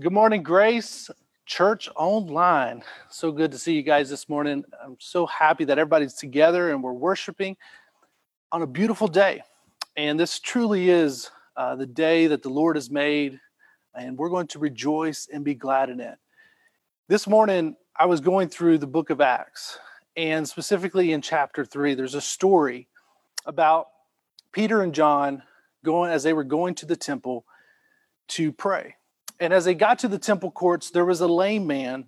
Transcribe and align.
Good 0.00 0.12
morning, 0.12 0.42
Grace 0.42 1.08
Church 1.46 1.88
Online. 1.94 2.82
So 3.10 3.30
good 3.30 3.52
to 3.52 3.58
see 3.58 3.74
you 3.74 3.82
guys 3.82 4.10
this 4.10 4.28
morning. 4.28 4.64
I'm 4.84 4.96
so 4.98 5.24
happy 5.24 5.64
that 5.66 5.78
everybody's 5.78 6.14
together 6.14 6.72
and 6.72 6.82
we're 6.82 6.92
worshiping 6.92 7.56
on 8.50 8.62
a 8.62 8.66
beautiful 8.66 9.06
day. 9.06 9.44
And 9.96 10.18
this 10.18 10.40
truly 10.40 10.90
is 10.90 11.30
uh, 11.56 11.76
the 11.76 11.86
day 11.86 12.26
that 12.26 12.42
the 12.42 12.48
Lord 12.48 12.74
has 12.74 12.90
made, 12.90 13.38
and 13.94 14.18
we're 14.18 14.30
going 14.30 14.48
to 14.48 14.58
rejoice 14.58 15.28
and 15.32 15.44
be 15.44 15.54
glad 15.54 15.90
in 15.90 16.00
it. 16.00 16.18
This 17.06 17.28
morning, 17.28 17.76
I 17.96 18.06
was 18.06 18.20
going 18.20 18.48
through 18.48 18.78
the 18.78 18.88
book 18.88 19.10
of 19.10 19.20
Acts, 19.20 19.78
and 20.16 20.48
specifically 20.48 21.12
in 21.12 21.22
chapter 21.22 21.64
three, 21.64 21.94
there's 21.94 22.16
a 22.16 22.20
story 22.20 22.88
about 23.46 23.90
Peter 24.50 24.82
and 24.82 24.92
John 24.92 25.44
going 25.84 26.10
as 26.10 26.24
they 26.24 26.32
were 26.32 26.42
going 26.42 26.74
to 26.74 26.86
the 26.86 26.96
temple 26.96 27.44
to 28.30 28.50
pray. 28.50 28.96
And 29.40 29.52
as 29.52 29.64
they 29.64 29.74
got 29.74 29.98
to 30.00 30.08
the 30.08 30.18
temple 30.18 30.50
courts, 30.50 30.90
there 30.90 31.04
was 31.04 31.20
a 31.20 31.26
lame 31.26 31.66
man 31.66 32.06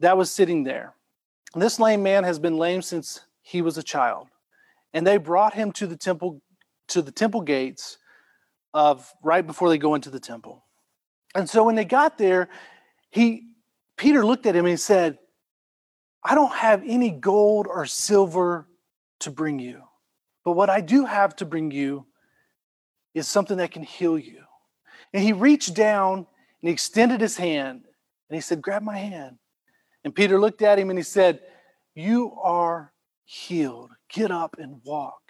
that 0.00 0.16
was 0.16 0.30
sitting 0.30 0.64
there. 0.64 0.94
This 1.54 1.80
lame 1.80 2.02
man 2.02 2.24
has 2.24 2.38
been 2.38 2.58
lame 2.58 2.82
since 2.82 3.20
he 3.42 3.62
was 3.62 3.78
a 3.78 3.82
child. 3.82 4.28
And 4.92 5.06
they 5.06 5.16
brought 5.16 5.54
him 5.54 5.72
to 5.72 5.86
the 5.86 5.96
temple 5.96 6.40
to 6.88 7.02
the 7.02 7.10
temple 7.10 7.40
gates 7.40 7.98
of 8.72 9.12
right 9.22 9.44
before 9.46 9.68
they 9.68 9.78
go 9.78 9.94
into 9.94 10.10
the 10.10 10.20
temple. 10.20 10.64
And 11.34 11.48
so 11.48 11.64
when 11.64 11.74
they 11.74 11.84
got 11.84 12.18
there, 12.18 12.48
he 13.10 13.48
Peter 13.96 14.24
looked 14.24 14.46
at 14.46 14.54
him 14.54 14.66
and 14.66 14.70
he 14.70 14.76
said, 14.76 15.18
I 16.22 16.34
don't 16.34 16.52
have 16.52 16.82
any 16.86 17.10
gold 17.10 17.66
or 17.68 17.86
silver 17.86 18.68
to 19.20 19.30
bring 19.30 19.58
you. 19.58 19.82
But 20.44 20.52
what 20.52 20.70
I 20.70 20.80
do 20.80 21.04
have 21.04 21.34
to 21.36 21.44
bring 21.44 21.70
you 21.70 22.06
is 23.14 23.26
something 23.26 23.56
that 23.56 23.70
can 23.70 23.82
heal 23.82 24.18
you. 24.18 24.42
And 25.12 25.22
he 25.22 25.32
reached 25.32 25.74
down 25.74 26.26
and 26.62 26.68
he 26.68 26.72
extended 26.72 27.20
his 27.20 27.36
hand 27.36 27.82
and 28.28 28.34
he 28.34 28.40
said, 28.40 28.62
Grab 28.62 28.82
my 28.82 28.96
hand. 28.96 29.38
And 30.04 30.14
Peter 30.14 30.40
looked 30.40 30.62
at 30.62 30.78
him 30.78 30.90
and 30.90 30.98
he 30.98 31.02
said, 31.02 31.40
You 31.94 32.36
are 32.42 32.92
healed. 33.24 33.90
Get 34.08 34.30
up 34.30 34.56
and 34.58 34.80
walk. 34.84 35.20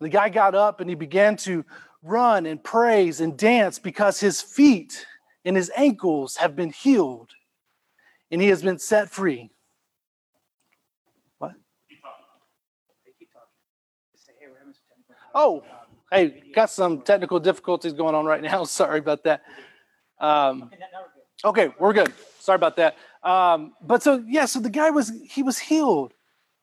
And 0.00 0.06
the 0.06 0.10
guy 0.10 0.28
got 0.28 0.54
up 0.54 0.80
and 0.80 0.88
he 0.88 0.96
began 0.96 1.36
to 1.38 1.64
run 2.02 2.46
and 2.46 2.62
praise 2.62 3.20
and 3.20 3.36
dance 3.36 3.78
because 3.78 4.20
his 4.20 4.42
feet 4.42 5.06
and 5.44 5.56
his 5.56 5.70
ankles 5.76 6.36
have 6.36 6.56
been 6.56 6.70
healed 6.70 7.30
and 8.30 8.40
he 8.40 8.48
has 8.48 8.62
been 8.62 8.78
set 8.78 9.10
free. 9.10 9.50
What? 11.38 11.52
Oh, 15.34 15.64
hey, 16.10 16.42
got 16.54 16.70
some 16.70 17.02
technical 17.02 17.40
difficulties 17.40 17.92
going 17.92 18.14
on 18.14 18.24
right 18.24 18.42
now. 18.42 18.64
Sorry 18.64 18.98
about 18.98 19.24
that. 19.24 19.42
Um, 20.18 20.70
okay, 21.44 21.72
we're 21.78 21.92
good. 21.92 22.12
Sorry 22.40 22.56
about 22.56 22.76
that. 22.76 22.96
Um, 23.22 23.72
but 23.80 24.02
so 24.02 24.22
yeah, 24.26 24.44
so 24.44 24.60
the 24.60 24.70
guy 24.70 24.90
was 24.90 25.12
he 25.28 25.42
was 25.42 25.58
healed. 25.58 26.12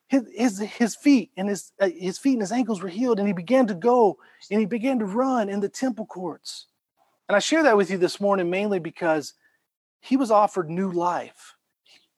His 0.07 0.23
his, 0.35 0.59
his 0.59 0.95
feet 0.95 1.31
and 1.37 1.49
his 1.49 1.71
uh, 1.79 1.89
his 1.89 2.17
feet 2.17 2.33
and 2.33 2.41
his 2.41 2.51
ankles 2.51 2.81
were 2.81 2.89
healed, 2.89 3.19
and 3.19 3.27
he 3.27 3.33
began 3.33 3.67
to 3.67 3.73
go 3.73 4.17
and 4.49 4.59
he 4.59 4.65
began 4.65 4.99
to 4.99 5.05
run 5.05 5.49
in 5.49 5.59
the 5.59 5.69
temple 5.69 6.05
courts. 6.05 6.67
And 7.27 7.35
I 7.35 7.39
share 7.39 7.63
that 7.63 7.77
with 7.77 7.89
you 7.89 7.97
this 7.97 8.19
morning 8.19 8.49
mainly 8.49 8.79
because 8.79 9.33
he 10.01 10.17
was 10.17 10.31
offered 10.31 10.69
new 10.69 10.91
life. 10.91 11.55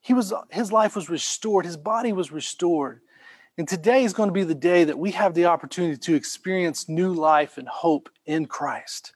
He 0.00 0.12
was 0.12 0.32
his 0.50 0.72
life 0.72 0.96
was 0.96 1.08
restored. 1.08 1.64
His 1.64 1.76
body 1.76 2.12
was 2.12 2.32
restored. 2.32 3.00
And 3.56 3.68
today 3.68 4.02
is 4.02 4.12
going 4.12 4.28
to 4.28 4.32
be 4.32 4.42
the 4.42 4.54
day 4.54 4.82
that 4.84 4.98
we 4.98 5.12
have 5.12 5.34
the 5.34 5.44
opportunity 5.44 5.96
to 5.96 6.14
experience 6.14 6.88
new 6.88 7.12
life 7.12 7.56
and 7.56 7.68
hope 7.68 8.10
in 8.26 8.46
Christ. 8.46 9.12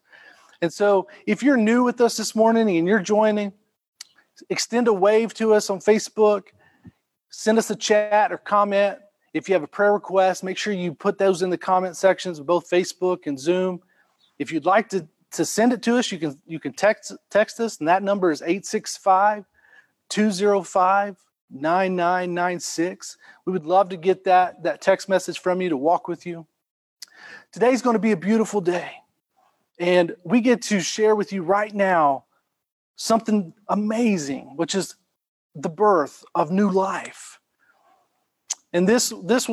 And 0.60 0.72
so, 0.72 1.08
if 1.26 1.42
you're 1.42 1.56
new 1.56 1.84
with 1.84 2.00
us 2.00 2.16
this 2.16 2.34
morning 2.34 2.76
and 2.76 2.86
you're 2.86 2.98
joining, 3.00 3.52
extend 4.50 4.88
a 4.88 4.92
wave 4.92 5.34
to 5.34 5.54
us 5.54 5.70
on 5.70 5.78
Facebook, 5.78 6.48
send 7.30 7.58
us 7.58 7.70
a 7.70 7.76
chat 7.76 8.32
or 8.32 8.38
comment. 8.38 8.98
If 9.34 9.48
you 9.48 9.54
have 9.54 9.62
a 9.62 9.68
prayer 9.68 9.92
request, 9.92 10.42
make 10.42 10.56
sure 10.56 10.72
you 10.72 10.94
put 10.94 11.18
those 11.18 11.42
in 11.42 11.50
the 11.50 11.58
comment 11.58 11.96
sections 11.96 12.38
of 12.38 12.46
both 12.46 12.68
Facebook 12.68 13.26
and 13.26 13.38
Zoom. 13.38 13.80
If 14.38 14.50
you'd 14.50 14.64
like 14.64 14.88
to, 14.90 15.06
to 15.32 15.44
send 15.44 15.72
it 15.72 15.82
to 15.82 15.96
us, 15.96 16.10
you 16.10 16.18
can 16.18 16.40
you 16.46 16.58
can 16.58 16.72
text 16.72 17.12
text 17.30 17.60
us, 17.60 17.78
and 17.78 17.88
that 17.88 18.02
number 18.02 18.30
is 18.30 18.42
865 18.42 19.44
205 20.08 21.16
9996. 21.50 23.16
We 23.46 23.52
would 23.52 23.66
love 23.66 23.88
to 23.90 23.96
get 23.96 24.24
that, 24.24 24.62
that 24.62 24.80
text 24.80 25.08
message 25.08 25.38
from 25.38 25.60
you 25.62 25.70
to 25.70 25.76
walk 25.76 26.08
with 26.08 26.26
you. 26.26 26.46
Today's 27.52 27.82
going 27.82 27.94
to 27.94 28.00
be 28.00 28.12
a 28.12 28.16
beautiful 28.16 28.60
day. 28.60 28.92
And 29.78 30.16
we 30.24 30.40
get 30.40 30.62
to 30.62 30.80
share 30.80 31.14
with 31.14 31.32
you 31.32 31.42
right 31.42 31.74
now 31.74 32.24
something 32.96 33.52
amazing, 33.68 34.56
which 34.56 34.74
is 34.74 34.96
the 35.54 35.68
birth 35.68 36.24
of 36.34 36.50
new 36.50 36.70
life. 36.70 37.38
And 38.72 38.88
this, 38.88 39.12
this 39.24 39.48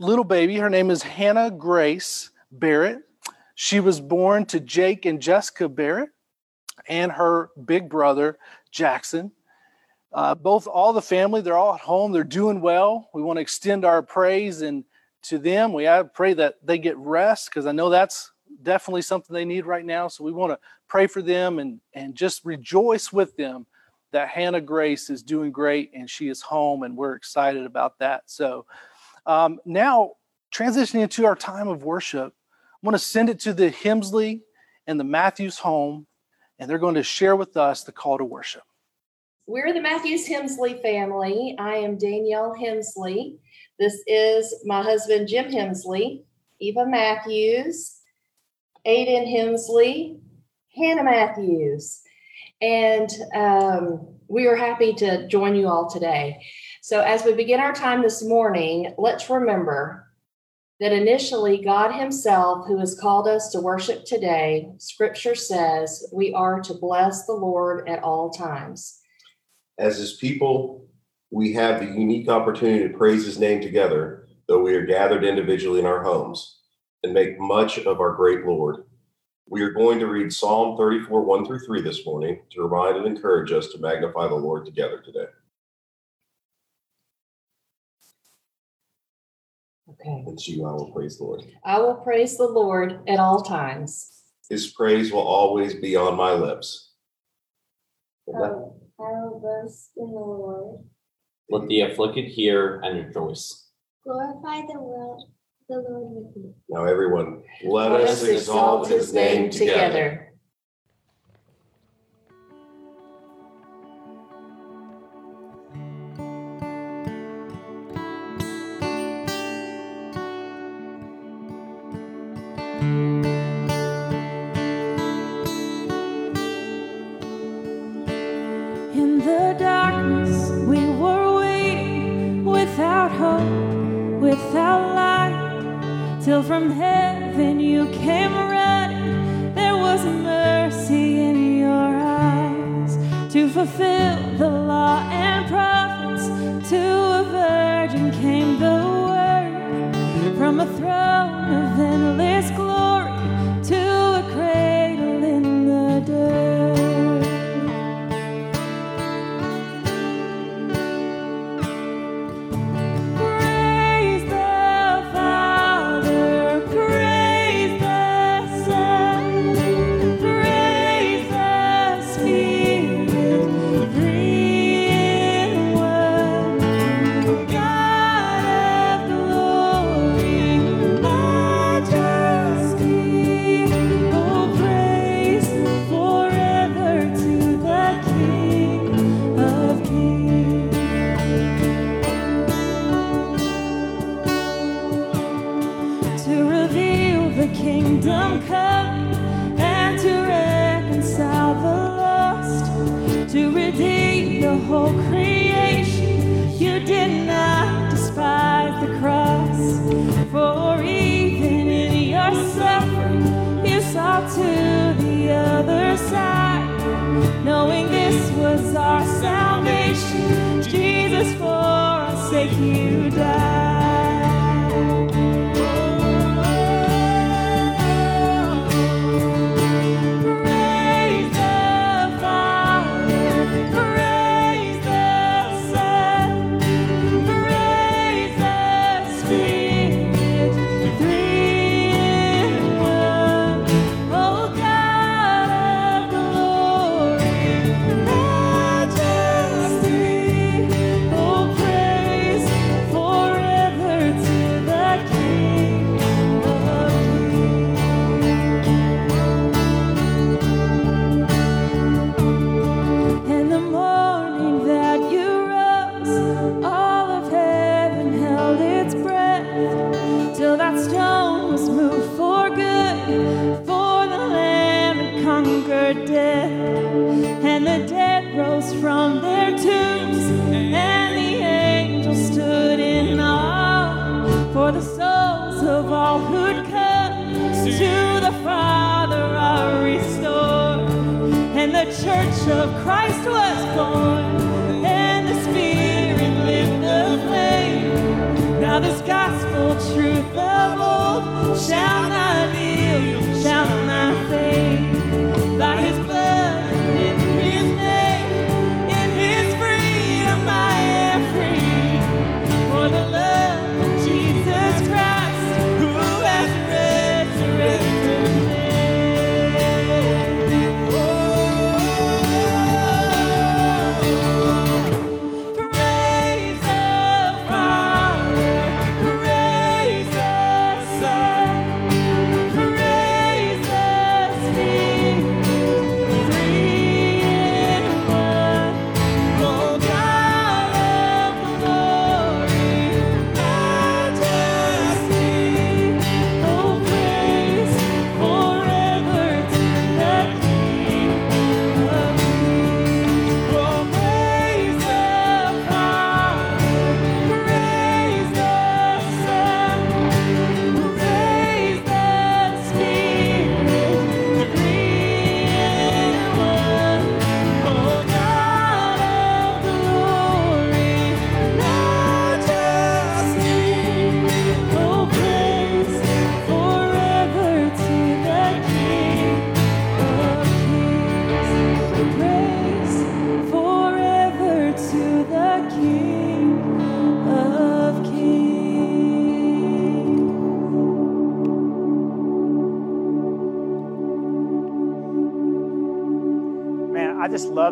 little 0.00 0.24
baby, 0.24 0.56
her 0.56 0.70
name 0.70 0.90
is 0.90 1.02
Hannah 1.02 1.50
Grace 1.50 2.30
Barrett. 2.50 2.98
She 3.54 3.80
was 3.80 4.00
born 4.00 4.46
to 4.46 4.60
Jake 4.60 5.06
and 5.06 5.20
Jessica 5.20 5.68
Barrett 5.68 6.10
and 6.88 7.12
her 7.12 7.50
big 7.64 7.88
brother, 7.88 8.38
Jackson. 8.70 9.32
Uh, 10.12 10.34
both 10.34 10.66
all 10.66 10.92
the 10.92 11.02
family, 11.02 11.40
they're 11.40 11.56
all 11.56 11.74
at 11.74 11.80
home, 11.80 12.12
they're 12.12 12.24
doing 12.24 12.60
well. 12.60 13.10
We 13.12 13.22
want 13.22 13.36
to 13.36 13.42
extend 13.42 13.84
our 13.84 14.02
praise 14.02 14.62
and 14.62 14.84
to 15.22 15.38
them. 15.38 15.72
We 15.72 15.88
pray 16.14 16.34
that 16.34 16.54
they 16.62 16.78
get 16.78 16.96
rest 16.96 17.50
because 17.50 17.66
I 17.66 17.72
know 17.72 17.90
that's 17.90 18.32
definitely 18.62 19.02
something 19.02 19.34
they 19.34 19.44
need 19.44 19.66
right 19.66 19.84
now. 19.84 20.08
So 20.08 20.24
we 20.24 20.32
want 20.32 20.52
to 20.52 20.58
pray 20.88 21.06
for 21.06 21.22
them 21.22 21.58
and 21.58 21.80
and 21.94 22.14
just 22.14 22.44
rejoice 22.44 23.12
with 23.12 23.36
them 23.36 23.66
that 24.12 24.28
Hannah 24.28 24.60
Grace 24.60 25.10
is 25.10 25.22
doing 25.22 25.52
great 25.52 25.90
and 25.94 26.08
she 26.08 26.28
is 26.28 26.40
home, 26.40 26.82
and 26.82 26.96
we're 26.96 27.14
excited 27.14 27.64
about 27.64 27.98
that. 27.98 28.22
So 28.26 28.66
um, 29.26 29.60
now 29.64 30.12
transitioning 30.52 31.02
into 31.02 31.26
our 31.26 31.36
time 31.36 31.68
of 31.68 31.84
worship, 31.84 32.32
I 32.32 32.86
want 32.86 32.94
to 32.94 33.04
send 33.04 33.28
it 33.28 33.40
to 33.40 33.52
the 33.52 33.70
Hemsley 33.70 34.40
and 34.86 34.98
the 34.98 35.04
Matthews 35.04 35.58
home, 35.58 36.06
and 36.58 36.68
they're 36.68 36.78
going 36.78 36.94
to 36.94 37.02
share 37.02 37.36
with 37.36 37.56
us 37.56 37.84
the 37.84 37.92
call 37.92 38.18
to 38.18 38.24
worship. 38.24 38.62
We're 39.46 39.72
the 39.72 39.80
Matthews 39.80 40.28
Hemsley 40.28 40.80
family. 40.82 41.56
I 41.58 41.76
am 41.76 41.96
Danielle 41.96 42.54
Hemsley. 42.58 43.38
This 43.78 44.02
is 44.06 44.54
my 44.64 44.82
husband, 44.82 45.28
Jim 45.28 45.50
Hemsley, 45.50 46.24
Eva 46.60 46.86
Matthews, 46.86 47.97
Aiden 48.88 49.30
Hemsley, 49.30 50.18
Hannah 50.74 51.04
Matthews. 51.04 52.00
And 52.62 53.10
um, 53.34 54.16
we 54.28 54.46
are 54.46 54.56
happy 54.56 54.94
to 54.94 55.28
join 55.28 55.54
you 55.54 55.68
all 55.68 55.90
today. 55.90 56.42
So, 56.80 57.02
as 57.02 57.22
we 57.22 57.34
begin 57.34 57.60
our 57.60 57.74
time 57.74 58.02
this 58.02 58.24
morning, 58.24 58.94
let's 58.96 59.28
remember 59.28 60.06
that 60.80 60.92
initially 60.92 61.62
God 61.62 61.92
Himself, 61.92 62.66
who 62.66 62.78
has 62.78 62.98
called 62.98 63.28
us 63.28 63.50
to 63.50 63.60
worship 63.60 64.04
today, 64.06 64.70
Scripture 64.78 65.34
says 65.34 66.08
we 66.12 66.32
are 66.32 66.60
to 66.60 66.74
bless 66.74 67.26
the 67.26 67.34
Lord 67.34 67.88
at 67.88 68.02
all 68.02 68.30
times. 68.30 69.00
As 69.76 69.98
his 69.98 70.14
people, 70.14 70.88
we 71.30 71.52
have 71.52 71.80
the 71.80 71.86
unique 71.86 72.28
opportunity 72.28 72.88
to 72.88 72.96
praise 72.96 73.24
his 73.24 73.38
name 73.38 73.60
together, 73.60 74.26
though 74.46 74.62
we 74.62 74.74
are 74.74 74.86
gathered 74.86 75.24
individually 75.24 75.80
in 75.80 75.86
our 75.86 76.02
homes, 76.02 76.57
and 77.08 77.14
make 77.14 77.40
much 77.40 77.78
of 77.78 78.00
our 78.00 78.12
great 78.12 78.44
Lord. 78.44 78.84
We 79.48 79.62
are 79.62 79.70
going 79.70 79.98
to 79.98 80.06
read 80.06 80.30
Psalm 80.30 80.76
34, 80.76 81.24
1 81.24 81.46
through 81.46 81.60
3 81.60 81.80
this 81.80 82.04
morning 82.04 82.40
to 82.50 82.62
remind 82.62 82.98
and 82.98 83.06
encourage 83.06 83.50
us 83.50 83.68
to 83.68 83.78
magnify 83.78 84.28
the 84.28 84.34
Lord 84.34 84.66
together 84.66 85.00
today. 85.00 85.24
Okay. 89.88 90.22
And 90.26 90.46
you, 90.46 90.66
I 90.66 90.72
will 90.72 90.92
praise 90.92 91.16
the 91.16 91.24
Lord. 91.24 91.44
I 91.64 91.80
will 91.80 91.94
praise 91.94 92.36
the 92.36 92.46
Lord 92.46 93.00
at 93.08 93.18
all 93.18 93.40
times. 93.40 94.10
His 94.50 94.66
praise 94.66 95.10
will 95.10 95.26
always 95.26 95.74
be 95.74 95.96
on 95.96 96.14
my 96.14 96.32
lips. 96.32 96.92
Oh. 98.28 98.76
I 99.00 99.02
will 99.02 99.40
boast 99.40 99.92
in 99.96 100.08
the 100.08 100.12
Lord. 100.12 100.84
Let 101.48 101.68
the 101.68 101.80
afflicted 101.80 102.26
hear 102.26 102.80
and 102.80 103.06
rejoice. 103.06 103.70
Glorify 104.04 104.66
the 104.70 104.78
world, 104.78 105.30
the 105.68 105.76
Lord 105.76 106.26
with 106.34 106.36
me. 106.44 106.50
Now, 106.68 106.84
everyone, 106.84 107.42
let, 107.64 107.92
let 107.92 108.00
us 108.02 108.22
exalt 108.22 108.88
his 108.88 109.12
name 109.12 109.50
together. 109.50 109.74
together. 109.74 110.27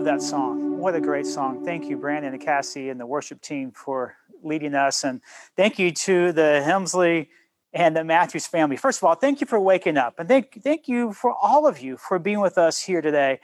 That 0.07 0.23
song. 0.23 0.79
What 0.79 0.95
a 0.95 1.01
great 1.01 1.27
song. 1.27 1.65
Thank 1.65 1.87
you, 1.87 1.97
Brandon 1.97 2.33
and 2.33 2.41
Cassie 2.41 2.91
and 2.91 3.01
the 3.01 3.07
worship 3.07 3.41
team 3.41 3.73
for 3.73 4.15
leading 4.45 4.73
us. 4.73 5.03
And 5.03 5.21
thank 5.57 5.81
you 5.81 5.91
to 5.91 6.31
the 6.31 6.63
Hemsley 6.65 7.27
and 7.73 7.97
the 7.97 8.05
Matthews 8.05 8.47
family. 8.47 8.77
First 8.77 9.01
of 9.01 9.05
all, 9.05 9.17
thank 9.17 9.41
you 9.41 9.49
for 9.49 9.59
waking 9.59 9.97
up. 9.97 10.21
And 10.21 10.29
thank, 10.29 10.63
thank 10.63 10.87
you 10.87 11.13
for 11.13 11.35
all 11.43 11.67
of 11.67 11.81
you 11.81 11.97
for 11.97 12.21
being 12.21 12.39
with 12.39 12.57
us 12.57 12.81
here 12.81 13.01
today. 13.01 13.41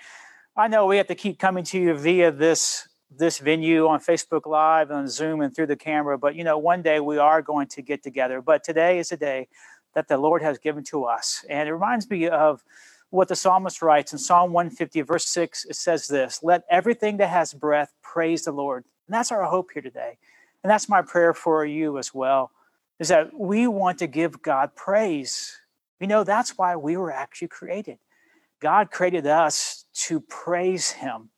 I 0.57 0.69
know 0.69 0.87
we 0.87 0.99
have 0.99 1.09
to 1.09 1.17
keep 1.17 1.41
coming 1.41 1.65
to 1.65 1.81
you 1.81 1.95
via 1.95 2.31
this 2.31 2.89
this 3.15 3.39
venue 3.39 3.89
on 3.89 3.99
Facebook 3.99 4.47
Live, 4.47 4.91
on 4.93 5.09
Zoom, 5.09 5.41
and 5.41 5.55
through 5.55 5.67
the 5.67 5.77
camera. 5.77 6.17
But 6.17 6.37
you 6.37 6.45
know, 6.45 6.59
one 6.59 6.81
day 6.81 7.01
we 7.01 7.19
are 7.19 7.43
going 7.43 7.67
to 7.69 7.83
get 7.83 8.05
together. 8.05 8.41
But 8.41 8.63
today 8.63 9.01
is 9.01 9.11
a 9.11 9.17
day 9.17 9.49
that 9.95 10.07
the 10.07 10.17
Lord 10.17 10.43
has 10.43 10.59
given 10.59 10.85
to 10.85 11.07
us, 11.07 11.45
and 11.51 11.69
it 11.69 11.73
reminds 11.73 12.09
me 12.09 12.29
of 12.29 12.63
what 13.13 13.29
the 13.29 13.37
psalmist 13.37 13.83
writes 13.83 14.13
in 14.13 14.19
Psalm 14.19 14.53
150, 14.53 15.03
verse 15.03 15.27
6. 15.27 15.67
It 15.67 15.77
says 15.77 16.09
this 16.09 16.43
Let 16.43 16.65
everything 16.71 17.19
that 17.19 17.29
has 17.29 17.53
breath 17.53 17.93
praise 18.03 18.45
the 18.45 18.53
Lord. 18.53 18.85
And 19.07 19.15
that's 19.15 19.31
our 19.31 19.45
hope 19.45 19.71
here 19.73 19.83
today. 19.83 20.17
And 20.65 20.71
that's 20.71 20.89
my 20.89 21.03
prayer 21.03 21.35
for 21.35 21.67
you 21.67 21.99
as 21.99 22.15
well, 22.15 22.51
is 22.99 23.09
that 23.09 23.39
we 23.39 23.67
want 23.67 23.99
to 23.99 24.07
give 24.07 24.41
God 24.43 24.75
praise. 24.75 25.61
You 26.01 26.07
know, 26.07 26.25
that's 26.25 26.57
why 26.57 26.75
we 26.75 26.97
were 26.97 27.13
actually 27.13 27.49
created. 27.49 27.99
God 28.61 28.91
created 28.91 29.27
us 29.27 29.85
to 30.07 30.21
praise 30.21 30.93
Him, 30.93 31.29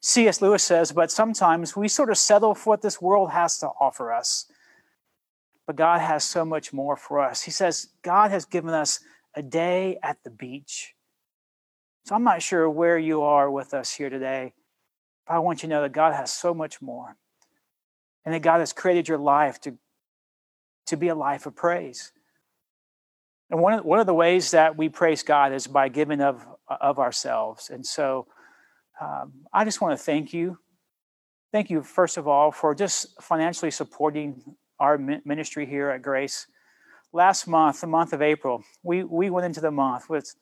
C.S. 0.00 0.42
Lewis 0.42 0.64
says, 0.64 0.90
but 0.90 1.12
sometimes 1.12 1.76
we 1.76 1.86
sort 1.86 2.10
of 2.10 2.18
settle 2.18 2.56
for 2.56 2.70
what 2.70 2.82
this 2.82 3.00
world 3.00 3.30
has 3.30 3.58
to 3.58 3.68
offer 3.80 4.12
us. 4.12 4.46
But 5.66 5.76
God 5.76 6.00
has 6.00 6.24
so 6.24 6.44
much 6.44 6.72
more 6.72 6.96
for 6.96 7.20
us. 7.20 7.42
He 7.42 7.52
says, 7.52 7.88
God 8.02 8.32
has 8.32 8.44
given 8.44 8.70
us 8.70 8.98
a 9.36 9.42
day 9.42 9.98
at 10.02 10.18
the 10.24 10.30
beach. 10.30 10.96
So 12.04 12.14
I'm 12.14 12.24
not 12.24 12.42
sure 12.42 12.68
where 12.68 12.98
you 12.98 13.22
are 13.22 13.50
with 13.50 13.74
us 13.74 13.92
here 13.92 14.10
today, 14.10 14.54
but 15.26 15.34
I 15.34 15.38
want 15.38 15.62
you 15.62 15.68
to 15.68 15.74
know 15.74 15.82
that 15.82 15.92
God 15.92 16.14
has 16.14 16.32
so 16.32 16.52
much 16.52 16.82
more. 16.82 17.16
And 18.24 18.34
that 18.34 18.42
God 18.42 18.60
has 18.60 18.72
created 18.72 19.08
your 19.08 19.18
life 19.18 19.60
to, 19.62 19.76
to 20.86 20.96
be 20.96 21.08
a 21.08 21.14
life 21.14 21.46
of 21.46 21.56
praise. 21.56 22.12
And 23.50 23.60
one 23.60 23.72
of, 23.74 23.84
one 23.84 23.98
of 23.98 24.06
the 24.06 24.14
ways 24.14 24.52
that 24.52 24.76
we 24.76 24.88
praise 24.88 25.24
God 25.24 25.52
is 25.52 25.66
by 25.66 25.88
giving 25.88 26.20
of, 26.20 26.46
of 26.68 27.00
ourselves. 27.00 27.68
And 27.68 27.84
so 27.84 28.28
um, 29.00 29.32
I 29.52 29.64
just 29.64 29.80
want 29.80 29.98
to 29.98 30.02
thank 30.02 30.32
you. 30.32 30.58
Thank 31.50 31.68
you, 31.68 31.82
first 31.82 32.16
of 32.16 32.28
all, 32.28 32.52
for 32.52 32.74
just 32.74 33.20
financially 33.20 33.72
supporting 33.72 34.56
our 34.78 34.96
ministry 34.96 35.66
here 35.66 35.90
at 35.90 36.00
Grace. 36.00 36.46
Last 37.12 37.46
month, 37.46 37.80
the 37.80 37.88
month 37.88 38.12
of 38.12 38.22
April, 38.22 38.62
we, 38.82 39.02
we 39.02 39.30
went 39.30 39.46
into 39.46 39.60
the 39.60 39.70
month 39.70 40.08
with 40.08 40.34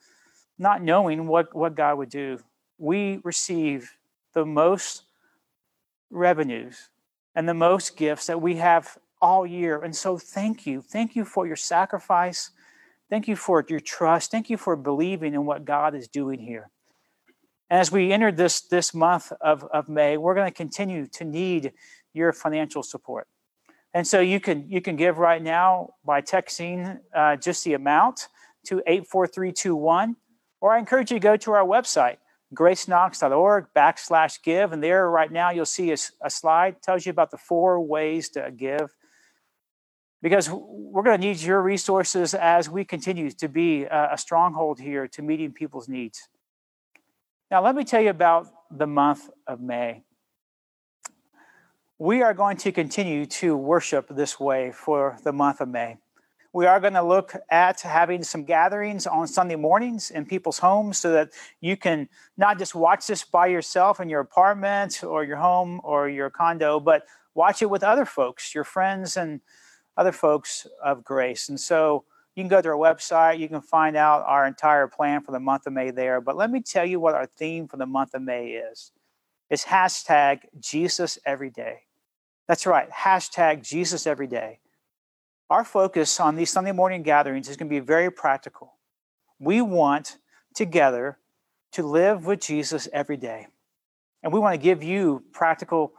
not 0.60 0.82
knowing 0.82 1.26
what, 1.26 1.54
what 1.56 1.74
God 1.74 1.98
would 1.98 2.10
do. 2.10 2.38
We 2.78 3.20
receive 3.24 3.90
the 4.34 4.44
most 4.44 5.04
revenues 6.10 6.90
and 7.34 7.48
the 7.48 7.54
most 7.54 7.96
gifts 7.96 8.26
that 8.26 8.40
we 8.40 8.56
have 8.56 8.98
all 9.22 9.46
year. 9.46 9.82
And 9.82 9.96
so, 9.96 10.18
thank 10.18 10.66
you. 10.66 10.82
Thank 10.82 11.16
you 11.16 11.24
for 11.24 11.46
your 11.46 11.56
sacrifice. 11.56 12.50
Thank 13.08 13.26
you 13.26 13.36
for 13.36 13.64
your 13.68 13.80
trust. 13.80 14.30
Thank 14.30 14.50
you 14.50 14.56
for 14.56 14.76
believing 14.76 15.34
in 15.34 15.46
what 15.46 15.64
God 15.64 15.94
is 15.94 16.06
doing 16.06 16.38
here. 16.38 16.70
As 17.70 17.90
we 17.90 18.12
enter 18.12 18.30
this, 18.30 18.60
this 18.60 18.92
month 18.92 19.32
of, 19.40 19.64
of 19.72 19.88
May, 19.88 20.16
we're 20.16 20.34
going 20.34 20.46
to 20.48 20.54
continue 20.54 21.06
to 21.08 21.24
need 21.24 21.72
your 22.12 22.32
financial 22.32 22.82
support. 22.82 23.28
And 23.94 24.06
so 24.06 24.20
you 24.20 24.38
can 24.38 24.68
you 24.68 24.80
can 24.80 24.94
give 24.96 25.18
right 25.18 25.42
now 25.42 25.94
by 26.04 26.20
texting 26.20 27.00
uh, 27.14 27.36
just 27.36 27.64
the 27.64 27.74
amount 27.74 28.28
to 28.66 28.82
84321, 28.86 30.16
or 30.60 30.72
I 30.72 30.78
encourage 30.78 31.10
you 31.10 31.18
to 31.18 31.22
go 31.22 31.36
to 31.36 31.52
our 31.52 31.64
website, 31.64 32.16
graceknox.org 32.54 33.66
backslash 33.74 34.42
give. 34.42 34.72
And 34.72 34.82
there 34.82 35.08
right 35.08 35.30
now 35.30 35.50
you'll 35.50 35.66
see 35.66 35.92
a, 35.92 35.96
a 36.22 36.30
slide 36.30 36.82
tells 36.82 37.06
you 37.06 37.10
about 37.10 37.30
the 37.30 37.38
four 37.38 37.80
ways 37.80 38.28
to 38.30 38.50
give. 38.54 38.94
Because 40.22 40.50
we're 40.50 41.02
going 41.02 41.18
to 41.18 41.26
need 41.26 41.40
your 41.40 41.62
resources 41.62 42.34
as 42.34 42.68
we 42.68 42.84
continue 42.84 43.30
to 43.30 43.48
be 43.48 43.84
a 43.84 44.16
stronghold 44.18 44.78
here 44.78 45.08
to 45.08 45.22
meeting 45.22 45.50
people's 45.50 45.88
needs. 45.88 46.28
Now, 47.50 47.64
let 47.64 47.74
me 47.74 47.84
tell 47.84 48.02
you 48.02 48.10
about 48.10 48.46
the 48.70 48.86
month 48.86 49.30
of 49.46 49.62
May. 49.62 50.02
We 51.98 52.22
are 52.22 52.34
going 52.34 52.58
to 52.58 52.72
continue 52.72 53.24
to 53.26 53.56
worship 53.56 54.08
this 54.10 54.38
way 54.38 54.72
for 54.72 55.18
the 55.24 55.32
month 55.32 55.60
of 55.60 55.68
May. 55.68 55.96
We 56.52 56.66
are 56.66 56.80
going 56.80 56.94
to 56.94 57.02
look 57.02 57.34
at 57.48 57.80
having 57.80 58.24
some 58.24 58.44
gatherings 58.44 59.06
on 59.06 59.28
Sunday 59.28 59.54
mornings 59.54 60.10
in 60.10 60.26
people's 60.26 60.58
homes 60.58 60.98
so 60.98 61.12
that 61.12 61.30
you 61.60 61.76
can 61.76 62.08
not 62.36 62.58
just 62.58 62.74
watch 62.74 63.06
this 63.06 63.22
by 63.22 63.46
yourself 63.46 64.00
in 64.00 64.08
your 64.08 64.20
apartment 64.20 65.04
or 65.04 65.22
your 65.22 65.36
home 65.36 65.80
or 65.84 66.08
your 66.08 66.28
condo, 66.28 66.80
but 66.80 67.04
watch 67.34 67.62
it 67.62 67.70
with 67.70 67.84
other 67.84 68.04
folks, 68.04 68.52
your 68.52 68.64
friends 68.64 69.16
and 69.16 69.40
other 69.96 70.10
folks 70.10 70.66
of 70.82 71.04
grace. 71.04 71.48
And 71.48 71.60
so 71.60 72.04
you 72.34 72.42
can 72.42 72.48
go 72.48 72.60
to 72.60 72.68
our 72.70 72.74
website. 72.74 73.38
You 73.38 73.48
can 73.48 73.60
find 73.60 73.96
out 73.96 74.24
our 74.26 74.44
entire 74.44 74.88
plan 74.88 75.22
for 75.22 75.30
the 75.30 75.40
month 75.40 75.66
of 75.66 75.72
May 75.72 75.92
there. 75.92 76.20
But 76.20 76.36
let 76.36 76.50
me 76.50 76.60
tell 76.62 76.84
you 76.84 76.98
what 76.98 77.14
our 77.14 77.26
theme 77.26 77.68
for 77.68 77.76
the 77.76 77.86
month 77.86 78.14
of 78.14 78.22
May 78.22 78.52
is. 78.52 78.90
It's 79.50 79.64
hashtag 79.66 80.40
Jesus 80.58 81.18
every 81.24 81.50
day. 81.50 81.82
That's 82.48 82.66
right, 82.66 82.90
hashtag 82.90 83.62
Jesus 83.62 84.06
every 84.06 84.26
day. 84.26 84.58
Our 85.50 85.64
focus 85.64 86.20
on 86.20 86.36
these 86.36 86.48
Sunday 86.48 86.70
morning 86.70 87.02
gatherings 87.02 87.48
is 87.48 87.56
going 87.56 87.68
to 87.68 87.74
be 87.74 87.80
very 87.80 88.08
practical. 88.08 88.74
We 89.40 89.60
want 89.60 90.18
together 90.54 91.18
to 91.72 91.82
live 91.82 92.24
with 92.24 92.40
Jesus 92.40 92.88
every 92.92 93.16
day. 93.16 93.48
And 94.22 94.32
we 94.32 94.38
want 94.38 94.54
to 94.54 94.62
give 94.62 94.84
you 94.84 95.24
practical 95.32 95.92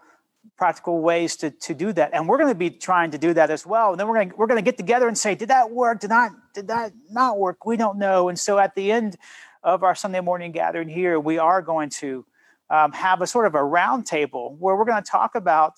practical 0.58 1.02
ways 1.02 1.36
to, 1.36 1.52
to 1.52 1.76
do 1.76 1.94
that. 1.94 2.12
And 2.14 2.28
we're 2.28 2.38
going 2.40 2.50
to 2.50 2.56
be 2.56 2.72
trying 2.72 3.12
to 3.12 3.18
do 3.20 3.32
that 3.34 3.52
as 3.52 3.64
well. 3.64 3.92
And 3.92 4.00
then 4.00 4.08
we're 4.08 4.16
going 4.16 4.30
to, 4.32 4.36
we're 4.36 4.48
going 4.48 4.58
to 4.58 4.64
get 4.64 4.76
together 4.76 5.08
and 5.08 5.16
say, 5.16 5.36
did 5.36 5.50
that 5.50 5.70
work? 5.70 6.00
Did 6.00 6.10
not, 6.10 6.32
did 6.56 6.68
that 6.70 6.94
not 7.12 7.38
work? 7.38 7.64
We 7.64 7.78
don't 7.78 8.00
know. 8.00 8.28
And 8.28 8.40
so 8.40 8.58
at 8.58 8.74
the 8.74 8.92
end 8.92 9.18
of 9.62 9.84
our 9.84 9.94
Sunday 9.94 10.20
morning 10.20 10.52
gathering 10.52 10.90
here, 10.90 11.20
we 11.20 11.38
are 11.38 11.62
going 11.62 11.90
to 11.90 12.26
um, 12.72 12.92
have 12.92 13.22
a 13.22 13.28
sort 13.28 13.46
of 13.46 13.54
a 13.54 13.60
roundtable 13.60 14.58
where 14.58 14.76
we're 14.76 14.86
going 14.86 15.04
to 15.04 15.08
talk 15.08 15.36
about 15.36 15.74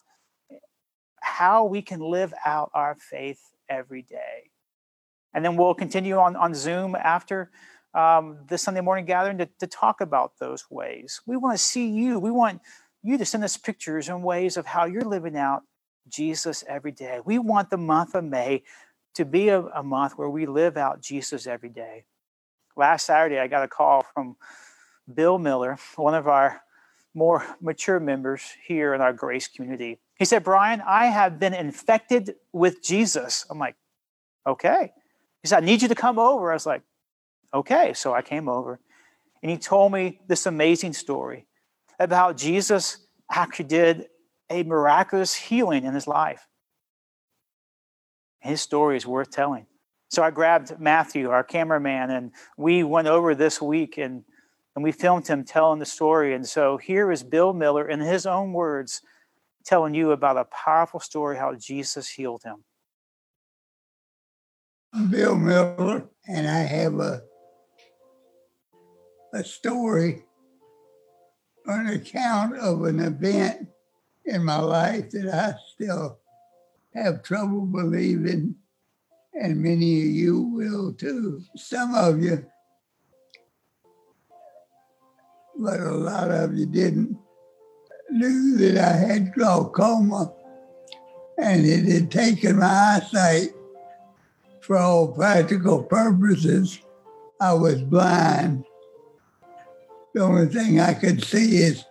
how 1.19 1.65
we 1.65 1.81
can 1.81 1.99
live 1.99 2.33
out 2.45 2.71
our 2.73 2.95
faith 2.95 3.52
every 3.69 4.01
day. 4.01 4.51
And 5.33 5.43
then 5.43 5.55
we'll 5.55 5.73
continue 5.73 6.17
on, 6.17 6.35
on 6.35 6.53
Zoom 6.53 6.95
after 6.95 7.51
um, 7.93 8.39
the 8.47 8.57
Sunday 8.57 8.81
morning 8.81 9.05
gathering 9.05 9.37
to, 9.39 9.49
to 9.59 9.67
talk 9.67 10.01
about 10.01 10.33
those 10.39 10.65
ways. 10.69 11.21
We 11.25 11.37
want 11.37 11.57
to 11.57 11.63
see 11.63 11.89
you. 11.89 12.19
We 12.19 12.31
want 12.31 12.61
you 13.03 13.17
to 13.17 13.25
send 13.25 13.43
us 13.43 13.57
pictures 13.57 14.09
and 14.09 14.23
ways 14.23 14.57
of 14.57 14.65
how 14.65 14.85
you're 14.85 15.03
living 15.03 15.37
out 15.37 15.63
Jesus 16.07 16.63
every 16.67 16.91
day. 16.91 17.19
We 17.23 17.39
want 17.39 17.69
the 17.69 17.77
month 17.77 18.15
of 18.15 18.23
May 18.23 18.63
to 19.15 19.25
be 19.25 19.49
a, 19.49 19.61
a, 19.61 19.83
month 19.83 20.13
where 20.13 20.29
we 20.29 20.45
live 20.45 20.75
out 20.75 21.01
Jesus 21.01 21.45
every 21.45 21.69
day. 21.69 22.05
Last 22.75 23.05
Saturday, 23.05 23.39
I 23.39 23.47
got 23.47 23.63
a 23.63 23.67
call 23.67 24.05
from 24.13 24.35
Bill 25.13 25.37
Miller, 25.37 25.77
one 25.95 26.15
of 26.15 26.27
our 26.27 26.61
more 27.13 27.45
mature 27.61 27.99
members 27.99 28.41
here 28.65 28.93
in 28.93 29.01
our 29.01 29.13
grace 29.13 29.47
community. 29.47 29.99
He 30.17 30.25
said, 30.25 30.43
Brian, 30.43 30.81
I 30.85 31.07
have 31.07 31.39
been 31.39 31.53
infected 31.53 32.35
with 32.51 32.83
Jesus. 32.83 33.45
I'm 33.49 33.59
like, 33.59 33.75
okay. 34.45 34.91
He 35.41 35.47
said, 35.47 35.63
I 35.63 35.65
need 35.65 35.81
you 35.81 35.87
to 35.87 35.95
come 35.95 36.19
over. 36.19 36.51
I 36.51 36.55
was 36.55 36.65
like, 36.65 36.81
okay. 37.53 37.93
So 37.93 38.13
I 38.13 38.21
came 38.21 38.47
over 38.47 38.79
and 39.41 39.51
he 39.51 39.57
told 39.57 39.91
me 39.91 40.19
this 40.27 40.45
amazing 40.45 40.93
story 40.93 41.47
about 41.99 42.15
how 42.15 42.33
Jesus 42.33 43.05
actually 43.31 43.65
did 43.65 44.07
a 44.49 44.63
miraculous 44.63 45.33
healing 45.33 45.83
in 45.83 45.93
his 45.93 46.07
life. 46.07 46.47
His 48.39 48.61
story 48.61 48.97
is 48.97 49.05
worth 49.07 49.31
telling. 49.31 49.65
So 50.09 50.21
I 50.21 50.29
grabbed 50.29 50.79
Matthew, 50.79 51.29
our 51.29 51.43
cameraman, 51.43 52.11
and 52.11 52.31
we 52.55 52.83
went 52.83 53.07
over 53.07 53.33
this 53.33 53.61
week 53.61 53.97
and, 53.97 54.23
and 54.75 54.83
we 54.83 54.91
filmed 54.91 55.27
him 55.27 55.43
telling 55.43 55.79
the 55.79 55.85
story. 55.85 56.35
And 56.35 56.47
so 56.47 56.77
here 56.77 57.11
is 57.11 57.23
Bill 57.23 57.51
Miller 57.51 57.87
in 57.87 57.99
his 57.99 58.25
own 58.25 58.53
words 58.53 59.01
telling 59.65 59.93
you 59.93 60.11
about 60.11 60.37
a 60.37 60.45
powerful 60.45 60.99
story 60.99 61.37
how 61.37 61.55
Jesus 61.55 62.09
healed 62.09 62.43
him. 62.43 62.63
I'm 64.93 65.09
Bill 65.09 65.35
Miller, 65.35 66.05
and 66.27 66.47
I 66.47 66.59
have 66.59 66.99
a, 66.99 67.23
a 69.33 69.43
story 69.43 70.23
an 71.65 71.87
account 71.87 72.57
of 72.57 72.83
an 72.83 72.99
event 72.99 73.67
in 74.25 74.43
my 74.43 74.59
life 74.59 75.09
that 75.11 75.33
I 75.33 75.55
still 75.73 76.19
have 76.93 77.23
trouble 77.23 77.65
believing, 77.65 78.55
and 79.33 79.61
many 79.61 80.01
of 80.01 80.07
you 80.07 80.41
will 80.41 80.93
too. 80.93 81.41
Some 81.55 81.95
of 81.95 82.21
you, 82.21 82.45
but 85.57 85.79
a 85.79 85.91
lot 85.91 86.31
of 86.31 86.55
you 86.55 86.65
didn't, 86.65 87.17
knew 88.13 88.57
that 88.57 88.77
I 88.77 88.93
had 88.93 89.33
glaucoma 89.33 90.31
and 91.37 91.65
it 91.65 91.85
had 91.85 92.11
taken 92.11 92.59
my 92.59 92.65
eyesight 93.01 93.49
for 94.61 94.77
all 94.77 95.11
practical 95.11 95.83
purposes. 95.83 96.79
I 97.41 97.53
was 97.53 97.81
blind. 97.81 98.63
The 100.13 100.21
only 100.21 100.45
thing 100.45 100.79
I 100.79 100.93
could 100.93 101.23
see 101.23 101.57
is 101.57 101.83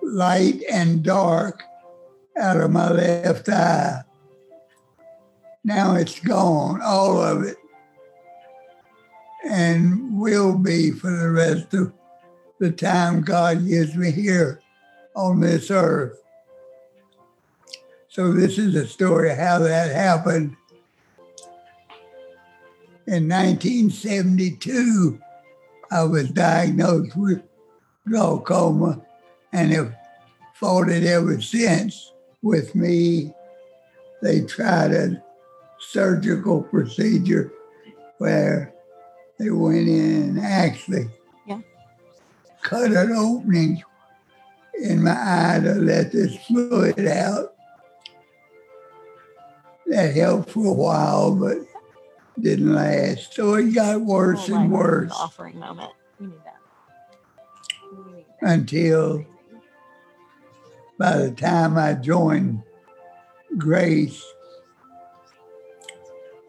light 0.00 0.62
and 0.70 1.02
dark 1.02 1.62
out 2.38 2.60
of 2.60 2.70
my 2.70 2.90
left 2.90 3.48
eye. 3.48 4.02
Now 5.64 5.96
it's 5.96 6.20
gone, 6.20 6.80
all 6.82 7.20
of 7.20 7.42
it, 7.42 7.56
and 9.44 10.18
will 10.18 10.56
be 10.56 10.92
for 10.92 11.10
the 11.10 11.30
rest 11.30 11.74
of 11.74 11.92
the 12.60 12.70
time 12.70 13.22
God 13.22 13.66
gives 13.66 13.96
me 13.96 14.12
here 14.12 14.62
on 15.18 15.40
this 15.40 15.68
earth. 15.70 16.22
So, 18.08 18.32
this 18.32 18.56
is 18.56 18.74
a 18.76 18.86
story 18.86 19.32
of 19.32 19.38
how 19.38 19.58
that 19.58 19.94
happened. 19.94 20.56
In 23.06 23.28
1972, 23.28 25.18
I 25.90 26.04
was 26.04 26.30
diagnosed 26.30 27.16
with 27.16 27.42
glaucoma 28.08 29.02
and 29.52 29.72
have 29.72 29.94
fought 30.54 30.88
it 30.88 31.04
ever 31.04 31.40
since. 31.40 32.12
With 32.40 32.76
me, 32.76 33.32
they 34.22 34.42
tried 34.42 34.92
a 34.92 35.22
surgical 35.80 36.62
procedure 36.62 37.52
where 38.18 38.72
they 39.38 39.50
went 39.50 39.88
in 39.88 40.22
and 40.22 40.40
actually 40.40 41.08
yeah. 41.46 41.60
cut 42.62 42.92
an 42.92 43.10
opening 43.12 43.82
in 44.80 45.02
my 45.02 45.12
eye 45.12 45.60
to 45.60 45.74
let 45.74 46.12
this 46.12 46.36
fluid 46.46 47.06
out. 47.06 47.54
That 49.86 50.14
helped 50.14 50.50
for 50.50 50.66
a 50.66 50.72
while, 50.72 51.34
but 51.34 51.56
didn't 52.38 52.74
last. 52.74 53.34
So 53.34 53.54
it 53.54 53.74
got 53.74 54.00
worse 54.00 54.48
and 54.48 54.70
worse 54.70 55.12
Offering 55.12 55.58
moment. 55.58 55.90
We 56.20 56.26
need 56.26 56.38
that. 56.44 56.60
We 57.92 58.12
need 58.12 58.24
that. 58.40 58.50
until 58.52 59.24
by 60.98 61.16
the 61.16 61.30
time 61.30 61.76
I 61.78 61.94
joined 61.94 62.62
Grace, 63.56 64.22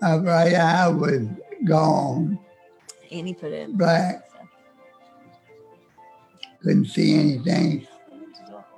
my 0.01 0.17
right 0.17 0.53
eye 0.53 0.89
was 0.89 1.27
gone, 1.65 2.39
Annie 3.11 3.33
put 3.33 3.51
it 3.51 3.69
in. 3.69 3.77
black, 3.77 4.29
couldn't 6.61 6.85
see 6.85 7.15
anything. 7.17 7.87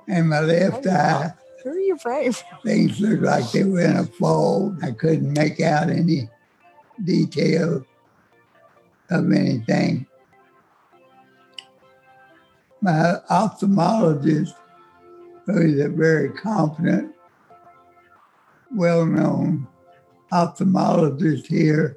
And 0.08 0.28
my 0.28 0.40
left 0.40 0.86
oh, 0.86 0.90
eye, 0.90 1.32
Who 1.62 1.70
are 1.70 1.78
you 1.78 1.94
afraid? 1.94 2.36
things 2.64 3.00
looked 3.00 3.22
like 3.22 3.50
they 3.52 3.64
were 3.64 3.80
in 3.80 3.96
a 3.96 4.04
fog. 4.04 4.82
I 4.82 4.92
couldn't 4.92 5.32
make 5.32 5.60
out 5.60 5.90
any 5.90 6.28
detail 7.04 7.84
of 9.10 9.32
anything. 9.32 10.06
My 12.80 13.16
ophthalmologist, 13.30 14.54
who 15.46 15.60
is 15.60 15.80
a 15.80 15.88
very 15.88 16.30
competent, 16.30 17.14
well 18.74 19.06
known 19.06 19.68
ophthalmologist 20.32 21.46
here, 21.46 21.96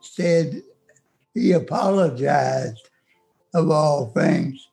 said 0.00 0.62
he 1.34 1.52
apologized 1.52 2.88
of 3.54 3.70
all 3.70 4.10
things 4.10 4.68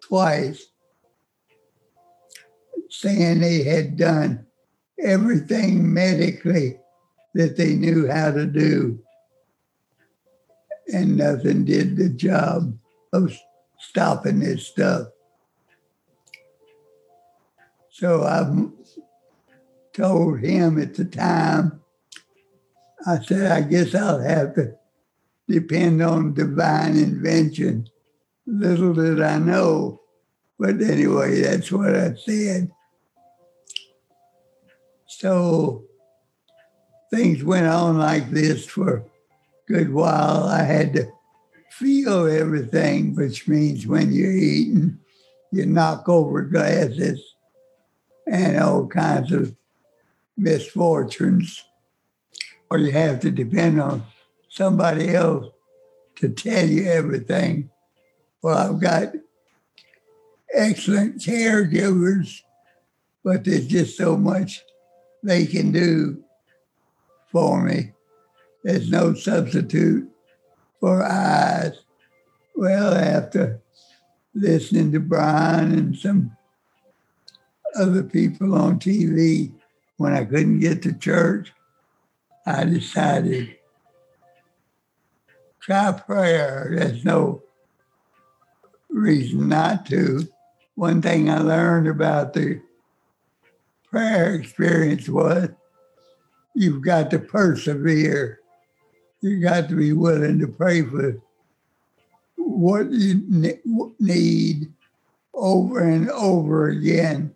twice 0.00 0.67
saying 2.88 3.40
they 3.40 3.62
had 3.62 3.96
done 3.96 4.46
everything 5.02 5.92
medically 5.92 6.78
that 7.34 7.56
they 7.56 7.74
knew 7.74 8.08
how 8.10 8.30
to 8.30 8.46
do, 8.46 8.98
and 10.92 11.16
nothing 11.16 11.64
did 11.64 11.96
the 11.96 12.08
job 12.08 12.76
of 13.12 13.36
stopping 13.78 14.40
this 14.40 14.66
stuff. 14.66 15.08
So 17.90 18.22
I 18.22 18.48
told 19.92 20.40
him 20.40 20.80
at 20.80 20.94
the 20.94 21.04
time, 21.04 21.80
I 23.06 23.20
said, 23.20 23.50
I 23.50 23.60
guess 23.62 23.94
I'll 23.94 24.20
have 24.20 24.54
to 24.54 24.74
depend 25.48 26.02
on 26.02 26.34
divine 26.34 26.96
invention. 26.96 27.88
Little 28.46 28.94
did 28.94 29.20
I 29.20 29.38
know. 29.38 30.00
But 30.58 30.80
anyway, 30.80 31.40
that's 31.42 31.70
what 31.70 31.94
I 31.94 32.14
said. 32.14 32.70
So 35.18 35.82
things 37.10 37.42
went 37.42 37.66
on 37.66 37.98
like 37.98 38.30
this 38.30 38.64
for 38.64 38.98
a 38.98 39.04
good 39.66 39.92
while. 39.92 40.44
I 40.44 40.62
had 40.62 40.92
to 40.92 41.10
feel 41.72 42.28
everything, 42.28 43.16
which 43.16 43.48
means 43.48 43.84
when 43.84 44.12
you're 44.12 44.30
eating, 44.30 45.00
you 45.50 45.66
knock 45.66 46.08
over 46.08 46.42
glasses 46.42 47.34
and 48.28 48.60
all 48.60 48.86
kinds 48.86 49.32
of 49.32 49.56
misfortunes. 50.36 51.64
Or 52.70 52.78
you 52.78 52.92
have 52.92 53.18
to 53.20 53.32
depend 53.32 53.80
on 53.80 54.04
somebody 54.48 55.16
else 55.16 55.46
to 56.20 56.28
tell 56.28 56.64
you 56.64 56.88
everything. 56.88 57.70
Well, 58.40 58.56
I've 58.56 58.80
got 58.80 59.14
excellent 60.54 61.16
caregivers, 61.16 62.40
but 63.24 63.42
there's 63.42 63.66
just 63.66 63.96
so 63.96 64.16
much 64.16 64.62
they 65.22 65.46
can 65.46 65.72
do 65.72 66.22
for 67.30 67.62
me. 67.62 67.92
There's 68.64 68.90
no 68.90 69.14
substitute 69.14 70.08
for 70.80 71.02
eyes. 71.04 71.78
Well, 72.54 72.94
after 72.94 73.60
listening 74.34 74.92
to 74.92 75.00
Brian 75.00 75.72
and 75.72 75.96
some 75.96 76.36
other 77.74 78.02
people 78.02 78.54
on 78.54 78.78
TV, 78.78 79.52
when 79.96 80.12
I 80.12 80.24
couldn't 80.24 80.60
get 80.60 80.82
to 80.82 80.92
church, 80.92 81.52
I 82.46 82.64
decided 82.64 83.56
try 85.60 85.92
prayer. 85.92 86.72
There's 86.74 87.04
no 87.04 87.42
reason 88.88 89.48
not 89.48 89.86
to. 89.86 90.26
One 90.76 91.02
thing 91.02 91.28
I 91.28 91.40
learned 91.40 91.88
about 91.88 92.32
the 92.32 92.60
prayer 93.90 94.34
experience 94.34 95.08
was 95.08 95.48
you've 96.54 96.82
got 96.82 97.10
to 97.10 97.18
persevere. 97.18 98.40
You 99.20 99.40
got 99.40 99.68
to 99.68 99.74
be 99.74 99.92
willing 99.92 100.38
to 100.40 100.48
pray 100.48 100.82
for 100.82 101.20
what 102.36 102.90
you 102.90 103.54
need 103.98 104.72
over 105.34 105.80
and 105.80 106.10
over 106.10 106.68
again 106.68 107.34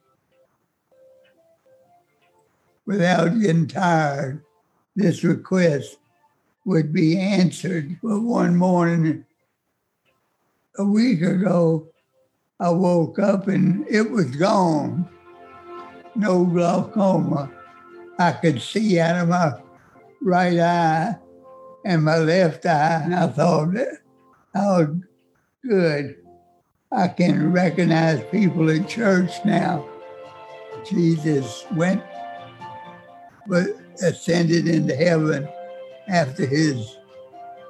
without 2.86 3.38
getting 3.40 3.66
tired. 3.66 4.42
This 4.94 5.24
request 5.24 5.98
would 6.64 6.92
be 6.92 7.18
answered. 7.18 7.98
But 8.02 8.20
one 8.20 8.56
morning, 8.56 9.24
a 10.78 10.84
week 10.84 11.22
ago, 11.22 11.86
I 12.60 12.70
woke 12.70 13.18
up 13.18 13.48
and 13.48 13.86
it 13.88 14.10
was 14.10 14.26
gone. 14.36 15.08
No 16.14 16.44
glaucoma. 16.44 17.50
I 18.18 18.32
could 18.32 18.60
see 18.60 19.00
out 19.00 19.22
of 19.22 19.28
my 19.28 19.52
right 20.20 20.58
eye 20.58 21.16
and 21.84 22.04
my 22.04 22.18
left 22.18 22.66
eye, 22.66 23.02
and 23.04 23.14
I 23.14 23.26
thought, 23.26 23.74
oh, 24.54 25.00
good. 25.66 26.16
I 26.92 27.08
can 27.08 27.52
recognize 27.52 28.22
people 28.30 28.68
in 28.68 28.86
church 28.86 29.32
now. 29.44 29.88
Jesus 30.84 31.64
went, 31.74 32.02
but 33.46 33.68
ascended 34.02 34.68
into 34.68 34.94
heaven 34.94 35.48
after 36.08 36.44
his 36.44 36.98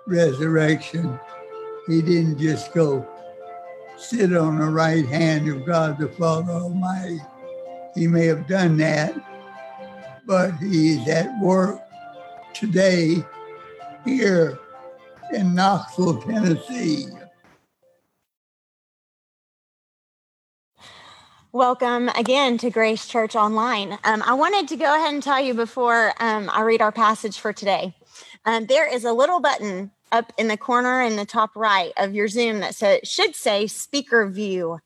resurrection. 0.07 1.19
He 1.87 2.03
didn't 2.03 2.39
just 2.39 2.75
go 2.75 3.07
sit 3.97 4.35
on 4.37 4.59
the 4.59 4.67
right 4.67 5.07
hand 5.07 5.49
of 5.49 5.65
God 5.65 5.99
the 5.99 6.09
Father 6.09 6.53
Almighty. 6.53 7.21
He 7.95 8.07
may 8.07 8.27
have 8.27 8.47
done 8.47 8.79
that, 8.79 9.15
but 10.27 10.53
he's 10.57 11.07
at 11.09 11.39
work 11.41 11.81
today 12.55 13.23
here 14.05 14.59
in 15.33 15.55
Knoxville, 15.55 16.23
Tennessee. 16.23 17.07
Welcome 21.53 22.09
again 22.11 22.57
to 22.59 22.71
Grace 22.71 23.07
Church 23.07 23.37
Online. 23.37 23.99
Um, 24.05 24.23
I 24.25 24.33
wanted 24.33 24.69
to 24.69 24.77
go 24.77 24.97
ahead 24.97 25.13
and 25.13 25.23
tell 25.23 25.39
you 25.39 25.53
before 25.53 26.15
um, 26.19 26.49
I 26.51 26.63
read 26.63 26.81
our 26.81 26.93
passage 26.93 27.39
for 27.39 27.53
today. 27.53 27.95
Um, 28.47 28.65
there 28.67 28.91
is 28.91 29.05
a 29.05 29.13
little 29.13 29.39
button 29.39 29.91
up 30.13 30.33
in 30.39 30.49
the 30.49 30.57
corner 30.57 31.03
in 31.03 31.17
the 31.17 31.27
top 31.27 31.55
right 31.55 31.93
of 31.99 32.15
your 32.15 32.29
Zoom 32.29 32.61
that 32.61 32.75
says, 32.75 33.01
should 33.05 33.35
say 33.35 33.67
speaker 33.67 34.27
view. 34.29 34.79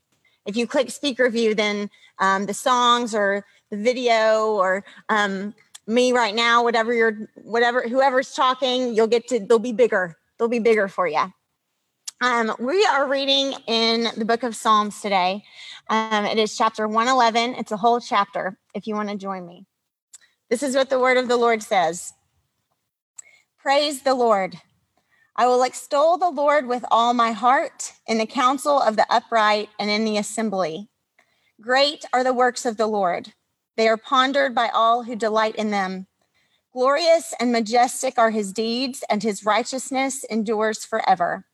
If 0.47 0.57
you 0.57 0.67
click 0.67 0.91
speaker 0.91 1.29
view, 1.29 1.55
then 1.55 1.91
um, 2.19 2.47
the 2.47 2.55
songs 2.55 3.15
or 3.15 3.45
the 3.71 3.77
video 3.77 4.53
or 4.53 4.85
um, 5.09 5.55
me 5.87 6.13
right 6.13 6.35
now, 6.35 6.63
whatever 6.63 6.93
you're, 6.93 7.29
whatever, 7.35 7.83
whoever's 7.83 8.33
talking, 8.33 8.95
you'll 8.95 9.07
get 9.07 9.29
to, 9.29 9.41
they'll 9.41 9.59
be 9.59 9.73
bigger. 9.73 10.17
They'll 10.39 10.49
be 10.49 10.59
bigger 10.59 10.89
for 10.89 11.07
you. 11.07 11.33
Um, 12.23 12.55
we 12.59 12.85
are 12.87 13.07
reading 13.07 13.55
in 13.67 14.09
the 14.17 14.25
book 14.25 14.43
of 14.43 14.57
Psalms 14.57 15.01
today. 15.01 15.45
Um, 15.89 16.25
it 16.25 16.39
is 16.39 16.57
chapter 16.57 16.89
111. 16.89 17.55
It's 17.57 17.73
a 17.73 17.77
whole 17.77 18.01
chapter 18.01 18.59
if 18.75 18.87
you 18.87 18.95
want 18.95 19.11
to 19.11 19.17
join 19.17 19.47
me. 19.47 19.67
This 20.49 20.63
is 20.63 20.75
what 20.75 20.89
the 20.89 20.99
word 20.99 21.19
of 21.19 21.29
the 21.29 21.37
Lord 21.37 21.63
says 21.63 22.15
Praise 23.59 24.03
the 24.03 24.15
Lord. 24.15 24.61
I 25.39 25.47
will 25.47 25.63
extol 25.63 26.17
the 26.17 26.31
Lord 26.31 26.67
with 26.67 26.85
all 26.91 27.13
my 27.13 27.33
heart 27.33 27.93
in 28.07 28.17
the 28.17 28.27
council 28.27 28.81
of 28.81 28.97
the 28.97 29.07
upright 29.11 29.69
and 29.79 29.91
in 29.91 30.05
the 30.05 30.17
assembly. 30.17 30.89
Great 31.61 32.07
are 32.13 32.25
the 32.25 32.33
works 32.33 32.65
of 32.65 32.79
the 32.79 32.87
Lord, 32.87 33.35
they 33.77 33.89
are 33.89 33.99
pondered 33.99 34.55
by 34.55 34.69
all 34.69 35.03
who 35.03 35.15
delight 35.15 35.55
in 35.57 35.71
them. 35.71 36.07
Glorious 36.73 37.35
and 37.39 37.53
majestic 37.53 38.19
are 38.19 38.31
his 38.31 38.53
deeds, 38.53 39.05
and 39.09 39.23
his 39.23 39.45
righteousness 39.45 40.25
endures 40.25 40.85
forever. 40.85 41.45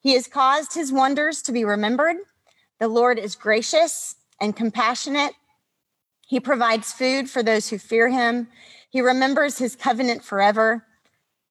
He 0.00 0.14
has 0.14 0.26
caused 0.26 0.74
his 0.74 0.92
wonders 0.92 1.42
to 1.42 1.52
be 1.52 1.64
remembered. 1.64 2.16
The 2.78 2.88
Lord 2.88 3.18
is 3.18 3.34
gracious 3.34 4.16
and 4.40 4.54
compassionate. 4.54 5.32
He 6.26 6.40
provides 6.40 6.92
food 6.92 7.30
for 7.30 7.42
those 7.42 7.68
who 7.68 7.78
fear 7.78 8.08
him. 8.08 8.48
He 8.90 9.00
remembers 9.00 9.58
his 9.58 9.76
covenant 9.76 10.22
forever. 10.22 10.84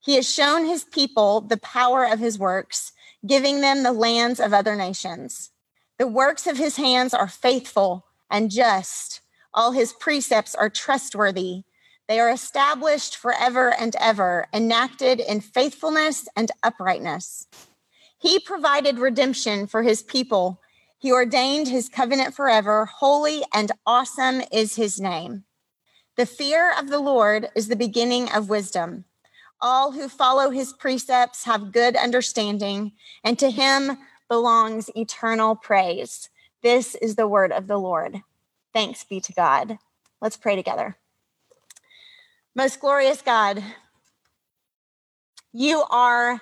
He 0.05 0.15
has 0.17 0.31
shown 0.31 0.65
his 0.65 0.83
people 0.83 1.41
the 1.41 1.57
power 1.57 2.05
of 2.05 2.19
his 2.19 2.37
works, 2.37 2.91
giving 3.25 3.61
them 3.61 3.81
the 3.81 3.91
lands 3.91 4.39
of 4.39 4.53
other 4.53 4.75
nations. 4.75 5.49
The 5.97 6.05
works 6.05 6.45
of 6.45 6.57
his 6.57 6.75
hands 6.75 7.11
are 7.15 7.27
faithful 7.27 8.05
and 8.29 8.51
just. 8.51 9.21
All 9.51 9.71
his 9.71 9.93
precepts 9.93 10.53
are 10.53 10.69
trustworthy. 10.69 11.63
They 12.07 12.19
are 12.19 12.29
established 12.29 13.17
forever 13.17 13.73
and 13.73 13.95
ever, 13.95 14.45
enacted 14.53 15.19
in 15.19 15.41
faithfulness 15.41 16.27
and 16.35 16.51
uprightness. 16.61 17.47
He 18.19 18.37
provided 18.37 18.99
redemption 18.99 19.65
for 19.65 19.81
his 19.81 20.03
people. 20.03 20.61
He 20.99 21.11
ordained 21.11 21.67
his 21.67 21.89
covenant 21.89 22.35
forever. 22.35 22.85
Holy 22.85 23.41
and 23.51 23.71
awesome 23.87 24.43
is 24.51 24.75
his 24.75 24.99
name. 24.99 25.45
The 26.15 26.27
fear 26.27 26.71
of 26.77 26.89
the 26.89 26.99
Lord 26.99 27.49
is 27.55 27.69
the 27.69 27.75
beginning 27.75 28.29
of 28.31 28.49
wisdom. 28.49 29.05
All 29.61 29.91
who 29.91 30.09
follow 30.09 30.49
his 30.49 30.73
precepts 30.73 31.45
have 31.45 31.71
good 31.71 31.95
understanding, 31.95 32.91
and 33.23 33.39
to 33.39 33.49
him 33.49 33.97
belongs 34.27 34.89
eternal 34.95 35.55
praise. 35.55 36.29
This 36.61 36.95
is 36.95 37.15
the 37.15 37.27
word 37.27 37.51
of 37.51 37.67
the 37.67 37.77
Lord. 37.77 38.21
Thanks 38.73 39.03
be 39.03 39.19
to 39.21 39.33
God. 39.33 39.77
Let's 40.21 40.37
pray 40.37 40.55
together. 40.55 40.97
Most 42.55 42.79
glorious 42.79 43.21
God, 43.21 43.63
you 45.53 45.83
are 45.89 46.41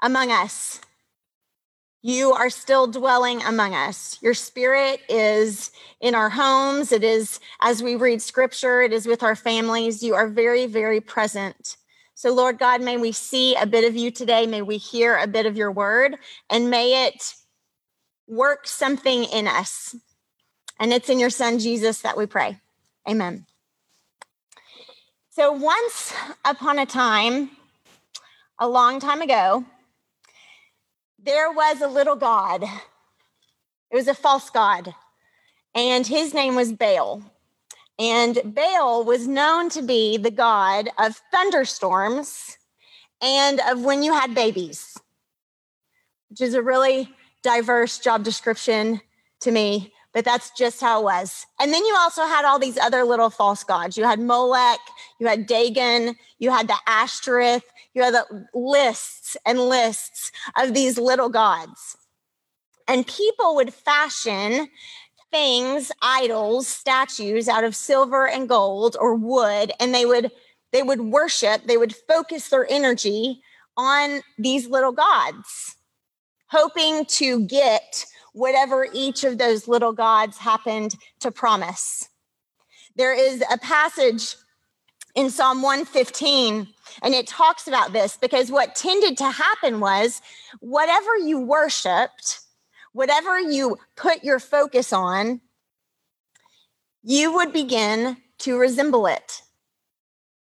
among 0.00 0.30
us. 0.30 0.80
You 2.02 2.32
are 2.34 2.50
still 2.50 2.86
dwelling 2.86 3.42
among 3.42 3.74
us. 3.74 4.18
Your 4.20 4.34
spirit 4.34 5.00
is 5.08 5.72
in 6.00 6.14
our 6.14 6.28
homes. 6.30 6.92
It 6.92 7.02
is 7.02 7.40
as 7.60 7.82
we 7.82 7.96
read 7.96 8.22
scripture, 8.22 8.82
it 8.82 8.92
is 8.92 9.06
with 9.06 9.24
our 9.24 9.34
families. 9.34 10.02
You 10.02 10.14
are 10.14 10.28
very, 10.28 10.66
very 10.66 11.00
present. 11.00 11.76
So, 12.18 12.32
Lord 12.32 12.58
God, 12.58 12.80
may 12.80 12.96
we 12.96 13.12
see 13.12 13.54
a 13.56 13.66
bit 13.66 13.84
of 13.84 13.94
you 13.94 14.10
today. 14.10 14.46
May 14.46 14.62
we 14.62 14.78
hear 14.78 15.18
a 15.18 15.26
bit 15.26 15.44
of 15.44 15.54
your 15.54 15.70
word, 15.70 16.16
and 16.48 16.70
may 16.70 17.06
it 17.06 17.34
work 18.26 18.66
something 18.66 19.24
in 19.24 19.46
us. 19.46 19.94
And 20.80 20.94
it's 20.94 21.10
in 21.10 21.18
your 21.18 21.28
son, 21.28 21.58
Jesus, 21.58 22.00
that 22.00 22.16
we 22.16 22.24
pray. 22.24 22.58
Amen. 23.06 23.44
So, 25.28 25.52
once 25.52 26.14
upon 26.42 26.78
a 26.78 26.86
time, 26.86 27.50
a 28.58 28.66
long 28.66 28.98
time 28.98 29.20
ago, 29.20 29.66
there 31.18 31.52
was 31.52 31.82
a 31.82 31.86
little 31.86 32.16
god. 32.16 32.62
It 32.62 33.94
was 33.94 34.08
a 34.08 34.14
false 34.14 34.48
god, 34.48 34.94
and 35.74 36.06
his 36.06 36.32
name 36.32 36.54
was 36.54 36.72
Baal. 36.72 37.22
And 37.98 38.38
Baal 38.44 39.04
was 39.04 39.26
known 39.26 39.70
to 39.70 39.82
be 39.82 40.16
the 40.16 40.30
god 40.30 40.90
of 40.98 41.20
thunderstorms 41.32 42.58
and 43.22 43.60
of 43.60 43.82
when 43.82 44.02
you 44.02 44.12
had 44.12 44.34
babies, 44.34 44.98
which 46.28 46.42
is 46.42 46.54
a 46.54 46.62
really 46.62 47.08
diverse 47.42 47.98
job 47.98 48.22
description 48.22 49.00
to 49.40 49.50
me, 49.50 49.92
but 50.12 50.24
that's 50.24 50.50
just 50.50 50.80
how 50.80 51.00
it 51.00 51.04
was. 51.04 51.46
And 51.60 51.72
then 51.72 51.84
you 51.84 51.94
also 51.96 52.26
had 52.26 52.44
all 52.44 52.58
these 52.58 52.78
other 52.78 53.04
little 53.04 53.30
false 53.30 53.64
gods. 53.64 53.96
You 53.96 54.04
had 54.04 54.20
Molech, 54.20 54.80
you 55.18 55.26
had 55.26 55.46
Dagon, 55.46 56.16
you 56.38 56.50
had 56.50 56.68
the 56.68 56.76
Ashtoreth, 56.86 57.64
you 57.94 58.02
had 58.02 58.14
the 58.14 58.46
lists 58.54 59.36
and 59.46 59.58
lists 59.58 60.32
of 60.58 60.74
these 60.74 60.98
little 60.98 61.28
gods. 61.28 61.96
And 62.88 63.06
people 63.06 63.56
would 63.56 63.74
fashion 63.74 64.68
things, 65.30 65.92
idols, 66.02 66.68
statues 66.68 67.48
out 67.48 67.64
of 67.64 67.74
silver 67.74 68.28
and 68.28 68.48
gold 68.48 68.96
or 68.98 69.14
wood, 69.14 69.72
and 69.80 69.94
they 69.94 70.06
would 70.06 70.30
they 70.72 70.82
would 70.82 71.00
worship, 71.00 71.64
they 71.66 71.76
would 71.76 71.94
focus 72.08 72.48
their 72.48 72.66
energy 72.70 73.40
on 73.76 74.20
these 74.38 74.66
little 74.68 74.92
gods, 74.92 75.76
hoping 76.48 77.04
to 77.06 77.46
get 77.46 78.04
whatever 78.32 78.86
each 78.92 79.24
of 79.24 79.38
those 79.38 79.68
little 79.68 79.92
gods 79.92 80.36
happened 80.36 80.94
to 81.20 81.30
promise. 81.30 82.08
There 82.96 83.14
is 83.14 83.42
a 83.50 83.58
passage 83.58 84.36
in 85.14 85.30
Psalm 85.30 85.62
115, 85.62 86.68
and 87.02 87.14
it 87.14 87.26
talks 87.26 87.66
about 87.66 87.92
this 87.92 88.18
because 88.18 88.50
what 88.50 88.74
tended 88.74 89.16
to 89.18 89.30
happen 89.30 89.80
was 89.80 90.20
whatever 90.60 91.16
you 91.16 91.40
worshiped, 91.40 92.40
whatever 92.96 93.38
you 93.38 93.76
put 93.94 94.24
your 94.24 94.38
focus 94.38 94.90
on, 94.90 95.38
you 97.02 97.30
would 97.34 97.52
begin 97.52 98.16
to 98.38 98.56
resemble 98.56 99.06
it. 99.06 99.42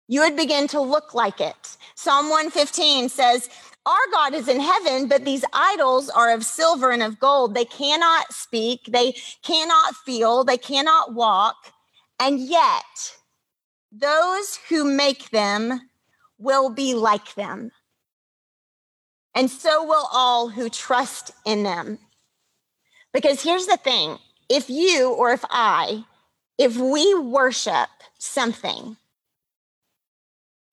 You 0.07 0.21
would 0.21 0.35
begin 0.35 0.67
to 0.69 0.81
look 0.81 1.13
like 1.13 1.39
it. 1.39 1.77
Psalm 1.93 2.27
115 2.29 3.09
says, 3.09 3.49
Our 3.85 4.11
God 4.11 4.33
is 4.33 4.47
in 4.47 4.59
heaven, 4.59 5.07
but 5.07 5.25
these 5.25 5.45
idols 5.53 6.09
are 6.09 6.33
of 6.33 6.43
silver 6.43 6.89
and 6.89 7.03
of 7.03 7.19
gold. 7.19 7.53
They 7.53 7.65
cannot 7.65 8.33
speak, 8.33 8.81
they 8.87 9.11
cannot 9.43 9.95
feel, 9.97 10.43
they 10.43 10.57
cannot 10.57 11.13
walk. 11.13 11.55
And 12.19 12.39
yet, 12.39 13.13
those 13.91 14.57
who 14.69 14.83
make 14.85 15.29
them 15.29 15.81
will 16.39 16.71
be 16.71 16.95
like 16.95 17.35
them. 17.35 17.69
And 19.35 19.51
so 19.51 19.83
will 19.83 20.07
all 20.11 20.49
who 20.49 20.67
trust 20.67 21.29
in 21.45 21.61
them. 21.61 21.99
Because 23.13 23.41
here's 23.41 23.65
the 23.65 23.77
thing 23.77 24.17
if 24.49 24.69
you 24.69 25.13
or 25.13 25.31
if 25.31 25.43
I, 25.49 26.03
if 26.57 26.77
we 26.77 27.15
worship 27.15 27.89
something, 28.17 28.97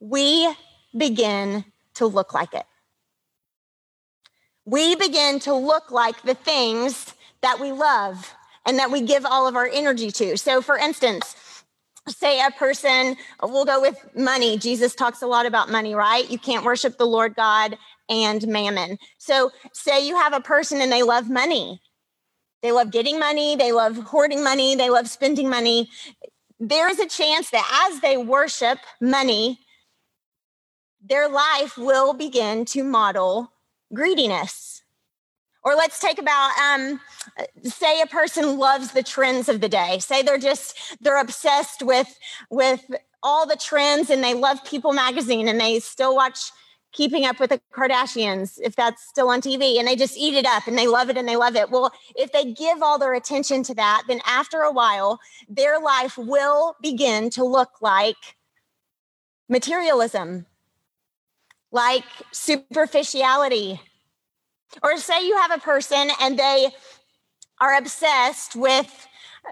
we 0.01 0.53
begin 0.97 1.65
to 1.95 2.07
look 2.07 2.35
like 2.35 2.55
it. 2.55 2.67
We 4.65 4.97
begin 4.97 5.39
to 5.41 5.55
look 5.55 5.91
like 5.91 6.23
the 6.23 6.35
things 6.35 7.15
that 7.43 7.61
we 7.61 7.73
love 7.73 8.35
and 8.67 8.79
that 8.79 8.91
we 8.91 9.01
give 9.01 9.25
all 9.25 9.47
of 9.47 9.55
our 9.55 9.69
energy 9.73 10.11
to. 10.11 10.37
So, 10.37 10.61
for 10.61 10.77
instance, 10.77 11.37
say 12.09 12.45
a 12.45 12.51
person, 12.51 13.17
we'll 13.43 13.65
go 13.65 13.81
with 13.81 13.97
money. 14.17 14.59
Jesus 14.59 14.95
talks 14.95 15.23
a 15.23 15.27
lot 15.27 15.47
about 15.47 15.71
money, 15.71 15.95
right? 15.95 16.29
You 16.29 16.39
can't 16.39 16.65
worship 16.65 16.99
the 16.99 17.07
Lord 17.07 17.37
God 17.37 17.79
and 18.09 18.47
mammon. 18.49 18.99
So, 19.19 19.53
say 19.73 20.07
you 20.07 20.17
have 20.17 20.33
a 20.33 20.41
person 20.41 20.81
and 20.81 20.91
they 20.91 21.05
love 21.05 21.31
money 21.31 21.81
they 22.67 22.73
love 22.73 22.91
getting 22.91 23.21
money, 23.21 23.55
they 23.55 23.71
love 23.71 23.97
hoarding 23.97 24.43
money, 24.43 24.75
they 24.75 24.91
love 24.91 25.09
spending 25.09 25.49
money. 25.49 25.89
There's 26.59 26.99
a 26.99 27.07
chance 27.07 27.51
that 27.51 27.89
as 27.89 28.01
they 28.01 28.17
worship 28.17 28.79
money, 29.01 29.61
their 31.01 31.29
life 31.29 31.79
will 31.79 32.13
begin 32.13 32.65
to 32.65 32.83
model 32.83 33.53
greediness. 33.95 34.83
Or 35.63 35.77
let's 35.77 36.01
take 36.01 36.19
about 36.19 36.51
um, 36.59 37.01
say 37.63 38.01
a 38.01 38.07
person 38.07 38.59
loves 38.59 38.91
the 38.91 39.05
trends 39.05 39.49
of 39.49 39.61
the 39.61 39.69
day. 39.69 40.01
Say 40.01 40.23
they're 40.23 40.37
just 40.37 40.97
they're 41.01 41.21
obsessed 41.21 41.85
with 41.85 42.19
with 42.51 42.85
all 43.23 43.47
the 43.47 43.57
trends 43.57 44.11
and 44.11 44.25
they 44.25 44.35
love 44.35 44.59
People 44.65 44.93
magazine 44.93 45.47
and 45.47 45.61
they 45.61 45.79
still 45.79 46.17
watch 46.17 46.51
keeping 46.97 47.27
up 47.27 47.39
with 47.39 47.51
the 47.51 47.61
Kardashians, 47.75 48.59
if 48.63 48.75
that's 48.75 49.07
still 49.07 49.29
on 49.29 49.43
TV, 49.43 49.79
and 49.79 49.87
they 49.87 49.95
just 49.95 50.17
eat 50.17 50.35
it 50.35 50.47
up 50.47 50.67
and 50.67 50.79
they 50.79 50.87
love 50.87 51.11
it 51.11 51.19
and 51.19 51.29
they 51.29 51.37
love 51.37 51.55
it. 51.55 51.71
Well, 51.71 51.93
if 52.17 52.33
they 52.33 52.53
give 52.53 52.83
all 52.83 52.99
their 52.99 53.13
attention 53.13 53.63
to 53.65 53.75
that, 53.75 54.05
then 54.09 54.21
after 54.27 54.63
a 54.63 54.73
while, 54.73 55.21
their 55.47 55.79
life 55.79 56.17
will 56.17 56.75
begin 56.81 57.29
to 57.31 57.45
look 57.45 57.83
like 57.83 58.17
materialism, 59.49 60.47
like 61.71 62.05
superficiality. 62.33 63.79
Or 64.83 64.97
say 64.97 65.25
you 65.27 65.37
have 65.37 65.53
a 65.53 65.59
person 65.59 66.09
and 66.21 66.39
they 66.39 66.71
are 67.61 67.77
obsessed 67.77 68.57
with 68.57 69.07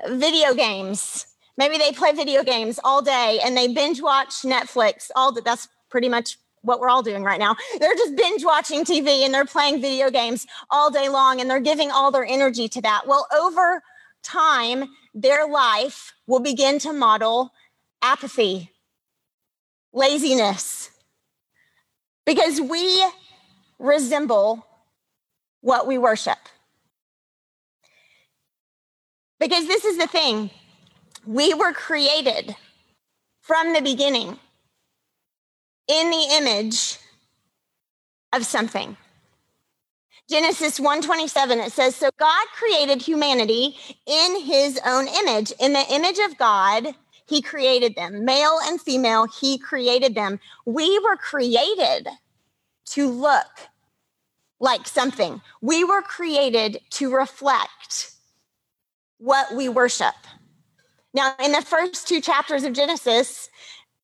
video 0.09 0.55
games. 0.55 1.27
Maybe 1.59 1.77
they 1.77 1.93
play 1.93 2.13
video 2.13 2.43
games 2.43 2.81
all 2.83 3.03
day 3.03 3.39
and 3.45 3.55
they 3.55 3.69
binge 3.69 4.01
watch 4.01 4.43
Netflix 4.43 5.11
all 5.15 5.31
day. 5.31 5.43
That's 5.45 5.69
pretty 5.91 6.09
much 6.09 6.39
what 6.65 6.81
we're 6.81 6.89
all 6.89 7.03
doing 7.03 7.23
right 7.23 7.39
now. 7.39 7.57
They're 7.79 7.95
just 7.95 8.17
binge 8.17 8.45
watching 8.45 8.85
TV 8.85 9.25
and 9.25 9.33
they're 9.33 9.45
playing 9.45 9.81
video 9.81 10.11
games 10.11 10.47
all 10.71 10.91
day 10.91 11.09
long 11.09 11.41
and 11.41 11.49
they're 11.49 11.61
giving 11.61 11.91
all 11.91 12.11
their 12.11 12.25
energy 12.25 12.69
to 12.69 12.81
that. 12.83 13.07
Well, 13.07 13.27
over 13.37 13.83
time, 14.23 14.87
their 15.15 15.47
life 15.47 16.13
will 16.27 16.41
begin 16.41 16.79
to 16.81 16.93
model 16.93 17.53
apathy, 18.03 18.71
laziness, 19.93 20.91
because 22.25 22.61
we 22.61 23.05
resemble 23.79 24.67
what 25.61 25.87
we 25.87 25.99
worship. 25.99 26.39
Because 29.39 29.67
this 29.67 29.85
is 29.85 29.99
the 29.99 30.07
thing 30.07 30.51
we 31.27 31.53
were 31.55 31.73
created 31.73 32.57
from 33.41 33.73
the 33.75 33.83
beginning 33.83 34.39
in 35.89 36.11
the 36.11 36.27
image 36.33 36.99
of 38.33 38.45
something. 38.45 38.97
Genesis 40.29 40.81
1:27 40.81 41.67
it 41.67 41.73
says 41.73 41.95
so 41.95 42.09
God 42.19 42.47
created 42.55 43.03
humanity 43.03 43.77
in 44.07 44.41
his 44.41 44.81
own 44.87 45.07
image 45.07 45.53
in 45.61 45.75
the 45.75 45.85
image 45.93 46.19
of 46.19 46.39
God 46.39 46.95
he 47.27 47.43
created 47.43 47.95
them 47.95 48.25
male 48.25 48.59
and 48.65 48.81
female 48.81 49.27
he 49.27 49.59
created 49.59 50.15
them 50.15 50.41
we 50.65 50.99
were 51.01 51.19
created 51.19 52.09
to 52.87 53.11
look 53.11 53.69
like 54.61 54.89
something. 54.89 55.41
We 55.61 55.85
were 55.85 56.03
created 56.03 56.81
to 56.91 57.15
reflect 57.15 58.13
what 59.19 59.55
we 59.55 59.69
worship. 59.69 60.15
Now, 61.13 61.35
in 61.43 61.53
the 61.53 61.63
first 61.63 62.09
two 62.09 62.21
chapters 62.21 62.65
of 62.65 62.73
Genesis, 62.73 63.49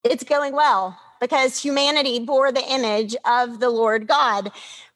it's 0.04 0.22
going 0.22 0.54
well 0.54 0.98
because 1.20 1.62
humanity 1.62 2.18
bore 2.18 2.50
the 2.50 2.66
image 2.72 3.14
of 3.24 3.61
the 3.61 3.70
Lord 3.70 4.06
God. 4.06 4.50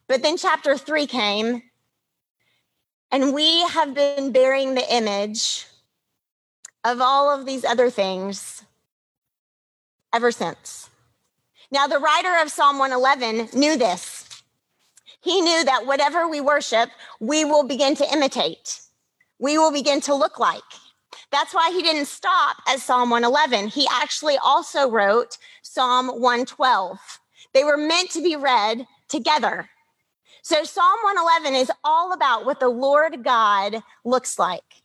But 0.08 0.22
then 0.22 0.36
chapter 0.36 0.76
three 0.76 1.06
came, 1.06 1.62
and 3.10 3.34
we 3.34 3.62
have 3.62 3.94
been 3.94 4.32
bearing 4.32 4.74
the 4.74 4.94
image 4.94 5.66
of 6.82 7.00
all 7.00 7.30
of 7.30 7.46
these 7.46 7.64
other 7.64 7.90
things 7.90 8.62
ever 10.12 10.30
since. 10.30 10.90
Now, 11.70 11.86
the 11.86 11.98
writer 11.98 12.42
of 12.42 12.50
Psalm 12.50 12.78
111 12.78 13.58
knew 13.58 13.76
this. 13.76 14.42
He 15.20 15.40
knew 15.40 15.64
that 15.64 15.86
whatever 15.86 16.28
we 16.28 16.40
worship, 16.40 16.90
we 17.18 17.44
will 17.44 17.64
begin 17.64 17.96
to 17.96 18.12
imitate, 18.12 18.80
we 19.38 19.58
will 19.58 19.72
begin 19.72 20.00
to 20.02 20.14
look 20.14 20.38
like. 20.38 20.62
That's 21.34 21.52
why 21.52 21.72
he 21.72 21.82
didn't 21.82 22.06
stop 22.06 22.58
at 22.68 22.78
Psalm 22.78 23.10
111. 23.10 23.66
He 23.66 23.88
actually 23.90 24.36
also 24.38 24.88
wrote 24.88 25.36
Psalm 25.62 26.06
112. 26.06 26.96
They 27.52 27.64
were 27.64 27.76
meant 27.76 28.10
to 28.10 28.22
be 28.22 28.36
read 28.36 28.86
together. 29.08 29.68
So 30.42 30.62
Psalm 30.62 30.96
111 31.02 31.60
is 31.60 31.72
all 31.82 32.12
about 32.12 32.46
what 32.46 32.60
the 32.60 32.68
Lord 32.68 33.24
God 33.24 33.82
looks 34.04 34.38
like. 34.38 34.84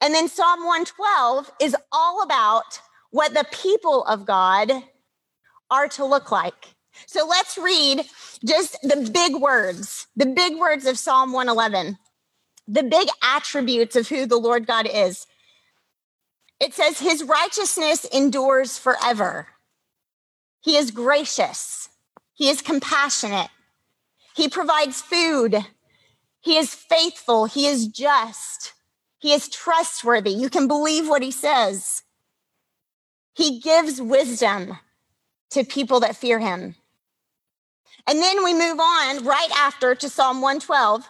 And 0.00 0.14
then 0.14 0.28
Psalm 0.28 0.60
112 0.60 1.50
is 1.60 1.74
all 1.90 2.22
about 2.22 2.80
what 3.10 3.34
the 3.34 3.44
people 3.50 4.04
of 4.04 4.26
God 4.26 4.70
are 5.72 5.88
to 5.88 6.04
look 6.04 6.30
like. 6.30 6.76
So 7.06 7.26
let's 7.26 7.58
read 7.58 8.04
just 8.44 8.80
the 8.84 9.10
big 9.12 9.34
words, 9.34 10.06
the 10.14 10.26
big 10.26 10.56
words 10.56 10.86
of 10.86 11.00
Psalm 11.00 11.32
111, 11.32 11.98
the 12.68 12.84
big 12.84 13.08
attributes 13.24 13.96
of 13.96 14.06
who 14.06 14.24
the 14.24 14.38
Lord 14.38 14.64
God 14.64 14.88
is. 14.88 15.26
It 16.60 16.74
says, 16.74 16.98
His 16.98 17.22
righteousness 17.22 18.04
endures 18.04 18.78
forever. 18.78 19.48
He 20.60 20.76
is 20.76 20.90
gracious. 20.90 21.88
He 22.34 22.48
is 22.48 22.62
compassionate. 22.62 23.48
He 24.34 24.48
provides 24.48 25.00
food. 25.00 25.56
He 26.40 26.56
is 26.56 26.74
faithful. 26.74 27.46
He 27.46 27.66
is 27.66 27.88
just. 27.88 28.72
He 29.18 29.32
is 29.32 29.48
trustworthy. 29.48 30.30
You 30.30 30.48
can 30.48 30.68
believe 30.68 31.08
what 31.08 31.22
he 31.22 31.30
says. 31.30 32.02
He 33.34 33.60
gives 33.60 34.00
wisdom 34.00 34.78
to 35.50 35.64
people 35.64 36.00
that 36.00 36.16
fear 36.16 36.38
him. 36.38 36.76
And 38.06 38.20
then 38.20 38.44
we 38.44 38.54
move 38.54 38.80
on 38.80 39.24
right 39.24 39.50
after 39.56 39.94
to 39.94 40.08
Psalm 40.08 40.40
112, 40.40 41.08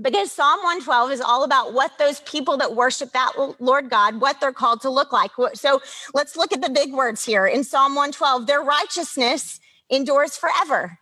because 0.00 0.32
Psalm 0.32 0.58
112 0.58 1.12
is 1.12 1.20
all 1.20 1.44
about 1.44 1.72
what 1.72 1.98
those 1.98 2.20
people 2.20 2.56
that 2.58 2.74
worship 2.74 3.12
that 3.12 3.32
Lord 3.58 3.90
God, 3.90 4.20
what 4.20 4.40
they're 4.40 4.52
called 4.52 4.80
to 4.82 4.90
look 4.90 5.12
like. 5.12 5.30
So 5.54 5.80
let's 6.14 6.36
look 6.36 6.52
at 6.52 6.60
the 6.60 6.70
big 6.70 6.92
words 6.92 7.24
here 7.24 7.46
in 7.46 7.64
Psalm 7.64 7.94
112. 7.94 8.46
Their 8.46 8.62
righteousness 8.62 9.60
endures 9.90 10.36
forever. 10.36 10.98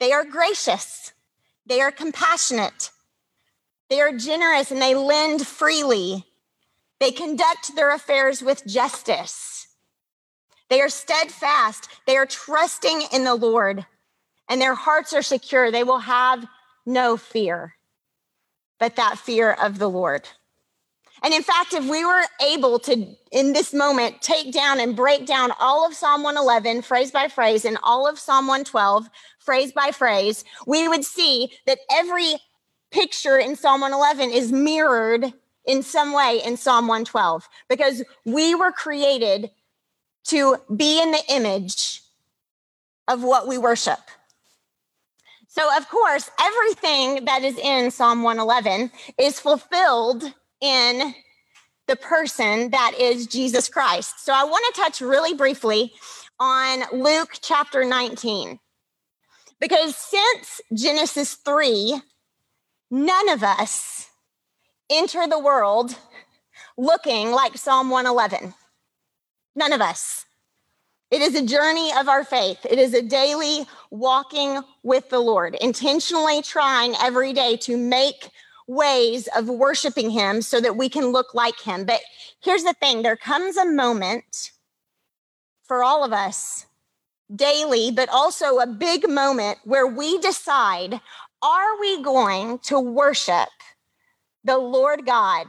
They 0.00 0.12
are 0.12 0.24
gracious. 0.24 1.12
They 1.66 1.80
are 1.80 1.90
compassionate. 1.90 2.90
They 3.90 4.00
are 4.00 4.16
generous 4.16 4.70
and 4.70 4.80
they 4.80 4.94
lend 4.94 5.46
freely. 5.46 6.24
They 7.00 7.10
conduct 7.10 7.74
their 7.74 7.92
affairs 7.94 8.42
with 8.42 8.66
justice. 8.66 9.68
They 10.68 10.80
are 10.80 10.88
steadfast. 10.88 11.88
They 12.06 12.16
are 12.16 12.26
trusting 12.26 13.02
in 13.12 13.24
the 13.24 13.34
Lord 13.34 13.86
and 14.48 14.60
their 14.60 14.74
hearts 14.74 15.12
are 15.12 15.22
secure. 15.22 15.70
They 15.70 15.84
will 15.84 15.98
have 15.98 16.46
no 16.86 17.16
fear, 17.16 17.74
but 18.78 18.96
that 18.96 19.18
fear 19.18 19.52
of 19.52 19.78
the 19.78 19.88
Lord. 19.88 20.28
And 21.22 21.34
in 21.34 21.42
fact, 21.42 21.74
if 21.74 21.84
we 21.88 22.04
were 22.04 22.22
able 22.46 22.78
to, 22.80 23.06
in 23.32 23.52
this 23.52 23.74
moment, 23.74 24.22
take 24.22 24.52
down 24.52 24.78
and 24.78 24.94
break 24.94 25.26
down 25.26 25.52
all 25.58 25.84
of 25.84 25.94
Psalm 25.94 26.22
111, 26.22 26.82
phrase 26.82 27.10
by 27.10 27.28
phrase, 27.28 27.64
and 27.64 27.76
all 27.82 28.06
of 28.06 28.18
Psalm 28.18 28.46
112, 28.46 29.08
phrase 29.40 29.72
by 29.72 29.90
phrase, 29.90 30.44
we 30.66 30.86
would 30.86 31.04
see 31.04 31.50
that 31.66 31.78
every 31.90 32.36
picture 32.90 33.36
in 33.36 33.56
Psalm 33.56 33.80
111 33.80 34.30
is 34.30 34.52
mirrored 34.52 35.32
in 35.66 35.82
some 35.82 36.12
way 36.12 36.40
in 36.44 36.56
Psalm 36.56 36.86
112 36.86 37.48
because 37.68 38.02
we 38.24 38.54
were 38.54 38.72
created 38.72 39.50
to 40.24 40.56
be 40.74 41.02
in 41.02 41.10
the 41.10 41.22
image 41.30 42.02
of 43.08 43.22
what 43.22 43.48
we 43.48 43.58
worship. 43.58 43.98
So, 45.58 45.76
of 45.76 45.88
course, 45.88 46.30
everything 46.40 47.24
that 47.24 47.42
is 47.42 47.58
in 47.58 47.90
Psalm 47.90 48.22
111 48.22 48.92
is 49.18 49.40
fulfilled 49.40 50.22
in 50.60 51.14
the 51.88 51.96
person 51.96 52.70
that 52.70 52.92
is 52.96 53.26
Jesus 53.26 53.68
Christ. 53.68 54.24
So 54.24 54.32
I 54.32 54.44
want 54.44 54.72
to 54.72 54.80
touch 54.80 55.00
really 55.00 55.34
briefly 55.34 55.94
on 56.38 56.82
Luke 56.92 57.38
chapter 57.40 57.84
19. 57.84 58.60
Because 59.58 59.96
since 59.96 60.60
Genesis 60.72 61.34
3, 61.34 62.02
none 62.92 63.28
of 63.28 63.42
us 63.42 64.06
enter 64.88 65.26
the 65.26 65.40
world 65.40 65.96
looking 66.76 67.32
like 67.32 67.58
Psalm 67.58 67.90
111. 67.90 68.54
None 69.56 69.72
of 69.72 69.80
us. 69.80 70.17
It 71.10 71.22
is 71.22 71.34
a 71.34 71.44
journey 71.44 71.90
of 71.98 72.08
our 72.08 72.22
faith. 72.22 72.58
It 72.68 72.78
is 72.78 72.92
a 72.92 73.00
daily 73.00 73.66
walking 73.90 74.60
with 74.82 75.08
the 75.08 75.20
Lord, 75.20 75.56
intentionally 75.60 76.42
trying 76.42 76.94
every 77.00 77.32
day 77.32 77.56
to 77.58 77.78
make 77.78 78.30
ways 78.66 79.28
of 79.34 79.48
worshiping 79.48 80.10
him 80.10 80.42
so 80.42 80.60
that 80.60 80.76
we 80.76 80.90
can 80.90 81.06
look 81.06 81.34
like 81.34 81.58
him. 81.60 81.86
But 81.86 82.00
here's 82.40 82.64
the 82.64 82.74
thing 82.74 83.02
there 83.02 83.16
comes 83.16 83.56
a 83.56 83.64
moment 83.64 84.52
for 85.64 85.82
all 85.82 86.04
of 86.04 86.12
us 86.12 86.66
daily, 87.34 87.90
but 87.90 88.10
also 88.10 88.58
a 88.58 88.66
big 88.66 89.08
moment 89.08 89.58
where 89.64 89.86
we 89.86 90.18
decide 90.18 91.00
are 91.40 91.80
we 91.80 92.02
going 92.02 92.58
to 92.58 92.80
worship 92.80 93.48
the 94.44 94.58
Lord 94.58 95.06
God? 95.06 95.46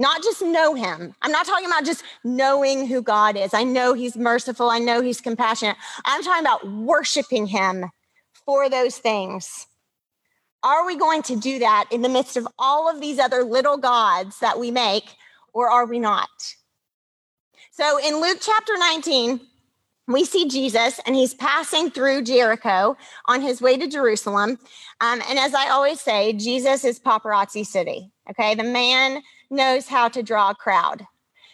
Not 0.00 0.22
just 0.22 0.40
know 0.40 0.72
him. 0.74 1.14
I'm 1.20 1.30
not 1.30 1.44
talking 1.44 1.66
about 1.66 1.84
just 1.84 2.02
knowing 2.24 2.86
who 2.86 3.02
God 3.02 3.36
is. 3.36 3.52
I 3.52 3.64
know 3.64 3.92
he's 3.92 4.16
merciful. 4.16 4.70
I 4.70 4.78
know 4.78 5.02
he's 5.02 5.20
compassionate. 5.20 5.76
I'm 6.06 6.22
talking 6.22 6.42
about 6.42 6.66
worshiping 6.66 7.46
him 7.46 7.84
for 8.46 8.70
those 8.70 8.96
things. 8.96 9.66
Are 10.62 10.86
we 10.86 10.96
going 10.96 11.20
to 11.24 11.36
do 11.36 11.58
that 11.58 11.84
in 11.90 12.00
the 12.00 12.08
midst 12.08 12.38
of 12.38 12.48
all 12.58 12.88
of 12.88 13.02
these 13.02 13.18
other 13.18 13.44
little 13.44 13.76
gods 13.76 14.38
that 14.38 14.58
we 14.58 14.70
make, 14.70 15.04
or 15.52 15.68
are 15.68 15.84
we 15.84 15.98
not? 15.98 16.30
So 17.70 17.98
in 17.98 18.22
Luke 18.22 18.38
chapter 18.40 18.78
19, 18.78 19.38
we 20.08 20.24
see 20.24 20.48
Jesus 20.48 20.98
and 21.04 21.14
he's 21.14 21.34
passing 21.34 21.90
through 21.90 22.22
Jericho 22.22 22.96
on 23.26 23.42
his 23.42 23.60
way 23.60 23.76
to 23.76 23.86
Jerusalem. 23.86 24.58
Um, 25.02 25.22
and 25.28 25.38
as 25.38 25.52
I 25.52 25.68
always 25.68 26.00
say, 26.00 26.32
Jesus 26.32 26.86
is 26.86 26.98
paparazzi 26.98 27.66
city. 27.66 28.10
Okay. 28.30 28.54
The 28.54 28.64
man 28.64 29.22
knows 29.50 29.88
how 29.88 30.08
to 30.08 30.22
draw 30.22 30.50
a 30.50 30.54
crowd. 30.54 31.06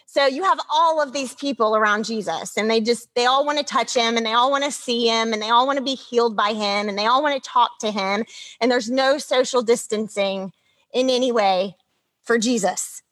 So 0.09 0.25
you 0.25 0.43
have 0.43 0.59
all 0.71 1.01
of 1.01 1.11
these 1.11 1.33
people 1.33 1.75
around 1.75 2.05
Jesus, 2.05 2.57
and 2.57 2.71
they 2.71 2.79
just, 2.79 3.13
they 3.13 3.25
all 3.25 3.45
want 3.45 3.57
to 3.57 3.63
touch 3.63 3.93
him 3.93 4.15
and 4.15 4.25
they 4.25 4.31
all 4.31 4.49
want 4.49 4.63
to 4.63 4.71
see 4.71 5.07
him 5.07 5.33
and 5.33 5.41
they 5.41 5.49
all 5.49 5.67
want 5.67 5.77
to 5.77 5.83
be 5.83 5.95
healed 5.95 6.35
by 6.35 6.53
him 6.53 6.87
and 6.87 6.97
they 6.97 7.05
all 7.05 7.21
want 7.21 7.41
to 7.41 7.49
talk 7.49 7.77
to 7.79 7.91
him. 7.91 8.25
And 8.61 8.71
there's 8.71 8.89
no 8.89 9.17
social 9.17 9.61
distancing 9.61 10.53
in 10.93 11.09
any 11.09 11.31
way 11.31 11.75
for 12.23 12.37
Jesus. 12.37 13.03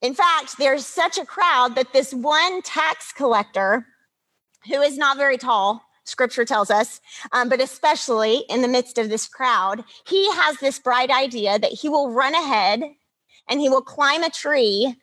In 0.00 0.14
fact, 0.14 0.58
there's 0.58 0.86
such 0.86 1.18
a 1.18 1.26
crowd 1.26 1.74
that 1.74 1.92
this 1.92 2.14
one 2.14 2.62
tax 2.62 3.12
collector, 3.12 3.86
who 4.68 4.80
is 4.80 4.96
not 4.96 5.16
very 5.16 5.36
tall, 5.36 5.82
scripture 6.04 6.44
tells 6.44 6.70
us, 6.70 7.00
um, 7.32 7.48
but 7.48 7.60
especially 7.60 8.44
in 8.48 8.62
the 8.62 8.68
midst 8.68 8.96
of 8.96 9.08
this 9.08 9.26
crowd, 9.26 9.84
he 10.06 10.30
has 10.32 10.56
this 10.58 10.78
bright 10.78 11.10
idea 11.10 11.58
that 11.58 11.72
he 11.72 11.88
will 11.88 12.10
run 12.10 12.34
ahead 12.34 12.82
and 13.48 13.60
he 13.60 13.68
will 13.68 13.82
climb 13.82 14.22
a 14.22 14.30
tree 14.30 14.96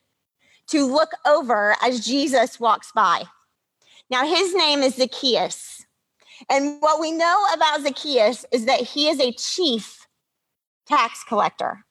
to 0.68 0.86
look 0.86 1.12
over 1.26 1.76
as 1.82 2.06
Jesus 2.06 2.60
walks 2.60 2.92
by. 2.94 3.24
Now, 4.10 4.26
his 4.26 4.56
name 4.56 4.82
is 4.82 4.96
Zacchaeus. 4.96 5.86
And 6.50 6.82
what 6.82 7.00
we 7.00 7.12
know 7.12 7.46
about 7.54 7.82
Zacchaeus 7.82 8.46
is 8.52 8.66
that 8.66 8.82
he 8.82 9.10
is 9.10 9.20
a 9.20 9.34
chief 9.34 10.08
tax 10.88 11.24
collector. 11.28 11.86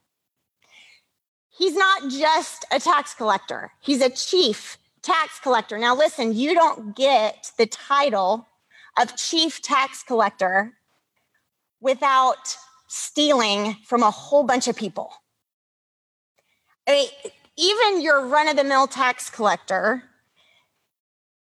He's 1.50 1.74
not 1.74 2.10
just 2.10 2.64
a 2.70 2.78
tax 2.78 3.14
collector, 3.14 3.72
he's 3.80 4.00
a 4.00 4.10
chief 4.10 4.78
tax 5.02 5.40
collector. 5.40 5.78
Now, 5.78 5.94
listen, 5.94 6.34
you 6.34 6.54
don't 6.54 6.96
get 6.96 7.52
the 7.58 7.66
title 7.66 8.48
of 8.98 9.16
chief 9.16 9.62
tax 9.62 10.02
collector 10.02 10.74
without 11.80 12.56
stealing 12.88 13.76
from 13.84 14.02
a 14.02 14.10
whole 14.10 14.44
bunch 14.44 14.66
of 14.66 14.76
people. 14.76 15.12
I 16.88 16.92
mean, 16.92 17.08
even 17.58 18.00
your 18.00 18.26
run 18.26 18.48
of 18.48 18.56
the 18.56 18.64
mill 18.64 18.86
tax 18.86 19.28
collector 19.28 20.02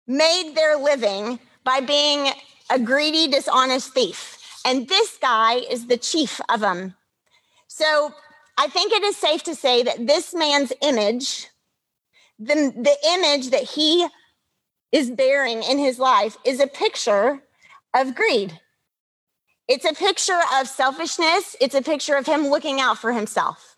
made 0.06 0.54
their 0.54 0.76
living 0.76 1.38
by 1.62 1.80
being 1.80 2.32
a 2.68 2.80
greedy, 2.80 3.28
dishonest 3.28 3.94
thief. 3.94 4.38
And 4.64 4.88
this 4.88 5.16
guy 5.22 5.54
is 5.54 5.86
the 5.86 5.96
chief 5.96 6.40
of 6.48 6.60
them. 6.60 6.94
So 7.68 8.12
I 8.58 8.66
think 8.66 8.92
it 8.92 9.04
is 9.04 9.16
safe 9.16 9.44
to 9.44 9.54
say 9.54 9.84
that 9.84 10.06
this 10.06 10.34
man's 10.34 10.72
image, 10.82 11.46
the, 12.38 12.54
the 12.54 12.96
image 13.12 13.50
that 13.50 13.62
he 13.62 14.06
is 14.90 15.10
bearing 15.10 15.62
in 15.62 15.78
his 15.78 15.98
life, 15.98 16.36
is 16.44 16.58
a 16.58 16.66
picture 16.66 17.40
of 17.94 18.16
greed. 18.16 18.58
It's 19.68 19.84
a 19.84 19.94
picture 19.94 20.40
of 20.56 20.66
selfishness. 20.66 21.54
It's 21.60 21.76
a 21.76 21.82
picture 21.82 22.16
of 22.16 22.26
him 22.26 22.48
looking 22.48 22.80
out 22.80 22.98
for 22.98 23.12
himself. 23.12 23.69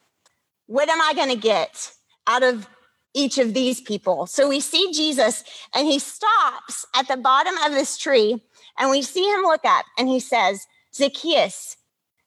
What 0.66 0.88
am 0.88 1.00
I 1.00 1.12
going 1.14 1.28
to 1.28 1.36
get 1.36 1.92
out 2.26 2.42
of 2.42 2.68
each 3.14 3.38
of 3.38 3.54
these 3.54 3.80
people? 3.80 4.26
So 4.26 4.48
we 4.48 4.60
see 4.60 4.92
Jesus 4.92 5.44
and 5.74 5.86
he 5.86 5.98
stops 5.98 6.86
at 6.94 7.08
the 7.08 7.16
bottom 7.16 7.56
of 7.58 7.72
this 7.72 7.98
tree 7.98 8.42
and 8.78 8.90
we 8.90 9.02
see 9.02 9.24
him 9.24 9.42
look 9.42 9.64
up 9.64 9.84
and 9.98 10.08
he 10.08 10.20
says, 10.20 10.66
Zacchaeus, 10.94 11.76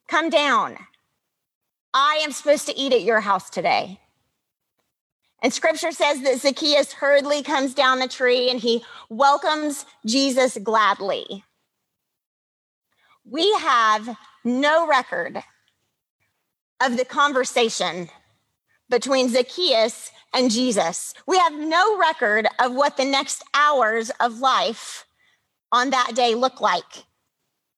come 0.08 0.30
down. 0.30 0.78
I 1.94 2.20
am 2.24 2.32
supposed 2.32 2.68
to 2.68 2.78
eat 2.78 2.94
at 2.94 3.04
your 3.04 3.22
house 3.22 3.50
today. 3.50 4.00
And 5.42 5.54
scripture 5.54 5.92
says 5.92 6.22
that 6.24 6.42
Zacchaeus 6.42 6.94
hurriedly 6.94 7.44
comes 7.44 7.74
down 7.74 8.00
the 8.00 8.08
tree 8.08 8.50
and 8.50 8.60
he 8.60 8.84
welcomes 9.10 9.86
Jesus 10.06 10.58
gladly. 10.58 11.44
We 13.24 13.52
have 13.60 14.18
no 14.44 14.88
record 14.88 15.44
of 16.82 16.98
the 16.98 17.06
conversation 17.06 18.10
between 18.90 19.30
Zacchaeus 19.30 20.12
and 20.34 20.52
Jesus. 20.52 21.14
We 21.26 21.38
have 21.38 21.54
no 21.54 21.98
record 21.98 22.48
of 22.60 22.74
what 22.74 22.98
the 22.98 23.06
next 23.06 23.44
hours 23.54 24.12
of 24.20 24.40
life 24.40 25.06
on 25.72 25.90
that 25.90 26.12
day 26.16 26.36
look 26.36 26.62
like. 26.62 27.06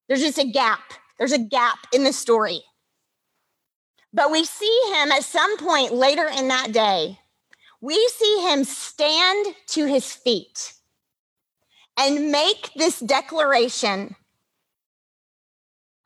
There's 0.08 0.22
just 0.22 0.38
a 0.38 0.46
gap. 0.46 0.93
There's 1.17 1.32
a 1.32 1.39
gap 1.39 1.80
in 1.93 2.04
the 2.04 2.13
story. 2.13 2.62
But 4.13 4.32
we 4.32 4.46
see 4.46 4.82
him 4.93 5.12
at 5.12 5.24
some 5.24 5.58
point 5.58 5.93
later 5.93 6.28
in 6.28 6.48
that 6.48 6.72
day, 6.72 7.20
we 7.82 7.96
see 8.15 8.41
him 8.50 8.63
stand 8.63 9.56
to 9.67 9.86
his 9.86 10.12
feet 10.12 10.74
and 11.98 12.32
make 12.32 12.72
this 12.76 13.00
declaration 13.00 14.15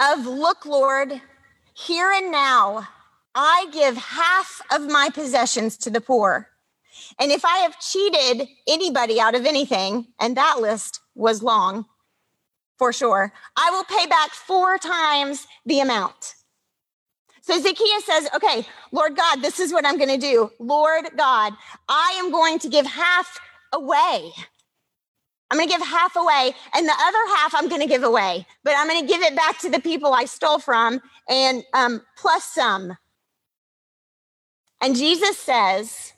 of, 0.01 0.25
Look, 0.25 0.65
Lord, 0.65 1.21
here 1.73 2.11
and 2.11 2.31
now, 2.31 2.87
I 3.33 3.67
give 3.71 3.95
half 3.97 4.61
of 4.71 4.89
my 4.89 5.09
possessions 5.13 5.77
to 5.77 5.89
the 5.89 6.01
poor. 6.01 6.49
And 7.19 7.31
if 7.31 7.45
I 7.45 7.57
have 7.59 7.79
cheated 7.79 8.47
anybody 8.67 9.19
out 9.19 9.35
of 9.35 9.45
anything, 9.45 10.07
and 10.19 10.35
that 10.37 10.59
list 10.59 10.99
was 11.15 11.41
long 11.41 11.85
for 12.77 12.91
sure, 12.91 13.31
I 13.55 13.71
will 13.71 13.83
pay 13.83 14.07
back 14.07 14.31
four 14.31 14.77
times 14.77 15.47
the 15.65 15.79
amount. 15.79 16.35
So 17.41 17.59
Zacchaeus 17.59 18.05
says, 18.05 18.27
Okay, 18.35 18.65
Lord 18.91 19.15
God, 19.15 19.41
this 19.41 19.59
is 19.59 19.71
what 19.73 19.85
I'm 19.85 19.97
going 19.97 20.09
to 20.09 20.17
do. 20.17 20.51
Lord 20.59 21.05
God, 21.17 21.53
I 21.87 22.15
am 22.23 22.31
going 22.31 22.59
to 22.59 22.69
give 22.69 22.85
half 22.85 23.39
away. 23.73 24.31
I'm 25.49 25.57
going 25.57 25.67
to 25.67 25.77
give 25.77 25.85
half 25.85 26.15
away, 26.15 26.53
and 26.73 26.87
the 26.87 26.93
other 26.93 27.35
half 27.35 27.53
I'm 27.53 27.67
going 27.67 27.81
to 27.81 27.87
give 27.87 28.03
away, 28.03 28.45
but 28.63 28.73
I'm 28.77 28.87
going 28.87 29.01
to 29.01 29.07
give 29.07 29.21
it 29.21 29.35
back 29.35 29.59
to 29.59 29.69
the 29.69 29.81
people 29.81 30.13
I 30.13 30.23
stole 30.23 30.59
from, 30.59 31.01
and 31.27 31.63
um, 31.73 32.01
plus 32.17 32.45
some. 32.45 32.97
And 34.81 34.95
Jesus 34.95 35.37
says, 35.37 36.13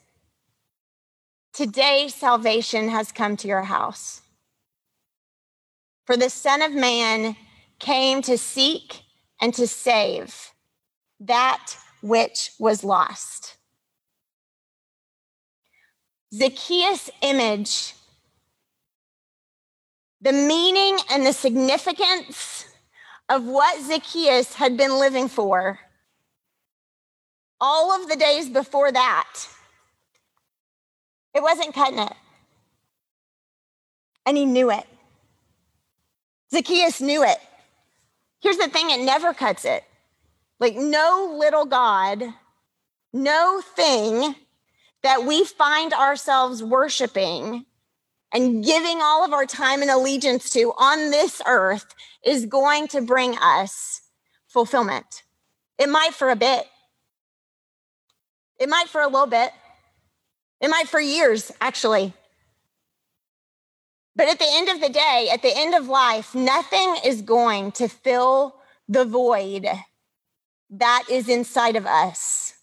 Today 1.52 2.08
salvation 2.08 2.88
has 2.88 3.12
come 3.12 3.36
to 3.36 3.48
your 3.48 3.62
house. 3.62 4.22
For 6.06 6.16
the 6.16 6.30
Son 6.30 6.62
of 6.62 6.72
Man 6.72 7.36
came 7.78 8.22
to 8.22 8.36
seek 8.36 9.02
and 9.40 9.52
to 9.54 9.66
save 9.66 10.52
that 11.20 11.76
which 12.02 12.50
was 12.58 12.82
lost. 12.82 13.56
Zacchaeus' 16.34 17.10
image, 17.22 17.94
the 20.20 20.32
meaning 20.32 20.98
and 21.10 21.24
the 21.24 21.32
significance 21.32 22.66
of 23.28 23.44
what 23.44 23.80
Zacchaeus 23.82 24.54
had 24.54 24.76
been 24.76 24.98
living 24.98 25.28
for 25.28 25.78
all 27.60 27.92
of 27.92 28.08
the 28.08 28.16
days 28.16 28.48
before 28.48 28.90
that, 28.92 29.28
it 31.34 31.42
wasn't 31.42 31.74
cutting 31.74 31.98
it. 31.98 32.12
And 34.26 34.36
he 34.36 34.46
knew 34.46 34.70
it. 34.70 34.86
Zacchaeus 36.52 37.00
knew 37.00 37.22
it. 37.24 37.38
Here's 38.40 38.58
the 38.58 38.68
thing 38.68 38.90
it 38.90 39.04
never 39.04 39.34
cuts 39.34 39.64
it. 39.64 39.84
Like, 40.60 40.76
no 40.76 41.36
little 41.38 41.66
God, 41.66 42.22
no 43.12 43.60
thing 43.60 44.34
that 45.02 45.24
we 45.24 45.44
find 45.44 45.92
ourselves 45.92 46.62
worshiping 46.62 47.66
and 48.32 48.64
giving 48.64 49.00
all 49.00 49.24
of 49.24 49.32
our 49.32 49.46
time 49.46 49.82
and 49.82 49.90
allegiance 49.90 50.50
to 50.50 50.72
on 50.78 51.10
this 51.10 51.40
earth 51.46 51.94
is 52.24 52.46
going 52.46 52.88
to 52.88 53.00
bring 53.00 53.36
us 53.38 54.02
fulfillment. 54.48 55.22
It 55.78 55.88
might 55.88 56.14
for 56.14 56.30
a 56.30 56.36
bit, 56.36 56.64
it 58.64 58.70
might 58.70 58.88
for 58.88 59.02
a 59.02 59.08
little 59.08 59.26
bit, 59.26 59.52
it 60.58 60.70
might 60.70 60.88
for 60.88 60.98
years, 60.98 61.52
actually. 61.60 62.14
But 64.16 64.28
at 64.28 64.38
the 64.38 64.48
end 64.48 64.70
of 64.70 64.80
the 64.80 64.88
day, 64.88 65.28
at 65.30 65.42
the 65.42 65.54
end 65.54 65.74
of 65.74 65.86
life, 65.86 66.34
nothing 66.34 66.96
is 67.04 67.20
going 67.20 67.72
to 67.72 67.88
fill 67.88 68.56
the 68.88 69.04
void 69.04 69.66
that 70.70 71.02
is 71.10 71.28
inside 71.28 71.76
of 71.76 71.84
us 71.84 72.54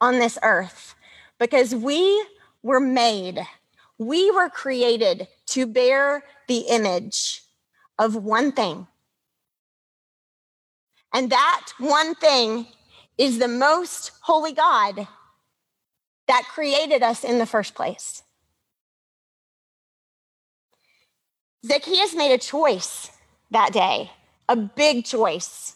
on 0.00 0.18
this 0.18 0.38
earth 0.42 0.94
because 1.38 1.74
we 1.74 2.26
were 2.62 2.80
made, 2.80 3.46
we 3.98 4.30
were 4.30 4.48
created 4.48 5.28
to 5.48 5.66
bear 5.66 6.24
the 6.48 6.60
image 6.70 7.42
of 7.98 8.16
one 8.16 8.50
thing. 8.50 8.86
And 11.12 11.28
that 11.28 11.66
one 11.76 12.14
thing 12.14 12.66
is 13.16 13.38
the 13.38 13.48
most 13.48 14.12
holy 14.22 14.52
God 14.52 15.06
that 16.26 16.44
created 16.52 17.02
us 17.02 17.24
in 17.24 17.38
the 17.38 17.46
first 17.46 17.74
place. 17.74 18.22
Zacchaeus 21.64 22.14
made 22.14 22.32
a 22.32 22.38
choice 22.38 23.10
that 23.50 23.72
day, 23.72 24.10
a 24.48 24.56
big 24.56 25.04
choice 25.04 25.74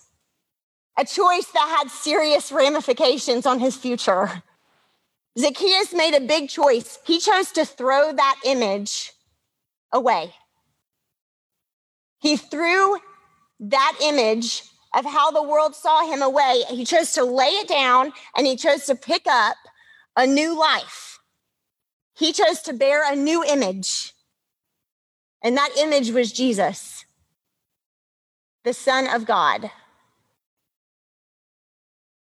a 0.99 1.05
choice 1.05 1.47
that 1.55 1.77
had 1.79 1.91
serious 1.91 2.51
ramifications 2.51 3.47
on 3.47 3.61
his 3.61 3.77
future. 3.77 4.43
Zacchaeus 5.39 5.95
made 5.95 6.15
a 6.15 6.21
big 6.21 6.49
choice. 6.49 6.99
He 7.07 7.21
chose 7.21 7.53
to 7.53 7.65
throw 7.65 8.13
that 8.13 8.41
image 8.45 9.13
away. 9.93 10.35
He 12.19 12.37
threw 12.37 12.99
that 13.61 13.97
image 14.03 14.65
of 14.95 15.05
how 15.05 15.31
the 15.31 15.43
world 15.43 15.75
saw 15.75 16.11
him 16.11 16.23
away. 16.23 16.63
He 16.69 16.85
chose 16.85 17.13
to 17.13 17.25
lay 17.25 17.47
it 17.47 17.69
down 17.69 18.13
and 18.37 18.47
he 18.47 18.57
chose 18.57 18.87
to 18.87 18.95
pick 18.95 19.27
up 19.27 19.57
a 20.17 20.27
new 20.27 20.59
life. 20.59 21.21
He 22.17 22.33
chose 22.33 22.61
to 22.63 22.73
bear 22.73 23.11
a 23.11 23.17
new 23.17 23.45
image. 23.45 24.13
And 25.43 25.57
that 25.57 25.71
image 25.79 26.11
was 26.11 26.33
Jesus, 26.33 27.05
the 28.65 28.73
Son 28.73 29.07
of 29.07 29.25
God 29.25 29.71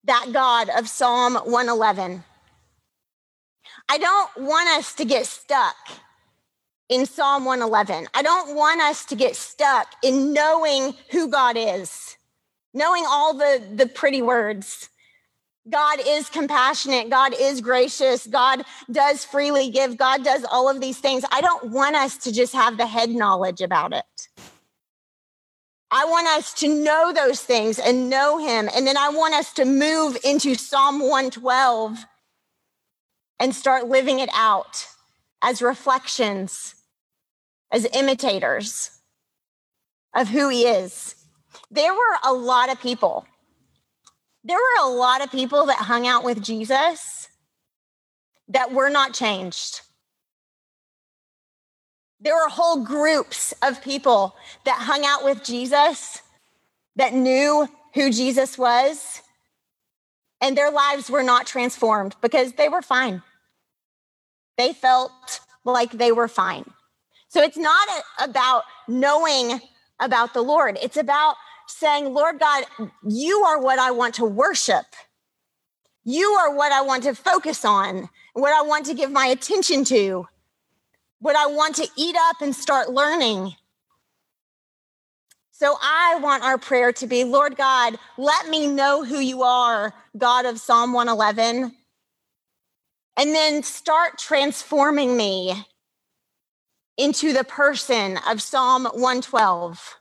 that 0.05 0.31
God 0.33 0.69
of 0.69 0.89
Psalm 0.89 1.35
111. 1.35 2.23
I 3.89 3.99
don't 3.99 4.31
want 4.37 4.69
us 4.71 4.95
to 4.95 5.05
get 5.05 5.27
stuck 5.27 5.77
in 6.89 7.07
Psalm 7.07 7.45
111. 7.45 8.09
I 8.15 8.23
don't 8.23 8.55
want 8.55 8.81
us 8.81 9.05
to 9.07 9.17
get 9.17 9.35
stuck 9.37 9.89
in 10.03 10.33
knowing 10.33 10.95
who 11.11 11.29
God 11.29 11.57
is, 11.59 12.17
knowing 12.75 13.05
all 13.07 13.35
the, 13.35 13.63
the 13.75 13.87
pretty 13.87 14.21
words. 14.21 14.91
God 15.71 15.99
is 16.07 16.29
compassionate. 16.29 17.09
God 17.09 17.33
is 17.41 17.63
gracious. 17.63 18.27
God 18.27 18.65
does 18.91 19.25
freely 19.25 19.71
give. 19.71 19.97
God 19.97 20.23
does 20.23 20.45
all 20.45 20.69
of 20.69 20.81
these 20.81 20.99
things. 20.99 21.25
I 21.33 21.41
don't 21.41 21.71
want 21.71 21.97
us 21.97 22.19
to 22.19 22.33
just 22.33 22.53
have 22.53 22.77
the 22.77 22.87
head 22.87 23.09
knowledge 23.09 23.63
about 23.63 23.95
it. 23.95 24.29
I 25.91 26.05
want 26.07 26.27
us 26.27 26.53
to 26.55 26.69
know 26.69 27.13
those 27.13 27.41
things 27.41 27.79
and 27.79 28.11
know 28.11 28.39
him. 28.39 28.69
And 28.75 28.87
then 28.87 28.97
I 28.97 29.09
want 29.11 29.35
us 29.35 29.53
to 29.55 29.65
move 29.65 30.19
into 30.25 30.55
Psalm 30.55 30.99
112 30.99 32.05
and 33.39 33.55
start 33.55 33.87
living 33.87 34.19
it 34.19 34.31
out 34.35 34.87
as 35.41 35.63
reflections, 35.63 36.75
as 37.71 37.87
imitators 37.95 38.91
of 40.15 40.29
who 40.29 40.49
he 40.49 40.67
is. 40.67 41.24
There 41.75 41.93
were 41.93 42.17
a 42.23 42.33
lot 42.33 42.71
of 42.71 42.81
people. 42.81 43.27
There 44.45 44.57
were 44.57 44.85
a 44.85 44.89
lot 44.89 45.25
of 45.25 45.33
people 45.33 45.67
that 45.67 45.79
hung 45.79 46.07
out 46.07 46.23
with 46.23 46.41
Jesus 46.41 47.29
that 48.47 48.71
were 48.71 48.91
not 48.91 49.13
changed. 49.13 49.81
There 52.21 52.37
were 52.37 52.49
whole 52.49 52.85
groups 52.85 53.55
of 53.61 53.83
people 53.83 54.37
that 54.65 54.83
hung 54.83 55.05
out 55.05 55.25
with 55.25 55.43
Jesus 55.43 56.23
that 56.95 57.13
knew 57.13 57.69
who 57.95 58.13
Jesus 58.13 58.57
was, 58.57 59.23
and 60.41 60.57
their 60.57 60.71
lives 60.71 61.11
were 61.11 61.25
not 61.25 61.45
transformed 61.45 62.15
because 62.21 62.53
they 62.53 62.69
were 62.69 62.83
fine. 62.83 63.21
They 64.57 64.73
felt 64.73 65.41
like 65.65 65.91
they 65.91 66.13
were 66.13 66.29
fine. 66.29 66.71
So 67.29 67.43
it's 67.43 67.57
not 67.57 67.89
about 68.21 68.63
knowing 68.87 69.61
about 69.99 70.35
the 70.35 70.43
Lord, 70.43 70.79
it's 70.81 70.97
about 70.97 71.35
saying, 71.67 72.13
Lord 72.13 72.39
God, 72.39 72.65
you 73.07 73.41
are 73.45 73.61
what 73.61 73.79
I 73.79 73.91
want 73.91 74.15
to 74.17 74.25
worship. 74.25 74.87
You 76.05 76.31
are 76.33 76.55
what 76.55 76.73
I 76.73 76.83
want 76.83 77.05
to 77.05 77.15
focus 77.15 77.65
on, 77.65 78.09
what 78.35 78.53
I 78.53 78.63
want 78.63 78.87
to 78.87 78.95
give 78.95 79.11
my 79.11 79.27
attention 79.27 79.85
to, 79.87 80.27
what 81.19 81.37
I 81.37 81.47
want 81.47 81.77
to 81.77 81.89
eat 81.97 82.17
up 82.29 82.43
and 82.43 82.55
start 82.55 82.91
learning. 82.91 83.55
So 85.51 85.77
I 85.81 86.19
want 86.21 86.43
our 86.43 86.59
prayer 86.59 86.93
to 86.93 87.07
be 87.07 87.25
Lord 87.25 87.57
God, 87.57 87.97
let 88.19 88.49
me 88.49 88.67
know 88.67 89.05
who 89.05 89.19
you 89.19 89.43
are, 89.43 89.95
God 90.19 90.47
of 90.47 90.59
Psalm 90.59 90.93
111. 90.93 91.73
And 93.17 93.35
then 93.35 93.63
start 93.63 94.19
transforming 94.19 95.17
me 95.17 95.55
into 96.97 97.33
the 97.33 97.45
person 97.45 98.19
of 98.29 98.43
Psalm 98.43 98.85
112. 98.85 99.97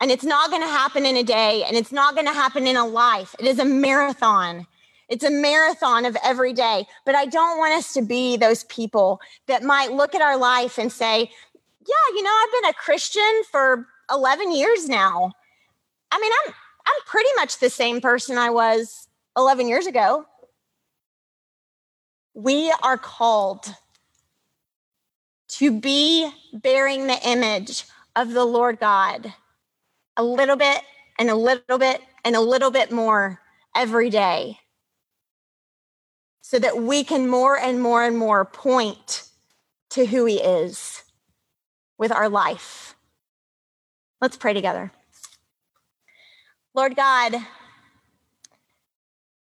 And 0.00 0.10
it's 0.10 0.24
not 0.24 0.50
going 0.50 0.62
to 0.62 0.68
happen 0.68 1.04
in 1.04 1.16
a 1.16 1.22
day 1.22 1.62
and 1.64 1.76
it's 1.76 1.92
not 1.92 2.14
going 2.14 2.26
to 2.26 2.32
happen 2.32 2.66
in 2.66 2.76
a 2.76 2.86
life. 2.86 3.34
It 3.38 3.46
is 3.46 3.58
a 3.58 3.64
marathon. 3.64 4.66
It's 5.08 5.24
a 5.24 5.30
marathon 5.30 6.06
of 6.06 6.16
every 6.24 6.52
day. 6.52 6.86
But 7.04 7.14
I 7.14 7.26
don't 7.26 7.58
want 7.58 7.74
us 7.74 7.92
to 7.94 8.02
be 8.02 8.36
those 8.36 8.64
people 8.64 9.20
that 9.46 9.62
might 9.62 9.92
look 9.92 10.14
at 10.14 10.22
our 10.22 10.38
life 10.38 10.78
and 10.78 10.90
say, 10.90 11.18
yeah, 11.18 12.14
you 12.14 12.22
know, 12.22 12.30
I've 12.30 12.62
been 12.62 12.70
a 12.70 12.74
Christian 12.74 13.42
for 13.50 13.86
11 14.10 14.52
years 14.52 14.88
now. 14.88 15.32
I 16.10 16.18
mean, 16.18 16.32
I'm 16.46 16.54
I'm 16.86 17.02
pretty 17.06 17.28
much 17.36 17.58
the 17.58 17.70
same 17.70 18.00
person 18.00 18.38
I 18.38 18.50
was 18.50 19.08
11 19.36 19.68
years 19.68 19.86
ago. 19.86 20.26
We 22.34 22.72
are 22.82 22.96
called 22.96 23.74
to 25.48 25.78
be 25.78 26.30
bearing 26.52 27.06
the 27.06 27.18
image 27.28 27.84
of 28.16 28.32
the 28.32 28.44
Lord 28.44 28.80
God 28.80 29.32
a 30.20 30.22
little 30.22 30.56
bit 30.56 30.82
and 31.18 31.30
a 31.30 31.34
little 31.34 31.78
bit 31.78 32.02
and 32.26 32.36
a 32.36 32.40
little 32.40 32.70
bit 32.70 32.92
more 32.92 33.40
every 33.74 34.10
day 34.10 34.58
so 36.42 36.58
that 36.58 36.76
we 36.76 37.02
can 37.02 37.26
more 37.26 37.56
and 37.56 37.80
more 37.80 38.04
and 38.04 38.18
more 38.18 38.44
point 38.44 39.24
to 39.88 40.04
who 40.04 40.26
He 40.26 40.36
is 40.36 41.04
with 41.96 42.12
our 42.12 42.28
life. 42.28 42.94
Let's 44.20 44.36
pray 44.36 44.52
together. 44.52 44.92
Lord 46.74 46.96
God, 46.96 47.36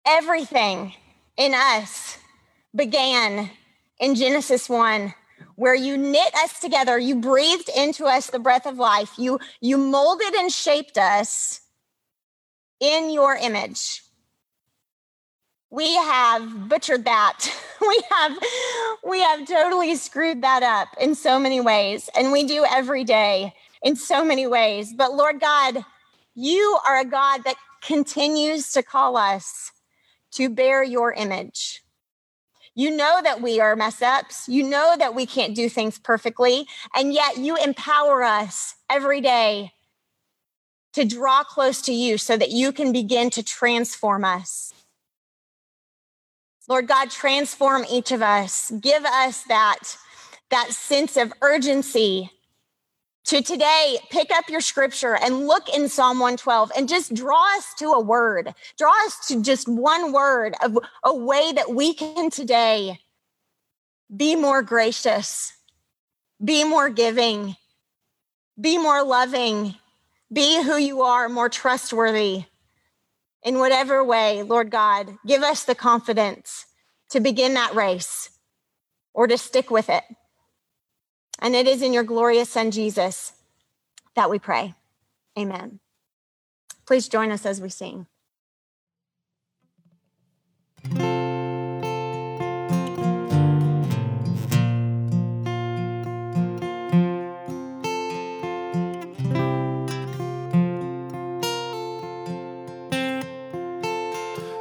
everything 0.05 0.93
in 1.37 1.53
us 1.53 2.17
began 2.75 3.51
in 4.01 4.15
Genesis 4.15 4.67
1 4.67 5.13
where 5.57 5.75
you 5.75 5.97
knit 5.97 6.33
us 6.35 6.59
together 6.59 6.97
you 6.97 7.15
breathed 7.15 7.69
into 7.75 8.05
us 8.05 8.27
the 8.27 8.39
breath 8.39 8.65
of 8.65 8.77
life 8.77 9.11
you 9.17 9.39
you 9.59 9.77
molded 9.77 10.33
and 10.33 10.51
shaped 10.51 10.97
us 10.97 11.61
in 12.79 13.09
your 13.09 13.35
image. 13.35 14.03
We 15.69 15.95
have 15.95 16.69
butchered 16.69 17.05
that. 17.05 17.45
We 17.79 18.01
have 18.09 18.37
we 19.07 19.21
have 19.21 19.47
totally 19.47 19.95
screwed 19.95 20.41
that 20.41 20.63
up 20.63 20.87
in 20.99 21.13
so 21.13 21.37
many 21.37 21.61
ways 21.61 22.09
and 22.17 22.31
we 22.31 22.43
do 22.43 22.65
every 22.67 23.03
day 23.03 23.53
in 23.83 23.95
so 23.95 24.25
many 24.25 24.47
ways. 24.47 24.93
But 24.93 25.13
lord 25.13 25.39
god 25.39 25.85
you 26.33 26.79
are 26.87 26.99
a 26.99 27.05
god 27.05 27.43
that 27.43 27.55
continues 27.83 28.71
to 28.71 28.81
call 28.81 29.15
us 29.15 29.71
to 30.31 30.49
bear 30.49 30.83
your 30.83 31.13
image 31.13 31.83
you 32.77 32.95
know 32.95 33.21
that 33.23 33.41
we 33.41 33.59
are 33.59 33.75
mess 33.75 34.03
ups. 34.03 34.47
You 34.47 34.61
know 34.61 34.93
that 34.99 35.15
we 35.15 35.25
can't 35.25 35.55
do 35.55 35.67
things 35.67 35.97
perfectly. 35.97 36.67
And 36.95 37.11
yet 37.11 37.37
you 37.37 37.57
empower 37.57 38.23
us 38.23 38.75
every 38.87 39.19
day 39.19 39.73
to 40.93 41.03
draw 41.03 41.43
close 41.43 41.81
to 41.81 41.91
you 41.91 42.19
so 42.19 42.37
that 42.37 42.51
you 42.51 42.71
can 42.71 42.91
begin 42.93 43.31
to 43.31 43.41
transform 43.41 44.23
us. 44.23 44.75
Lord 46.67 46.87
God, 46.87 47.09
transform 47.09 47.83
each 47.89 48.11
of 48.11 48.21
us. 48.21 48.71
Give 48.79 49.03
us 49.05 49.41
that, 49.45 49.97
that 50.51 50.71
sense 50.71 51.17
of 51.17 51.33
urgency 51.41 52.29
to 53.27 53.41
today 53.41 53.97
pick 54.09 54.31
up 54.31 54.49
your 54.49 54.61
scripture 54.61 55.17
and 55.17 55.47
look 55.47 55.67
in 55.69 55.89
Psalm 55.89 56.19
112 56.19 56.71
and 56.77 56.87
just 56.87 57.13
draw 57.13 57.57
us 57.57 57.73
to 57.77 57.91
a 57.91 57.99
word, 57.99 58.55
draw 58.77 58.93
us 59.05 59.27
to 59.27 59.43
just 59.43 59.67
one 59.67 60.13
word 60.13 60.55
of 60.63 60.79
a 61.03 61.13
way 61.13 61.51
that 61.51 61.75
we 61.75 61.93
can 61.93 62.29
today 62.29 62.99
be 64.15 64.37
more 64.37 64.61
gracious, 64.61 65.53
be 66.43 66.63
more 66.63 66.89
giving, 66.89 67.57
be 68.59 68.77
more 68.77 69.03
loving, 69.03 69.75
be 70.31 70.63
who 70.63 70.77
you 70.77 71.01
are, 71.01 71.27
more 71.27 71.49
trustworthy. 71.49 72.45
In 73.43 73.59
whatever 73.59 74.03
way, 74.03 74.43
Lord 74.43 74.71
God, 74.71 75.17
give 75.25 75.43
us 75.43 75.65
the 75.65 75.75
confidence 75.75 76.65
to 77.09 77.19
begin 77.19 77.55
that 77.55 77.75
race 77.75 78.29
or 79.13 79.27
to 79.27 79.37
stick 79.37 79.69
with 79.69 79.89
it. 79.89 80.03
And 81.39 81.55
it 81.55 81.67
is 81.67 81.81
in 81.81 81.93
your 81.93 82.03
glorious 82.03 82.49
Son, 82.49 82.71
Jesus, 82.71 83.33
that 84.15 84.29
we 84.29 84.39
pray. 84.39 84.73
Amen. 85.37 85.79
Please 86.85 87.07
join 87.07 87.31
us 87.31 87.45
as 87.45 87.61
we 87.61 87.69
sing. 87.69 88.07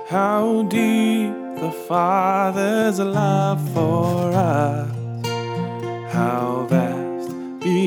How 0.09 0.63
deep 0.69 1.33
the 1.61 1.73
Father's 1.89 2.99
love 3.01 3.61
for 3.73 4.33
us 4.33 4.97
how 6.17 6.56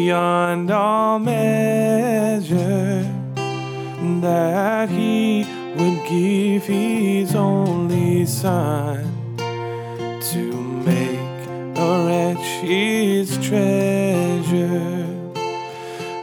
beyond 0.09 0.71
all 0.71 1.19
measure 1.19 3.03
that 4.21 4.89
he 4.89 5.45
would 5.75 6.03
give 6.09 6.65
his 6.65 7.35
only 7.35 8.25
son 8.25 9.05
to 10.19 10.51
make 10.83 11.47
a 11.77 12.05
wretch 12.07 12.47
his 12.65 13.37
treasure. 13.37 15.05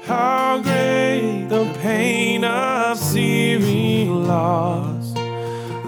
How 0.03 0.61
great 0.65 1.47
the 1.49 1.73
pain 1.81 2.43
of 2.43 2.99
searing 2.99 4.27
loss. 4.27 5.13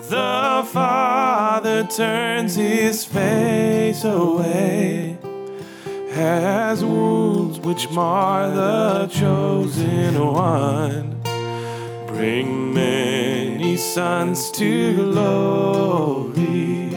The 0.08 0.64
Father 0.72 1.82
turns 1.84 2.54
his 2.54 3.04
face 3.04 4.04
away 4.04 5.07
has 6.18 6.84
wounds 6.84 7.60
which 7.60 7.88
mar 7.90 8.50
the 8.50 9.06
chosen 9.06 10.14
one. 10.18 11.20
Bring 12.08 12.74
many 12.74 13.76
sons 13.76 14.50
to 14.52 14.96
glory. 14.96 16.90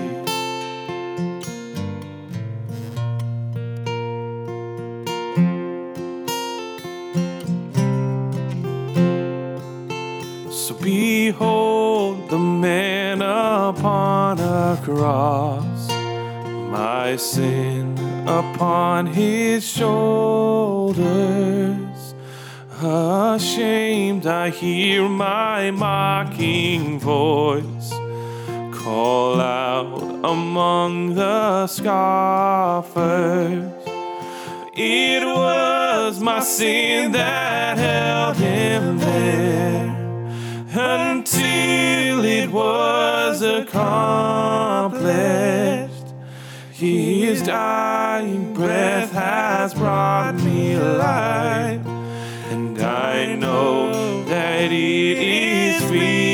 So 10.49 10.73
behold 10.81 12.27
the 12.31 12.39
man 12.39 13.21
upon 13.21 14.39
a 14.39 14.79
cross, 14.83 15.89
my 16.71 17.15
sin 17.17 18.10
upon 18.27 19.07
his 19.07 19.67
shoulders. 19.67 21.01
Ashamed, 22.83 24.25
I 24.25 24.49
hear 24.49 25.07
my 25.07 25.69
mocking 25.71 26.99
voice 26.99 27.91
call 28.83 29.39
out 29.39 30.01
among 30.23 31.13
the 31.15 31.67
scoffers. 31.67 33.71
It 34.73 35.23
was 35.23 36.19
my 36.19 36.39
sin 36.39 37.11
that 37.11 37.77
held 37.77 38.37
him 38.37 38.97
there 38.97 39.95
until 40.73 42.25
it 42.25 42.51
was 42.51 43.43
accomplished. 43.43 45.80
His 46.81 47.43
dying 47.43 48.55
breath 48.55 49.11
has 49.11 49.75
brought 49.75 50.33
me 50.37 50.75
life, 50.75 51.85
and 52.49 52.81
I 52.81 53.35
know 53.35 54.23
that 54.23 54.71
it 54.71 55.19
is 55.19 55.83
finished. 55.83 56.31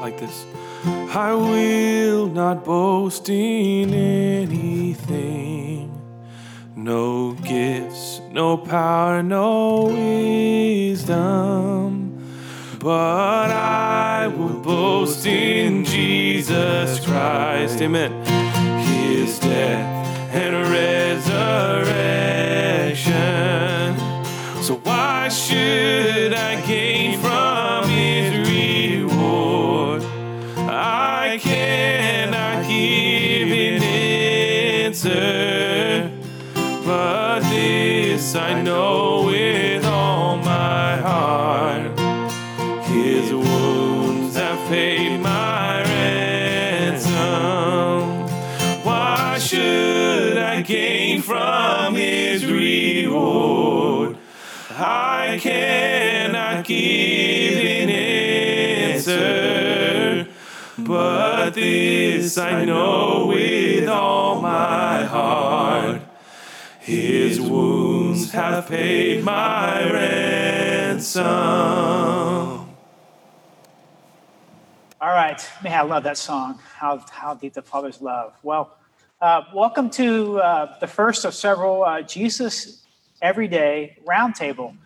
Like 0.00 0.18
this. 0.18 0.44
I 1.14 1.34
will 1.34 2.26
not 2.26 2.64
boast 2.64 3.28
in 3.28 3.69
Amen. 17.80 18.09
This 62.22 62.36
I 62.36 62.66
know 62.66 63.26
with 63.28 63.88
all 63.88 64.42
my 64.42 65.04
heart. 65.04 66.02
His 66.80 67.40
wounds 67.40 68.30
have 68.32 68.68
paid 68.68 69.24
my 69.24 69.90
ransom. 69.90 71.22
All 75.00 75.08
right, 75.08 75.42
man, 75.64 75.72
I 75.72 75.80
love 75.80 76.02
that 76.02 76.18
song. 76.18 76.58
How 76.74 77.02
how 77.10 77.32
deep 77.32 77.54
the 77.54 77.62
Father's 77.62 78.02
love. 78.02 78.34
Well, 78.42 78.76
uh, 79.22 79.44
welcome 79.54 79.88
to 79.90 80.40
uh, 80.40 80.78
the 80.78 80.86
first 80.86 81.24
of 81.24 81.32
several 81.32 81.84
uh, 81.84 82.02
Jesus 82.02 82.84
Everyday 83.22 83.96
Roundtable, 84.04 84.76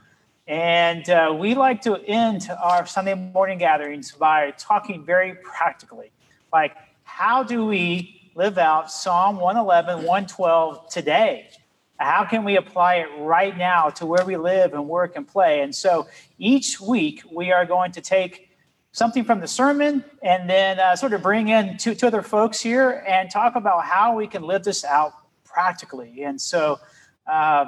and 0.47 1.11
uh, 1.11 1.35
we 1.37 1.57
like 1.57 1.83
to 1.83 1.97
end 2.07 2.49
our 2.63 2.87
Sunday 2.87 3.15
morning 3.15 3.59
gatherings 3.59 4.13
by 4.13 4.53
talking 4.53 5.05
very 5.05 5.35
practically, 5.43 6.13
like 6.53 6.77
how 7.17 7.45
do 7.45 7.65
we 7.65 8.33
live 8.35 8.59
out 8.59 8.91
Psalm 8.91 9.37
111, 9.37 9.99
112 9.99 10.89
today? 10.89 11.49
How 11.97 12.25
can 12.25 12.43
we 12.43 12.57
apply 12.57 12.97
it 12.97 13.09
right 13.21 13.57
now 13.57 13.89
to 13.91 14.05
where 14.05 14.25
we 14.25 14.37
live 14.37 14.75
and 14.75 14.89
work 14.89 15.13
and 15.15 15.25
play? 15.25 15.61
And 15.61 15.73
so 15.73 16.09
each 16.39 16.81
week 16.81 17.23
we 17.31 17.53
are 17.53 17.65
going 17.65 17.93
to 17.93 18.01
take 18.01 18.51
something 18.91 19.23
from 19.23 19.39
the 19.39 19.47
sermon 19.47 20.05
and 20.25 20.51
then 20.51 20.81
uh, 20.81 20.97
sort 20.97 21.13
of 21.13 21.23
bring 21.23 21.51
in 21.51 21.77
two, 21.77 21.95
two 21.95 22.09
other 22.09 22.21
folks 22.21 22.61
here 22.61 23.05
and 23.07 23.31
talk 23.31 23.55
about 23.55 23.85
how 23.85 24.17
we 24.17 24.27
can 24.27 24.43
live 24.43 24.65
this 24.65 24.85
out 24.85 25.13
practically. 25.45 26.25
And 26.25 26.41
so 26.41 26.81
uh, 27.29 27.67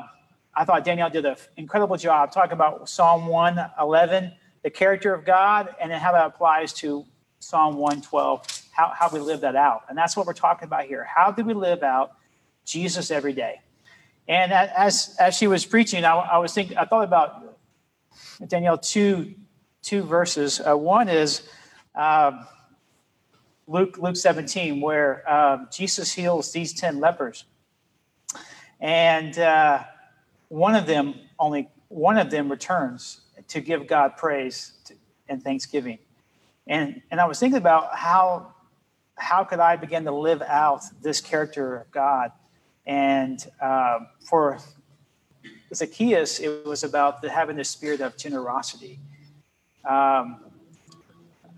I 0.57 0.64
thought 0.64 0.84
Danielle 0.84 1.11
did 1.11 1.24
an 1.24 1.36
incredible 1.57 1.97
job 1.97 2.32
talking 2.32 2.55
about 2.55 2.88
Psalm 2.88 3.28
111, 3.28 4.32
the 4.64 4.70
character 4.70 5.14
of 5.14 5.24
God, 5.24 5.72
and 5.80 5.92
then 5.92 6.01
how 6.01 6.11
that 6.11 6.26
applies 6.26 6.72
to 6.72 7.05
Psalm 7.38 7.76
112, 7.76 8.65
how, 8.77 8.93
how 8.95 9.09
we 9.11 9.20
live 9.20 9.41
that 9.41 9.57
out. 9.57 9.85
And 9.89 9.97
that's 9.97 10.16
what 10.16 10.27
we're 10.27 10.35
talking 10.35 10.66
about 10.66 10.85
here. 10.85 11.05
How 11.05 11.31
do 11.31 11.45
we 11.45 11.55
live 11.55 11.83
out 11.83 12.12
Jesus 12.64 13.11
every 13.11 13.33
day? 13.33 13.61
And 14.29 14.53
as 14.53 15.16
as 15.20 15.37
she 15.37 15.47
was 15.47 15.64
preaching, 15.64 16.05
I, 16.05 16.14
I 16.14 16.39
was 16.39 16.53
thinking, 16.53 16.77
I 16.77 16.85
thought 16.85 17.05
about 17.05 17.57
Danielle 18.47 18.79
two 18.79 19.35
two 19.83 20.03
verses. 20.03 20.61
Uh, 20.61 20.77
one 20.77 21.09
is 21.09 21.43
um, 21.95 22.47
Luke 23.68 23.99
Luke 23.99 24.16
17, 24.16 24.81
where 24.81 25.29
um, 25.33 25.68
Jesus 25.72 26.12
heals 26.12 26.53
these 26.53 26.72
10 26.74 26.99
lepers. 26.99 27.45
And 28.81 29.39
uh, 29.39 29.85
one 30.49 30.74
of 30.74 30.87
them, 30.87 31.14
only 31.39 31.68
one 31.89 32.18
of 32.18 32.31
them 32.31 32.51
returns 32.51 33.20
to 33.49 33.61
give 33.61 33.87
God 33.87 34.16
praise 34.16 34.72
and 35.29 35.43
thanksgiving. 35.43 35.99
And, 36.66 37.01
and 37.11 37.20
I 37.20 37.27
was 37.27 37.39
thinking 37.39 37.59
about 37.59 37.95
how, 37.95 38.55
how 39.16 39.44
could 39.44 39.60
I 39.60 39.76
begin 39.76 40.04
to 40.04 40.12
live 40.12 40.42
out 40.42 40.82
this 41.02 41.20
character 41.20 41.76
of 41.78 41.90
God? 41.90 42.32
And 42.86 43.44
uh, 43.60 44.00
for 44.20 44.58
Zacchaeus, 45.74 46.38
it 46.38 46.64
was 46.64 46.84
about 46.84 47.22
the, 47.22 47.30
having 47.30 47.56
the 47.56 47.64
spirit 47.64 48.00
of 48.00 48.16
generosity 48.16 49.00
um, 49.86 50.40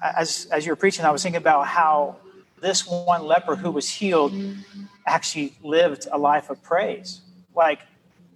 as 0.02 0.46
as 0.52 0.66
you 0.66 0.72
were 0.72 0.76
preaching, 0.76 1.04
I 1.04 1.11
was 1.11 1.22
thinking 1.22 1.38
about 1.40 1.66
how 1.66 2.16
this 2.61 2.86
one 2.86 3.24
leper 3.24 3.56
who 3.56 3.70
was 3.70 3.88
healed 3.88 4.32
actually 5.06 5.54
lived 5.62 6.06
a 6.12 6.18
life 6.18 6.50
of 6.50 6.62
praise. 6.62 7.22
Like 7.54 7.80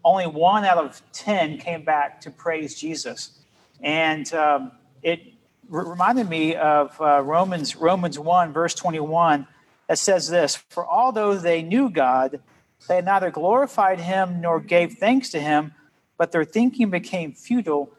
only 0.04 0.26
one 0.26 0.64
out 0.64 0.78
of 0.78 1.00
ten 1.12 1.58
came 1.58 1.84
back 1.84 2.20
to 2.22 2.30
praise 2.30 2.74
Jesus, 2.74 3.38
and 3.80 4.32
um, 4.34 4.72
it 5.02 5.32
reminded 5.72 6.28
me 6.28 6.54
of 6.54 7.00
uh, 7.00 7.22
Romans 7.22 7.76
Romans 7.76 8.18
one 8.18 8.52
verse 8.52 8.74
twenty 8.74 9.00
one 9.00 9.46
that 9.88 9.98
says 9.98 10.28
this: 10.28 10.56
For 10.56 10.86
although 10.86 11.34
they 11.34 11.62
knew 11.62 11.90
God, 11.90 12.40
they 12.88 13.00
neither 13.00 13.30
glorified 13.30 14.00
Him 14.00 14.40
nor 14.40 14.60
gave 14.60 14.94
thanks 14.94 15.30
to 15.30 15.40
Him, 15.40 15.72
but 16.18 16.30
their 16.32 16.44
thinking 16.44 16.90
became 16.90 17.32
futile, 17.32 17.90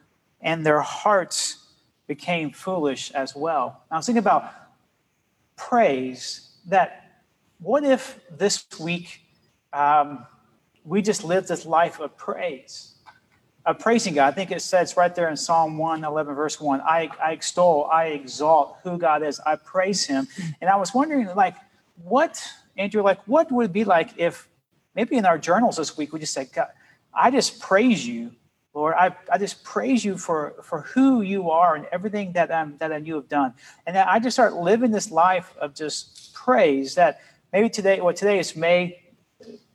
and 0.41 0.65
their 0.65 0.81
hearts 0.81 1.67
became 2.07 2.51
foolish 2.51 3.11
as 3.11 3.35
well. 3.35 3.81
I 3.89 3.97
was 3.97 4.05
thinking 4.05 4.19
about 4.19 4.51
praise 5.55 6.49
that 6.67 7.23
what 7.59 7.83
if 7.83 8.19
this 8.29 8.65
week 8.79 9.21
um, 9.71 10.25
we 10.83 11.01
just 11.01 11.23
lived 11.23 11.47
this 11.47 11.65
life 11.65 11.99
of 11.99 12.15
praise, 12.17 12.95
of 13.65 13.79
praising 13.79 14.15
God? 14.15 14.27
I 14.27 14.31
think 14.31 14.51
it 14.51 14.61
says 14.61 14.97
right 14.97 15.13
there 15.13 15.29
in 15.29 15.37
Psalm 15.37 15.77
111, 15.77 16.35
verse 16.35 16.59
1 16.59 16.81
I, 16.81 17.09
I 17.23 17.31
extol, 17.31 17.89
I 17.91 18.07
exalt 18.07 18.77
who 18.83 18.97
God 18.97 19.23
is, 19.23 19.39
I 19.39 19.55
praise 19.55 20.05
him. 20.05 20.27
And 20.61 20.69
I 20.69 20.75
was 20.75 20.93
wondering, 20.93 21.27
like, 21.35 21.55
what, 22.03 22.41
Andrew, 22.77 23.01
like, 23.01 23.25
what 23.27 23.51
would 23.51 23.67
it 23.67 23.73
be 23.73 23.83
like 23.83 24.11
if 24.17 24.47
maybe 24.95 25.17
in 25.17 25.25
our 25.25 25.37
journals 25.37 25.77
this 25.77 25.97
week 25.97 26.13
we 26.13 26.19
just 26.19 26.33
said, 26.33 26.51
God, 26.53 26.67
I 27.13 27.31
just 27.31 27.59
praise 27.59 28.05
you 28.07 28.31
Lord, 28.73 28.95
I, 28.97 29.15
I 29.31 29.37
just 29.37 29.63
praise 29.63 30.03
you 30.03 30.17
for, 30.17 30.55
for 30.63 30.81
who 30.81 31.21
you 31.21 31.51
are 31.51 31.75
and 31.75 31.85
everything 31.91 32.31
that, 32.33 32.49
um, 32.49 32.75
that 32.79 33.05
you 33.05 33.15
have 33.15 33.29
done. 33.29 33.53
And 33.85 33.95
that 33.95 34.07
I 34.07 34.19
just 34.19 34.35
start 34.35 34.55
living 34.55 34.89
this 34.89 35.11
life 35.11 35.53
of 35.59 35.75
just 35.75 36.33
praise 36.33 36.95
that 36.95 37.21
maybe 37.51 37.69
today, 37.69 38.01
well, 38.01 38.15
today 38.15 38.39
is 38.39 38.55
May, 38.55 39.02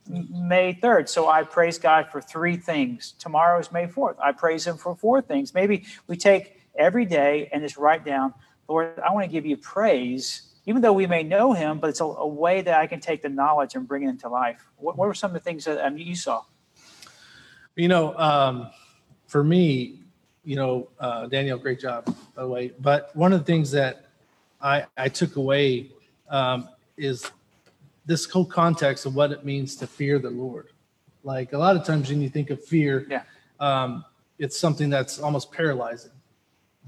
May 0.09 0.73
3rd. 0.73 1.07
So 1.07 1.29
I 1.29 1.43
praise 1.43 1.77
God 1.77 2.07
for 2.11 2.19
three 2.19 2.57
things. 2.57 3.13
Tomorrow 3.19 3.59
is 3.59 3.71
May 3.71 3.85
4th. 3.85 4.15
I 4.21 4.31
praise 4.31 4.65
him 4.65 4.75
for 4.75 4.95
four 4.95 5.21
things. 5.21 5.53
Maybe 5.53 5.85
we 6.07 6.17
take 6.17 6.59
every 6.75 7.05
day 7.05 7.49
and 7.53 7.61
just 7.61 7.77
write 7.77 8.03
down, 8.03 8.33
Lord, 8.67 8.99
I 8.99 9.13
want 9.13 9.25
to 9.25 9.31
give 9.31 9.45
you 9.45 9.57
praise, 9.57 10.41
even 10.65 10.81
though 10.81 10.93
we 10.93 11.05
may 11.05 11.23
know 11.23 11.53
him, 11.53 11.79
but 11.79 11.91
it's 11.91 12.01
a, 12.01 12.05
a 12.05 12.27
way 12.27 12.61
that 12.61 12.79
I 12.79 12.87
can 12.87 12.99
take 12.99 13.21
the 13.21 13.29
knowledge 13.29 13.75
and 13.75 13.87
bring 13.87 14.03
it 14.03 14.09
into 14.09 14.29
life. 14.29 14.65
What, 14.77 14.97
what 14.97 15.07
were 15.07 15.13
some 15.13 15.29
of 15.31 15.35
the 15.35 15.39
things 15.39 15.65
that 15.65 15.85
um, 15.85 15.97
you 15.97 16.15
saw? 16.15 16.43
You 17.75 17.87
know, 17.87 18.17
um, 18.17 18.69
for 19.27 19.43
me, 19.43 19.99
you 20.43 20.55
know, 20.55 20.89
uh, 20.99 21.27
Danielle, 21.27 21.59
great 21.59 21.79
job, 21.79 22.05
by 22.35 22.41
the 22.41 22.47
way. 22.47 22.73
But 22.79 23.15
one 23.15 23.31
of 23.31 23.39
the 23.39 23.45
things 23.45 23.71
that 23.71 24.07
I, 24.61 24.85
I 24.97 25.09
took 25.09 25.35
away 25.35 25.91
um, 26.29 26.69
is 26.97 27.29
this 28.09 28.25
whole 28.25 28.43
context 28.43 29.05
of 29.05 29.15
what 29.15 29.31
it 29.31 29.45
means 29.45 29.75
to 29.75 29.85
fear 29.85 30.17
the 30.17 30.31
Lord. 30.31 30.69
Like 31.23 31.53
a 31.53 31.57
lot 31.57 31.75
of 31.75 31.85
times 31.85 32.09
when 32.09 32.21
you 32.21 32.29
think 32.29 32.49
of 32.49 32.61
fear, 32.63 33.05
Yeah. 33.07 33.21
um, 33.59 34.03
it's 34.39 34.57
something 34.59 34.89
that's 34.89 35.19
almost 35.19 35.51
paralyzing. 35.51 36.11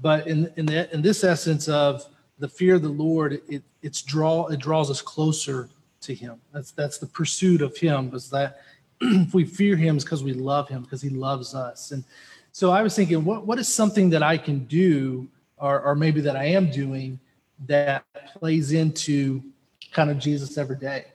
But 0.00 0.26
in 0.26 0.52
in 0.56 0.66
the, 0.66 0.92
in 0.92 1.00
this 1.00 1.22
essence 1.22 1.68
of 1.68 2.04
the 2.40 2.48
fear 2.48 2.74
of 2.74 2.82
the 2.82 2.88
Lord, 2.88 3.40
it 3.48 3.62
it's 3.82 4.02
draw 4.02 4.48
it 4.48 4.58
draws 4.58 4.90
us 4.90 5.00
closer 5.00 5.68
to 6.00 6.12
Him. 6.12 6.40
That's 6.52 6.72
that's 6.72 6.98
the 6.98 7.06
pursuit 7.06 7.62
of 7.62 7.76
Him. 7.76 8.12
Is 8.14 8.28
that 8.30 8.58
if 9.00 9.32
we 9.32 9.44
fear 9.44 9.76
Him, 9.76 9.96
is 9.96 10.04
because 10.04 10.24
we 10.24 10.32
love 10.32 10.68
Him, 10.68 10.82
because 10.82 11.02
He 11.02 11.10
loves 11.10 11.54
us. 11.54 11.92
And 11.92 12.02
so 12.50 12.72
I 12.72 12.82
was 12.82 12.96
thinking, 12.96 13.24
what 13.24 13.46
what 13.46 13.60
is 13.60 13.68
something 13.68 14.10
that 14.10 14.24
I 14.24 14.36
can 14.38 14.64
do, 14.64 15.28
or 15.56 15.80
or 15.82 15.94
maybe 15.94 16.20
that 16.22 16.34
I 16.36 16.46
am 16.46 16.68
doing, 16.68 17.20
that 17.68 18.04
plays 18.34 18.72
into 18.72 19.40
kind 19.92 20.10
of 20.10 20.18
Jesus 20.18 20.58
every 20.58 20.76
day. 20.76 21.06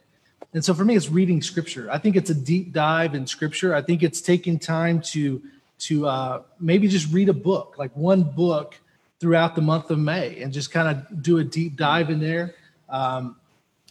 And 0.54 0.64
so 0.64 0.74
for 0.74 0.86
me, 0.86 0.96
it's 0.96 1.10
reading 1.10 1.42
scripture. 1.42 1.90
I 1.92 1.98
think 1.98 2.16
it's 2.16 2.30
a 2.30 2.36
deep 2.36 2.72
dive 2.72 3.16
in 3.16 3.28
scripture. 3.28 3.76
I 3.76 3.82
think 3.82 4.04
it's 4.04 4.22
taking 4.22 4.60
time 4.60 5.02
to 5.14 5.42
to 5.80 6.08
uh, 6.08 6.42
maybe 6.60 6.88
just 6.88 7.12
read 7.14 7.30
a 7.30 7.34
book, 7.34 7.76
like 7.78 7.96
one 7.96 8.24
book 8.24 8.76
throughout 9.20 9.56
the 9.56 9.62
month 9.62 9.92
of 9.92 10.00
May, 10.00 10.42
and 10.42 10.52
just 10.52 10.72
kind 10.72 10.88
of 10.88 11.22
do 11.22 11.38
a 11.38 11.44
deep 11.44 11.76
dive 11.76 12.10
in 12.10 12.20
there. 12.20 12.56
Um, 12.90 13.36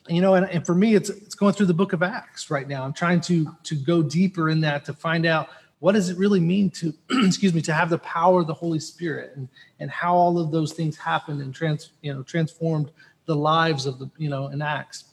you 0.09 0.21
know, 0.21 0.35
and, 0.35 0.49
and 0.51 0.65
for 0.65 0.75
me, 0.75 0.95
it's 0.95 1.11
it's 1.11 1.35
going 1.35 1.53
through 1.53 1.67
the 1.67 1.75
book 1.75 1.93
of 1.93 2.03
Acts 2.03 2.51
right 2.51 2.67
now. 2.67 2.85
I'm 2.85 2.93
trying 2.93 3.21
to 3.23 3.55
to 3.65 3.75
go 3.75 4.03
deeper 4.03 4.51
in 4.51 4.61
that 4.63 4.85
to 4.87 4.93
find 4.93 5.27
out 5.27 5.49
what 5.81 5.93
does 5.93 6.09
it 6.09 6.17
really 6.17 6.41
mean 6.41 6.71
to 6.71 6.95
excuse 7.11 7.53
me 7.53 7.61
to 7.63 7.73
have 7.73 7.91
the 7.91 7.99
power 7.99 8.41
of 8.41 8.47
the 8.47 8.55
Holy 8.55 8.81
Spirit 8.81 9.33
and 9.37 9.49
and 9.79 9.91
how 9.91 10.15
all 10.15 10.39
of 10.39 10.51
those 10.51 10.73
things 10.73 10.97
happened 10.97 11.43
and 11.43 11.55
trans 11.55 11.91
you 12.03 12.15
know 12.15 12.23
transformed 12.23 12.91
the 13.27 13.37
lives 13.37 13.87
of 13.87 13.99
the 13.99 14.11
you 14.17 14.29
know 14.29 14.49
in 14.49 14.63
Acts. 14.63 15.05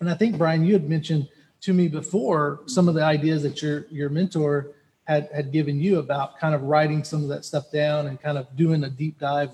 And 0.00 0.08
I 0.08 0.14
think 0.14 0.38
Brian, 0.38 0.64
you 0.64 0.72
had 0.72 0.88
mentioned 0.88 1.28
to 1.60 1.72
me 1.72 1.88
before 1.88 2.60
some 2.66 2.88
of 2.88 2.94
the 2.94 3.02
ideas 3.02 3.42
that 3.42 3.60
your 3.60 3.86
your 3.90 4.08
mentor 4.08 4.70
had 5.04 5.28
had 5.34 5.52
given 5.52 5.80
you 5.80 5.98
about 5.98 6.38
kind 6.38 6.54
of 6.54 6.62
writing 6.62 7.04
some 7.04 7.22
of 7.22 7.28
that 7.28 7.44
stuff 7.44 7.70
down 7.70 8.06
and 8.06 8.20
kind 8.20 8.38
of 8.38 8.46
doing 8.56 8.84
a 8.84 8.90
deep 8.90 9.18
dive, 9.18 9.50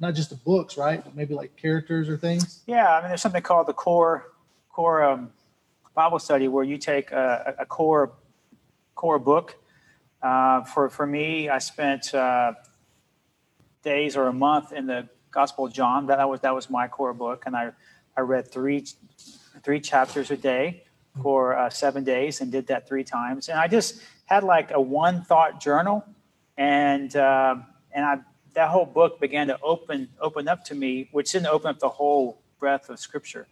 not 0.00 0.14
just 0.14 0.30
the 0.30 0.36
books, 0.36 0.76
right, 0.76 1.02
but 1.02 1.14
maybe 1.16 1.34
like 1.34 1.56
characters 1.56 2.08
or 2.08 2.16
things. 2.16 2.62
Yeah, 2.66 2.88
I 2.88 3.00
mean, 3.00 3.08
there's 3.08 3.22
something 3.22 3.42
called 3.42 3.66
the 3.66 3.72
core 3.72 4.32
core 4.70 5.02
um, 5.02 5.30
Bible 5.94 6.18
study 6.18 6.48
where 6.48 6.64
you 6.64 6.76
take 6.76 7.10
a, 7.12 7.54
a 7.58 7.66
core 7.66 8.12
core 8.94 9.18
book. 9.18 9.56
Uh, 10.22 10.64
for 10.64 10.90
for 10.90 11.06
me, 11.06 11.48
I 11.48 11.58
spent 11.58 12.12
uh, 12.14 12.52
days 13.82 14.16
or 14.16 14.26
a 14.26 14.32
month 14.32 14.72
in 14.72 14.86
the 14.86 15.08
Gospel 15.36 15.66
of 15.66 15.72
John. 15.74 16.06
That 16.06 16.26
was 16.30 16.40
that 16.40 16.54
was 16.54 16.70
my 16.70 16.88
core 16.88 17.12
book, 17.12 17.42
and 17.44 17.54
I 17.54 17.70
I 18.16 18.22
read 18.22 18.50
three 18.50 18.86
three 19.62 19.80
chapters 19.80 20.30
a 20.30 20.36
day 20.36 20.84
for 21.22 21.54
uh, 21.54 21.68
seven 21.68 22.04
days 22.04 22.40
and 22.40 22.50
did 22.50 22.68
that 22.68 22.88
three 22.88 23.04
times. 23.04 23.50
And 23.50 23.58
I 23.58 23.68
just 23.68 24.00
had 24.24 24.44
like 24.44 24.70
a 24.70 24.80
one 24.80 25.22
thought 25.22 25.60
journal, 25.60 26.04
and 26.56 27.14
uh, 27.14 27.56
and 27.92 28.04
I 28.06 28.18
that 28.54 28.70
whole 28.70 28.86
book 28.86 29.20
began 29.20 29.48
to 29.48 29.58
open 29.62 30.08
open 30.22 30.48
up 30.48 30.64
to 30.64 30.74
me, 30.74 31.08
which 31.12 31.32
didn't 31.32 31.48
open 31.48 31.68
up 31.68 31.80
the 31.80 31.90
whole 31.90 32.40
breadth 32.58 32.88
of 32.88 32.98
Scripture 32.98 33.46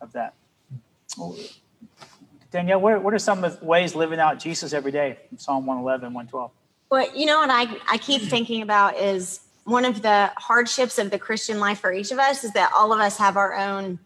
of 0.00 0.10
that. 0.14 0.34
Danielle, 2.50 2.80
what, 2.80 3.02
what 3.04 3.14
are 3.14 3.20
some 3.20 3.44
of 3.44 3.60
the 3.60 3.64
ways 3.64 3.94
living 3.94 4.18
out 4.18 4.40
Jesus 4.40 4.72
every 4.72 4.90
day 4.90 5.18
Psalm 5.36 5.64
111, 5.64 6.06
112? 6.06 6.50
Well, 6.90 7.16
you 7.16 7.26
know 7.26 7.38
what 7.38 7.50
I, 7.50 7.66
I 7.88 7.98
keep 7.98 8.22
thinking 8.22 8.62
about 8.62 8.96
is 8.96 9.43
one 9.64 9.84
of 9.84 10.02
the 10.02 10.30
hardships 10.36 10.98
of 10.98 11.10
the 11.10 11.18
Christian 11.18 11.58
life 11.60 11.80
for 11.80 11.92
each 11.92 12.10
of 12.12 12.18
us 12.18 12.44
is 12.44 12.52
that 12.52 12.70
all 12.74 12.92
of 12.92 13.00
us 13.00 13.16
have 13.18 13.36
our 13.36 13.54
own 13.54 13.98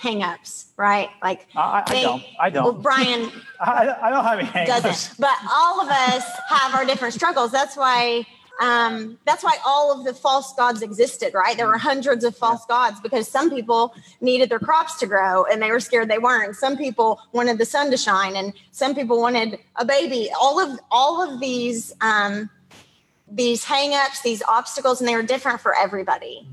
hangups, 0.00 0.66
right? 0.76 1.08
Like 1.22 1.46
I, 1.56 1.82
I 1.86 1.92
they- 1.92 2.02
don't. 2.02 2.22
I 2.40 2.50
don't. 2.50 2.64
Well, 2.64 2.72
Brian 2.74 3.30
I, 3.60 3.94
I 4.02 4.10
don't 4.10 4.24
have 4.24 4.38
any 4.38 4.48
hangups. 4.48 4.82
doesn't, 4.82 5.20
but 5.20 5.34
all 5.52 5.80
of 5.80 5.88
us 5.88 6.24
have 6.48 6.74
our 6.74 6.84
different 6.84 7.14
struggles. 7.14 7.50
That's 7.52 7.76
why. 7.76 8.26
Um, 8.60 9.18
that's 9.26 9.42
why 9.42 9.56
all 9.66 9.90
of 9.98 10.04
the 10.04 10.14
false 10.14 10.54
gods 10.54 10.80
existed, 10.80 11.34
right? 11.34 11.56
There 11.56 11.66
were 11.66 11.76
hundreds 11.76 12.22
of 12.22 12.36
false 12.36 12.64
gods 12.66 13.00
because 13.00 13.26
some 13.26 13.50
people 13.50 13.92
needed 14.20 14.48
their 14.48 14.60
crops 14.60 14.96
to 15.00 15.08
grow 15.08 15.44
and 15.46 15.60
they 15.60 15.72
were 15.72 15.80
scared 15.80 16.08
they 16.08 16.18
weren't. 16.20 16.54
Some 16.54 16.76
people 16.76 17.18
wanted 17.32 17.58
the 17.58 17.64
sun 17.64 17.90
to 17.90 17.96
shine, 17.96 18.36
and 18.36 18.52
some 18.70 18.94
people 18.94 19.20
wanted 19.20 19.58
a 19.74 19.84
baby. 19.84 20.30
All 20.40 20.60
of 20.60 20.78
all 20.92 21.20
of 21.20 21.40
these 21.40 21.92
um, 22.00 22.48
these 23.30 23.64
hangups, 23.64 24.22
these 24.22 24.42
obstacles, 24.46 25.00
and 25.00 25.08
they 25.08 25.16
were 25.16 25.22
different 25.22 25.60
for 25.60 25.74
everybody. 25.74 26.46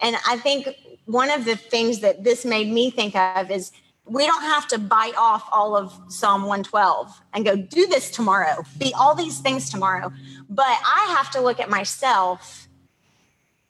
And 0.00 0.16
I 0.26 0.36
think 0.36 0.68
one 1.06 1.30
of 1.30 1.44
the 1.44 1.56
things 1.56 2.00
that 2.00 2.24
this 2.24 2.44
made 2.44 2.68
me 2.68 2.90
think 2.90 3.16
of 3.16 3.50
is 3.50 3.72
we 4.04 4.26
don't 4.26 4.42
have 4.42 4.66
to 4.68 4.78
bite 4.78 5.16
off 5.16 5.48
all 5.52 5.76
of 5.76 5.92
Psalm 6.08 6.42
112 6.42 7.22
and 7.34 7.44
go 7.44 7.56
do 7.56 7.86
this 7.86 8.10
tomorrow, 8.10 8.64
be 8.78 8.94
all 8.94 9.14
these 9.14 9.38
things 9.40 9.70
tomorrow. 9.70 10.12
But 10.48 10.66
I 10.66 11.14
have 11.16 11.30
to 11.32 11.40
look 11.40 11.60
at 11.60 11.68
myself 11.68 12.68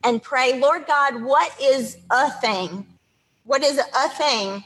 and 0.05 0.23
pray, 0.23 0.61
Lord 0.61 0.87
God, 0.87 1.23
what 1.23 1.53
is 1.61 1.99
a 2.11 2.31
thing? 2.31 2.87
What 3.45 3.63
is 3.63 3.79
a 3.79 4.09
thing 4.11 4.65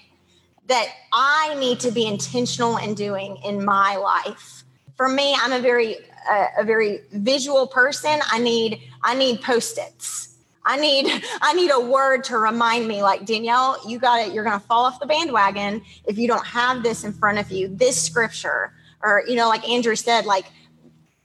that 0.66 0.88
I 1.12 1.54
need 1.58 1.80
to 1.80 1.90
be 1.90 2.06
intentional 2.06 2.76
in 2.76 2.94
doing 2.94 3.38
in 3.44 3.64
my 3.64 3.96
life? 3.96 4.64
For 4.96 5.08
me, 5.08 5.34
I'm 5.40 5.52
a 5.52 5.60
very 5.60 5.96
uh, 6.28 6.46
a 6.58 6.64
very 6.64 7.00
visual 7.12 7.66
person. 7.66 8.20
I 8.30 8.38
need 8.38 8.80
I 9.02 9.14
need 9.14 9.40
post-its. 9.42 10.36
I 10.64 10.76
need 10.76 11.24
I 11.40 11.52
need 11.54 11.70
a 11.70 11.80
word 11.80 12.24
to 12.24 12.38
remind 12.38 12.88
me 12.88 13.02
like 13.02 13.24
Danielle, 13.26 13.78
you 13.86 13.98
got 13.98 14.26
it. 14.26 14.32
You're 14.32 14.44
going 14.44 14.58
to 14.58 14.66
fall 14.66 14.84
off 14.84 15.00
the 15.00 15.06
bandwagon 15.06 15.82
if 16.06 16.18
you 16.18 16.28
don't 16.28 16.46
have 16.46 16.82
this 16.82 17.04
in 17.04 17.12
front 17.12 17.38
of 17.38 17.50
you. 17.50 17.68
This 17.68 18.00
scripture 18.00 18.72
or 19.02 19.24
you 19.26 19.34
know 19.34 19.48
like 19.48 19.68
Andrew 19.68 19.96
said 19.96 20.26
like 20.26 20.46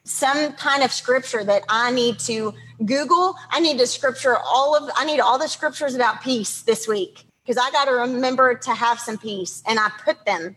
some 0.03 0.53
kind 0.53 0.83
of 0.83 0.91
scripture 0.91 1.43
that 1.43 1.63
I 1.69 1.91
need 1.91 2.19
to 2.19 2.53
Google. 2.85 3.35
I 3.49 3.59
need 3.59 3.77
to 3.79 3.87
scripture 3.87 4.37
all 4.37 4.75
of 4.75 4.89
I 4.95 5.05
need 5.05 5.19
all 5.19 5.37
the 5.37 5.47
scriptures 5.47 5.95
about 5.95 6.21
peace 6.21 6.61
this 6.61 6.87
week 6.87 7.25
because 7.43 7.57
I 7.57 7.71
got 7.71 7.85
to 7.85 7.91
remember 7.91 8.55
to 8.55 8.73
have 8.73 8.99
some 8.99 9.17
peace 9.17 9.63
and 9.67 9.79
I 9.79 9.89
put 10.03 10.25
them 10.25 10.55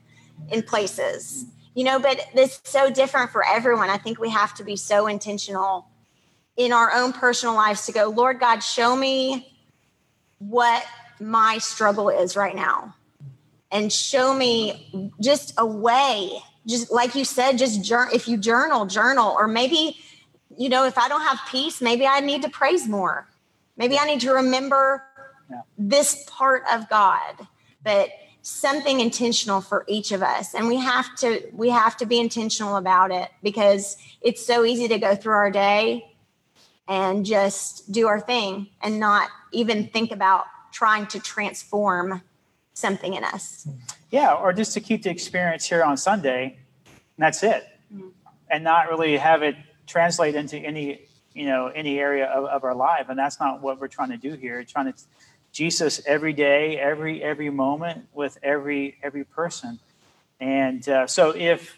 in 0.50 0.62
places. 0.62 1.46
You 1.74 1.84
know, 1.84 1.98
but 1.98 2.20
it's 2.34 2.60
so 2.64 2.90
different 2.90 3.30
for 3.30 3.44
everyone. 3.46 3.90
I 3.90 3.96
think 3.96 4.18
we 4.18 4.30
have 4.30 4.54
to 4.54 4.64
be 4.64 4.76
so 4.76 5.06
intentional 5.06 5.86
in 6.56 6.72
our 6.72 6.92
own 6.92 7.12
personal 7.12 7.54
lives 7.54 7.86
to 7.86 7.92
go, 7.92 8.08
Lord 8.08 8.40
God, 8.40 8.60
show 8.60 8.96
me 8.96 9.52
what 10.38 10.84
my 11.20 11.58
struggle 11.58 12.08
is 12.08 12.36
right 12.36 12.56
now. 12.56 12.94
And 13.70 13.92
show 13.92 14.34
me 14.34 15.12
just 15.20 15.54
a 15.58 15.64
way, 15.64 16.42
just 16.66 16.90
like 16.90 17.14
you 17.14 17.24
said, 17.24 17.56
just 17.56 17.84
jour- 17.84 18.10
if 18.12 18.26
you 18.26 18.36
journal, 18.36 18.86
journal, 18.86 19.32
or 19.38 19.46
maybe, 19.46 19.96
you 20.58 20.68
know, 20.68 20.84
if 20.84 20.98
I 20.98 21.08
don't 21.08 21.22
have 21.22 21.38
peace, 21.48 21.80
maybe 21.80 22.04
I 22.06 22.18
need 22.18 22.42
to 22.42 22.50
praise 22.50 22.88
more. 22.88 23.28
Maybe 23.76 23.96
I 23.96 24.06
need 24.06 24.20
to 24.22 24.32
remember 24.32 25.04
Yeah. 25.48 25.62
this 25.78 26.24
part 26.28 26.64
of 26.70 26.88
God, 26.88 27.46
but 27.82 28.10
something 28.42 29.00
intentional 29.00 29.60
for 29.60 29.84
each 29.86 30.12
of 30.12 30.22
us. 30.22 30.54
And 30.54 30.66
we 30.66 30.78
have 30.78 31.14
to, 31.16 31.42
we 31.52 31.70
have 31.70 31.96
to 31.98 32.06
be 32.06 32.18
intentional 32.18 32.76
about 32.76 33.10
it 33.10 33.30
because 33.42 33.96
it's 34.20 34.44
so 34.44 34.64
easy 34.64 34.88
to 34.88 34.98
go 34.98 35.14
through 35.14 35.34
our 35.34 35.50
day 35.50 36.10
and 36.88 37.24
just 37.24 37.92
do 37.92 38.08
our 38.08 38.20
thing 38.20 38.68
and 38.82 38.98
not 38.98 39.28
even 39.52 39.86
think 39.88 40.10
about 40.10 40.46
trying 40.72 41.06
to 41.08 41.20
transform 41.20 42.22
something 42.74 43.14
in 43.14 43.24
us. 43.24 43.68
Yeah, 44.10 44.32
or 44.32 44.52
just 44.52 44.72
to 44.74 44.80
keep 44.80 45.02
the 45.02 45.10
experience 45.10 45.66
here 45.66 45.82
on 45.82 45.96
Sunday, 45.96 46.58
and 46.84 46.94
that's 47.18 47.42
it, 47.42 47.64
mm-hmm. 47.94 48.08
and 48.50 48.64
not 48.64 48.88
really 48.88 49.16
have 49.16 49.42
it 49.42 49.54
translate 49.86 50.34
into 50.34 50.56
any 50.56 51.06
you 51.32 51.46
know 51.46 51.68
any 51.68 51.98
area 51.98 52.26
of, 52.26 52.44
of 52.46 52.64
our 52.64 52.74
life, 52.74 53.06
and 53.08 53.18
that's 53.18 53.38
not 53.38 53.62
what 53.62 53.80
we're 53.80 53.88
trying 53.88 54.10
to 54.10 54.16
do 54.16 54.32
here. 54.34 54.64
Trying 54.64 54.92
to 54.92 54.98
Jesus 55.52 56.00
every 56.06 56.32
day, 56.32 56.78
every 56.78 57.22
every 57.22 57.50
moment 57.50 58.06
with 58.14 58.38
every 58.42 58.96
every 59.02 59.24
person, 59.24 59.78
and 60.40 60.88
uh, 60.88 61.06
so 61.06 61.30
if 61.30 61.76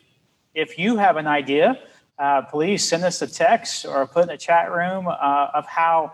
if 0.54 0.78
you 0.78 0.96
have 0.96 1.16
an 1.16 1.26
idea, 1.26 1.78
uh, 2.18 2.42
please 2.42 2.86
send 2.86 3.04
us 3.04 3.22
a 3.22 3.26
text 3.26 3.86
or 3.86 4.06
put 4.06 4.22
in 4.22 4.28
the 4.28 4.36
chat 4.36 4.70
room 4.70 5.08
uh, 5.08 5.48
of 5.54 5.66
how 5.66 6.12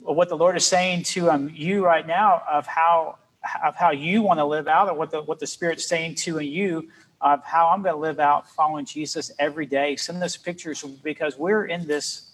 what 0.00 0.28
the 0.28 0.36
Lord 0.36 0.56
is 0.56 0.66
saying 0.66 1.02
to 1.04 1.30
um, 1.30 1.50
you 1.54 1.84
right 1.84 2.06
now 2.06 2.42
of 2.50 2.66
how 2.66 3.18
of 3.64 3.76
how 3.76 3.90
you 3.90 4.22
want 4.22 4.38
to 4.38 4.44
live 4.44 4.68
out 4.68 4.88
or 4.88 4.94
what 4.94 5.10
the 5.10 5.22
what 5.22 5.38
the 5.38 5.46
Spirit's 5.46 5.86
saying 5.86 6.14
to 6.16 6.38
you 6.40 6.88
of 7.20 7.44
how 7.44 7.68
I'm 7.68 7.82
going 7.82 7.94
to 7.94 8.00
live 8.00 8.20
out 8.20 8.48
following 8.48 8.84
Jesus 8.84 9.30
every 9.38 9.66
day. 9.66 9.96
Send 9.96 10.22
us 10.22 10.36
pictures 10.36 10.82
because 10.82 11.36
we're 11.36 11.66
in 11.66 11.86
this 11.86 12.30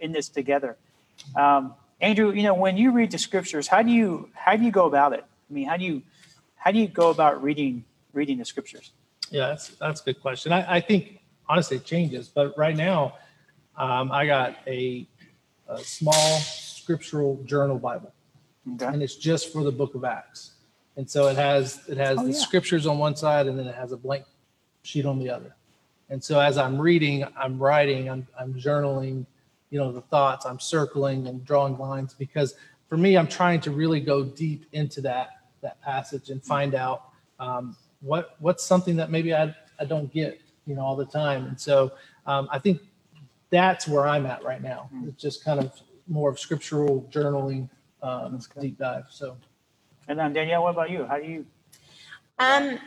in 0.00 0.12
this 0.12 0.28
together. 0.28 0.76
Um, 1.36 1.74
Andrew, 2.00 2.30
you 2.32 2.42
know, 2.42 2.54
when 2.54 2.76
you 2.76 2.92
read 2.92 3.10
the 3.10 3.18
scriptures, 3.18 3.66
how 3.66 3.82
do 3.82 3.90
you 3.90 4.30
how 4.34 4.56
do 4.56 4.64
you 4.64 4.70
go 4.70 4.86
about 4.86 5.12
it? 5.12 5.24
I 5.50 5.52
mean, 5.52 5.66
how 5.66 5.76
do 5.76 5.84
you 5.84 6.02
how 6.54 6.70
do 6.70 6.78
you 6.78 6.88
go 6.88 7.10
about 7.10 7.42
reading 7.42 7.84
reading 8.12 8.38
the 8.38 8.44
scriptures? 8.44 8.92
Yeah, 9.30 9.48
that's 9.48 9.68
that's 9.68 10.00
a 10.00 10.04
good 10.04 10.20
question. 10.20 10.52
I, 10.52 10.76
I 10.76 10.80
think 10.80 11.20
honestly 11.48 11.78
it 11.78 11.84
changes, 11.84 12.28
but 12.28 12.56
right 12.56 12.76
now 12.76 13.14
um, 13.76 14.12
I 14.12 14.26
got 14.26 14.56
a, 14.66 15.06
a 15.68 15.78
small 15.78 16.38
scriptural 16.40 17.42
journal 17.44 17.78
Bible, 17.78 18.12
Okay. 18.74 18.86
and 18.86 19.02
it's 19.02 19.16
just 19.16 19.52
for 19.52 19.62
the 19.64 19.72
Book 19.72 19.94
of 19.94 20.04
Acts. 20.04 20.52
And 20.96 21.08
so 21.08 21.26
it 21.28 21.36
has 21.36 21.80
it 21.88 21.96
has 21.96 22.18
Oh, 22.18 22.24
the 22.26 22.32
yeah. 22.32 22.38
scriptures 22.38 22.86
on 22.86 22.98
one 22.98 23.16
side, 23.16 23.46
and 23.48 23.58
then 23.58 23.66
it 23.66 23.74
has 23.74 23.90
a 23.92 23.96
blank 23.96 24.24
sheet 24.82 25.04
on 25.04 25.18
the 25.18 25.30
other. 25.30 25.54
And 26.10 26.22
so 26.22 26.38
as 26.40 26.56
I'm 26.58 26.80
reading, 26.80 27.24
I'm 27.36 27.58
writing, 27.58 28.08
I'm 28.08 28.26
I'm 28.38 28.54
journaling, 28.54 29.26
you 29.70 29.78
know, 29.78 29.92
the 29.92 30.00
thoughts, 30.00 30.46
I'm 30.46 30.60
circling 30.60 31.26
and 31.26 31.44
drawing 31.44 31.76
lines 31.78 32.14
because 32.14 32.54
for 32.88 32.96
me, 32.96 33.16
I'm 33.16 33.28
trying 33.28 33.60
to 33.62 33.70
really 33.70 34.00
go 34.00 34.24
deep 34.24 34.66
into 34.72 35.00
that 35.02 35.30
that 35.60 35.80
passage 35.82 36.30
and 36.30 36.42
find 36.42 36.74
out 36.74 37.10
um, 37.40 37.76
what 38.00 38.36
what's 38.38 38.64
something 38.64 38.96
that 38.96 39.10
maybe 39.10 39.34
I 39.34 39.54
I 39.78 39.84
don't 39.84 40.12
get, 40.12 40.40
you 40.66 40.74
know, 40.74 40.82
all 40.82 40.96
the 40.96 41.06
time. 41.06 41.46
And 41.46 41.60
so 41.60 41.92
um, 42.26 42.48
I 42.50 42.58
think 42.58 42.80
that's 43.50 43.86
where 43.86 44.06
I'm 44.06 44.26
at 44.26 44.42
right 44.44 44.62
now. 44.62 44.90
It's 45.06 45.20
just 45.20 45.44
kind 45.44 45.60
of 45.60 45.72
more 46.06 46.30
of 46.30 46.38
scriptural 46.38 47.08
journaling, 47.10 47.68
um, 48.02 48.40
deep 48.60 48.78
dive. 48.78 49.04
So 49.10 49.36
And 50.08 50.18
then 50.18 50.32
Danielle, 50.32 50.62
what 50.62 50.70
about 50.70 50.90
you? 50.90 51.04
How 51.04 51.18
do 51.18 51.26
you? 51.26 51.46
Um, 52.38 52.78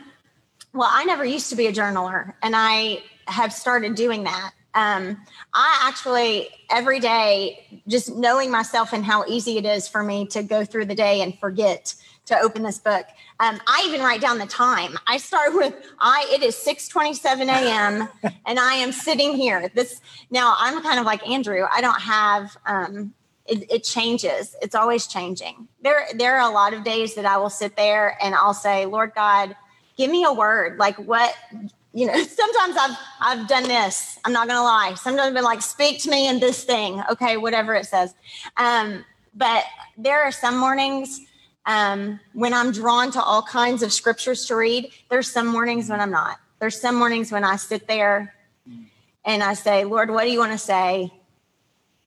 well, 0.72 0.88
I 0.90 1.04
never 1.04 1.24
used 1.24 1.50
to 1.50 1.56
be 1.56 1.66
a 1.66 1.72
journaler, 1.72 2.32
and 2.42 2.54
I 2.56 3.02
have 3.28 3.52
started 3.52 3.94
doing 3.94 4.24
that. 4.24 4.52
Um, 4.74 5.18
I 5.52 5.80
actually 5.82 6.48
every 6.70 7.00
day, 7.00 7.82
just 7.86 8.14
knowing 8.14 8.50
myself 8.50 8.92
and 8.92 9.04
how 9.04 9.24
easy 9.26 9.58
it 9.58 9.66
is 9.66 9.88
for 9.88 10.02
me 10.02 10.26
to 10.28 10.42
go 10.42 10.64
through 10.64 10.86
the 10.86 10.94
day 10.94 11.20
and 11.20 11.38
forget 11.38 11.94
to 12.26 12.38
open 12.38 12.62
this 12.62 12.78
book. 12.78 13.06
Um, 13.40 13.60
I 13.66 13.84
even 13.86 14.00
write 14.00 14.20
down 14.20 14.38
the 14.38 14.46
time. 14.46 14.98
I 15.06 15.18
start 15.18 15.54
with 15.54 15.74
I. 15.98 16.26
It 16.30 16.42
is 16.42 16.56
six 16.56 16.88
twenty 16.88 17.14
seven 17.14 17.48
a.m. 17.48 18.08
and 18.46 18.58
I 18.58 18.74
am 18.74 18.92
sitting 18.92 19.34
here. 19.34 19.70
This 19.74 20.00
now 20.30 20.54
I'm 20.58 20.82
kind 20.82 20.98
of 20.98 21.06
like 21.06 21.26
Andrew. 21.28 21.64
I 21.70 21.80
don't 21.80 22.00
have. 22.00 22.56
Um, 22.66 23.14
it, 23.44 23.70
it 23.70 23.84
changes. 23.84 24.54
It's 24.62 24.74
always 24.74 25.06
changing. 25.06 25.68
There 25.82 26.06
there 26.14 26.38
are 26.38 26.48
a 26.48 26.54
lot 26.54 26.74
of 26.74 26.84
days 26.84 27.14
that 27.14 27.26
I 27.26 27.38
will 27.38 27.50
sit 27.50 27.76
there 27.76 28.16
and 28.22 28.34
I'll 28.34 28.54
say, 28.54 28.86
Lord 28.86 29.12
God, 29.14 29.56
give 29.96 30.10
me 30.10 30.24
a 30.24 30.32
word. 30.32 30.78
Like 30.78 30.96
what 30.96 31.34
you 31.92 32.06
know, 32.06 32.14
sometimes 32.22 32.76
I've 32.78 32.96
I've 33.20 33.48
done 33.48 33.64
this. 33.64 34.18
I'm 34.24 34.32
not 34.32 34.48
gonna 34.48 34.62
lie. 34.62 34.94
Sometimes 34.94 35.28
I've 35.28 35.34
been 35.34 35.44
like, 35.44 35.62
speak 35.62 36.02
to 36.02 36.10
me 36.10 36.28
in 36.28 36.40
this 36.40 36.64
thing. 36.64 37.02
Okay, 37.10 37.36
whatever 37.36 37.74
it 37.74 37.86
says. 37.86 38.14
Um, 38.56 39.04
but 39.34 39.64
there 39.96 40.22
are 40.22 40.32
some 40.32 40.58
mornings 40.58 41.20
um, 41.66 42.20
when 42.34 42.52
I'm 42.52 42.72
drawn 42.72 43.10
to 43.12 43.22
all 43.22 43.42
kinds 43.42 43.82
of 43.82 43.92
scriptures 43.92 44.46
to 44.46 44.56
read. 44.56 44.90
There's 45.10 45.30
some 45.30 45.46
mornings 45.46 45.88
when 45.88 46.00
I'm 46.00 46.10
not. 46.10 46.38
There's 46.58 46.80
some 46.80 46.96
mornings 46.96 47.32
when 47.32 47.44
I 47.44 47.56
sit 47.56 47.86
there 47.86 48.34
and 49.24 49.42
I 49.42 49.54
say, 49.54 49.84
Lord, 49.84 50.10
what 50.10 50.24
do 50.24 50.30
you 50.30 50.38
want 50.38 50.52
to 50.52 50.58
say? 50.58 51.12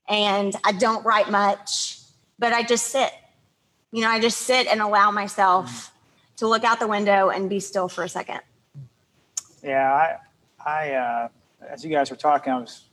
And 0.08 0.54
I 0.64 0.72
don't 0.72 1.04
write 1.04 1.30
much, 1.30 1.98
but 2.38 2.52
I 2.52 2.62
just 2.62 2.88
sit. 2.88 3.10
You 3.92 4.02
know, 4.02 4.08
I 4.08 4.20
just 4.20 4.38
sit 4.38 4.66
and 4.66 4.80
allow 4.80 5.10
myself 5.10 5.92
to 6.36 6.46
look 6.46 6.64
out 6.64 6.78
the 6.78 6.86
window 6.86 7.30
and 7.30 7.48
be 7.48 7.60
still 7.60 7.88
for 7.88 8.04
a 8.04 8.08
second. 8.08 8.40
Yeah, 9.66 9.92
I, 9.92 10.16
I, 10.64 10.90
uh, 10.92 11.28
as 11.68 11.84
you 11.84 11.90
guys 11.90 12.08
were 12.08 12.16
talking, 12.16 12.52
I 12.52 12.60
was 12.60 12.84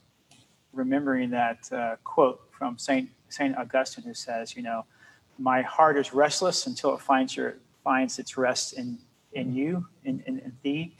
remembering 0.72 1.30
that 1.30 1.72
uh, 1.72 1.94
quote 2.02 2.40
from 2.50 2.78
Saint 2.78 3.10
Saint 3.28 3.56
Augustine, 3.56 4.02
who 4.02 4.12
says, 4.12 4.56
you 4.56 4.62
know, 4.62 4.84
my 5.38 5.62
heart 5.62 5.96
is 5.96 6.12
restless 6.12 6.66
until 6.66 6.92
it 6.92 7.00
finds 7.00 7.36
your 7.36 7.58
finds 7.84 8.18
its 8.18 8.36
rest 8.36 8.72
in 8.72 8.98
in 9.34 9.54
you, 9.54 9.86
in 10.04 10.24
in, 10.26 10.40
in 10.40 10.52
thee, 10.64 10.96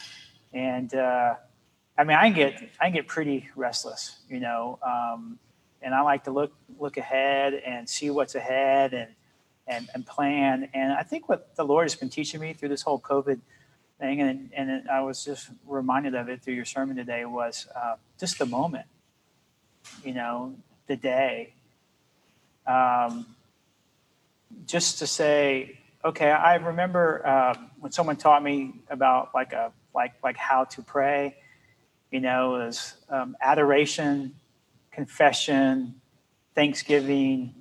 and 0.53 0.95
uh, 0.95 1.35
I 1.99 2.05
mean, 2.05 2.18
I 2.18 2.31
get 2.31 2.70
I 2.81 2.91
get 2.91 3.09
pretty 3.09 3.49
restless, 3.57 4.18
you 4.29 4.39
know, 4.39 4.79
um, 4.81 5.41
and 5.83 5.93
I 5.93 6.03
like 6.03 6.22
to 6.25 6.31
look 6.31 6.53
look 6.79 6.99
ahead 6.99 7.53
and 7.53 7.89
see 7.89 8.11
what's 8.11 8.37
ahead 8.37 8.95
and 8.95 9.09
and 9.66 9.91
and 9.93 10.07
plan. 10.07 10.68
And 10.72 10.93
I 10.93 11.03
think 11.03 11.29
what 11.29 11.57
the 11.57 11.64
Lord 11.64 11.87
has 11.87 11.97
been 11.97 12.11
teaching 12.11 12.41
me 12.41 12.53
through 12.53 12.68
this 12.68 12.83
whole 12.83 13.01
COVID 13.01 13.41
thing, 13.99 14.20
and 14.20 14.51
and 14.57 14.88
I 14.90 15.01
was 15.01 15.24
just 15.24 15.51
reminded 15.66 16.14
of 16.14 16.28
it 16.28 16.42
through 16.42 16.55
your 16.55 16.64
sermon 16.64 16.97
today 16.97 17.24
was 17.24 17.66
uh, 17.74 17.97
just 18.18 18.38
the 18.38 18.47
moment, 18.47 18.86
you 20.05 20.14
know, 20.14 20.55
the 20.86 20.97
day. 20.97 21.55
Um, 22.66 23.26
just 24.66 24.99
to 25.01 25.07
say, 25.07 25.80
okay, 26.05 26.30
I 26.30 26.57
remember 26.57 27.26
uh, 27.26 27.55
when 27.80 27.92
someone 27.92 28.16
taught 28.16 28.42
me 28.42 28.72
about 28.88 29.30
like 29.34 29.53
a 29.53 29.72
like 29.95 30.12
like 30.22 30.36
how 30.36 30.64
to 30.64 30.82
pray. 30.82 31.36
You 32.11 32.20
know, 32.20 32.61
is 32.61 32.95
um, 33.09 33.36
adoration, 33.40 34.36
confession, 34.92 36.01
thanksgiving, 36.55 37.55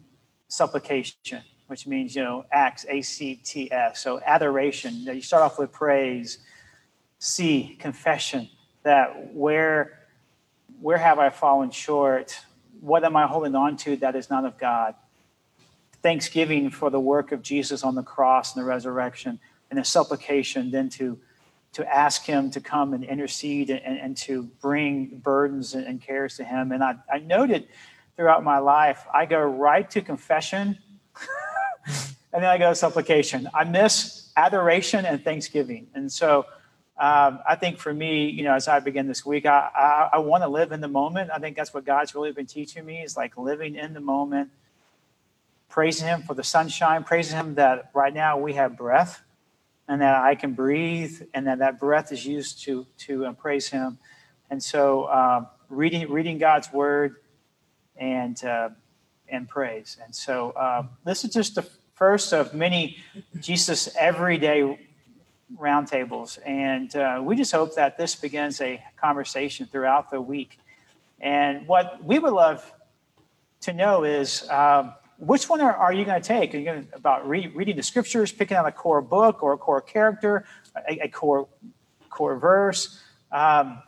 supplication, 0.47 1.41
which 1.73 1.87
means 1.87 2.15
you 2.15 2.23
know 2.23 2.45
acts, 2.51 2.85
A 2.87 3.01
C 3.01 3.35
T 3.43 3.71
S. 3.71 3.99
So 3.99 4.21
adoration. 4.23 4.93
You 5.01 5.21
start 5.21 5.41
off 5.41 5.57
with 5.57 5.71
praise. 5.71 6.37
C 7.17 7.75
confession. 7.79 8.47
That 8.83 9.33
where 9.33 9.97
where 10.79 10.97
have 10.97 11.17
I 11.17 11.31
fallen 11.31 11.71
short? 11.71 12.39
What 12.79 13.03
am 13.03 13.15
I 13.15 13.25
holding 13.25 13.55
on 13.55 13.77
to 13.77 13.95
that 13.97 14.15
is 14.15 14.29
not 14.29 14.45
of 14.45 14.59
God? 14.59 14.93
thanksgiving 16.03 16.69
for 16.69 16.89
the 16.89 16.99
work 16.99 17.31
of 17.31 17.41
Jesus 17.41 17.81
on 17.83 17.95
the 17.95 18.03
cross 18.03 18.53
and 18.53 18.63
the 18.63 18.67
resurrection, 18.67 19.39
and 19.71 19.79
a 19.79 19.85
supplication 19.85 20.69
then 20.69 20.89
to 20.89 21.17
to 21.71 21.83
ask 21.91 22.25
him 22.25 22.51
to 22.51 22.61
come 22.61 22.93
and 22.93 23.03
intercede 23.03 23.71
and, 23.71 23.97
and 23.97 24.15
to 24.15 24.43
bring 24.61 25.07
burdens 25.23 25.73
and, 25.73 25.87
and 25.87 25.99
cares 25.99 26.37
to 26.37 26.43
him. 26.43 26.71
And 26.71 26.83
I, 26.83 26.97
I 27.11 27.17
noted 27.17 27.67
throughout 28.15 28.43
my 28.43 28.59
life, 28.59 29.07
I 29.11 29.25
go 29.25 29.39
right 29.39 29.89
to 29.89 30.01
confession 30.01 30.77
and 31.85 32.43
then 32.43 32.45
I 32.45 32.57
go 32.57 32.69
to 32.69 32.75
supplication. 32.75 33.49
I 33.53 33.63
miss 33.63 34.31
adoration 34.35 35.05
and 35.05 35.23
thanksgiving. 35.23 35.87
And 35.93 36.11
so 36.11 36.45
um, 36.97 37.39
I 37.47 37.55
think 37.55 37.77
for 37.77 37.93
me, 37.93 38.29
you 38.29 38.43
know, 38.43 38.53
as 38.53 38.67
I 38.67 38.79
begin 38.79 39.07
this 39.07 39.25
week, 39.25 39.45
I, 39.45 39.69
I, 39.75 40.09
I 40.13 40.17
want 40.19 40.43
to 40.43 40.49
live 40.49 40.71
in 40.71 40.81
the 40.81 40.87
moment. 40.87 41.31
I 41.31 41.39
think 41.39 41.55
that's 41.55 41.73
what 41.73 41.85
God's 41.85 42.15
really 42.15 42.31
been 42.31 42.45
teaching 42.45 42.85
me 42.85 43.01
is 43.01 43.17
like 43.17 43.37
living 43.37 43.75
in 43.75 43.93
the 43.93 44.01
moment 44.01 44.49
praising 45.73 46.07
Him 46.07 46.21
for 46.21 46.35
the 46.35 46.43
sunshine, 46.43 47.03
praising 47.03 47.35
Him 47.35 47.55
that 47.55 47.89
right 47.95 48.13
now 48.13 48.37
we 48.37 48.53
have 48.53 48.77
breath 48.77 49.23
and 49.87 50.01
that 50.01 50.21
I 50.23 50.35
can 50.35 50.53
breathe 50.53 51.19
and 51.33 51.47
that 51.47 51.57
that 51.59 51.79
breath 51.79 52.11
is 52.11 52.23
used 52.27 52.63
to, 52.65 52.85
to 52.99 53.25
uh, 53.25 53.31
praise 53.33 53.69
Him. 53.69 53.97
And 54.51 54.61
so 54.61 55.07
um, 55.07 55.47
reading, 55.69 56.11
reading 56.11 56.37
God's 56.37 56.71
Word 56.71 57.15
and, 57.97 58.41
uh, 58.45 58.69
and 59.33 59.49
praise. 59.49 59.97
And 60.03 60.15
so 60.15 60.55
um, 60.55 60.89
this 61.03 61.25
is 61.25 61.33
just 61.33 61.55
the 61.55 61.63
first 61.95 62.33
of 62.33 62.53
many 62.53 62.97
Jesus 63.39 63.89
everyday 63.97 64.77
roundtables. 65.59 66.39
And 66.45 66.95
uh, 66.95 67.21
we 67.23 67.35
just 67.35 67.51
hope 67.51 67.75
that 67.75 67.97
this 67.97 68.15
begins 68.15 68.61
a 68.61 68.81
conversation 68.95 69.65
throughout 69.65 70.11
the 70.11 70.21
week. 70.21 70.59
And 71.19 71.67
what 71.67 72.03
we 72.03 72.19
would 72.19 72.33
love 72.33 72.71
to 73.61 73.73
know 73.73 74.03
is 74.03 74.47
um, 74.49 74.93
which 75.17 75.49
one 75.49 75.61
are, 75.61 75.75
are 75.75 75.93
you 75.93 76.05
going 76.05 76.21
to 76.21 76.27
take? 76.27 76.53
Are 76.53 76.57
you 76.57 76.65
going 76.65 76.87
to 76.87 76.95
about 76.95 77.27
reading 77.27 77.75
the 77.75 77.83
scriptures, 77.83 78.31
picking 78.31 78.57
out 78.57 78.67
a 78.67 78.71
core 78.71 79.01
book 79.01 79.41
or 79.41 79.53
a 79.53 79.57
core 79.57 79.81
character, 79.81 80.45
a, 80.87 81.05
a 81.05 81.07
core 81.07 81.47
core 82.09 82.37
verse, 82.37 82.99
um, 83.31 83.81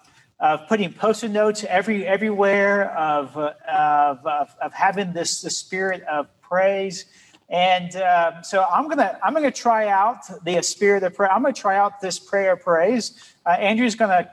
of 0.46 0.68
putting 0.68 0.94
post-it 0.94 1.32
notes 1.32 1.64
every 1.68 2.06
everywhere, 2.06 2.96
of, 2.96 3.36
uh, 3.36 3.54
of, 3.68 4.26
of, 4.28 4.56
of 4.62 4.74
having 4.74 5.12
this 5.12 5.42
the 5.42 5.50
spirit 5.50 6.04
of 6.04 6.28
praise. 6.40 7.06
And 7.50 7.96
uh, 7.96 8.44
so 8.44 8.64
I'm 8.64 8.88
gonna 8.88 9.18
I'm 9.24 9.34
gonna 9.34 9.50
try 9.50 9.88
out 9.88 10.20
the 10.44 10.62
spirit 10.62 11.02
of 11.02 11.16
prayer. 11.16 11.32
I'm 11.32 11.42
gonna 11.42 11.54
try 11.54 11.78
out 11.78 12.00
this 12.00 12.20
prayer 12.20 12.54
of 12.54 12.62
praise. 12.62 13.34
Uh, 13.46 13.50
Andrew's 13.52 13.96
gonna 13.96 14.30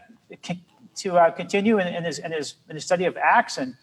to 0.96 1.16
uh, 1.16 1.30
continue 1.30 1.78
in, 1.78 1.88
in, 1.88 2.04
his 2.04 2.18
in 2.18 2.32
his 2.32 2.56
in 2.68 2.74
his 2.74 2.84
study 2.84 3.06
of 3.06 3.16
Acts 3.16 3.56
and 3.56 3.74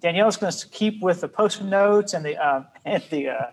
Danielle's 0.00 0.36
to 0.36 0.68
keep 0.68 1.02
with 1.02 1.20
the 1.22 1.28
post-it 1.28 1.64
notes 1.64 2.14
and 2.14 2.24
the 2.24 2.36
uh, 2.36 2.62
and 2.84 3.02
the 3.10 3.30
uh, 3.30 3.50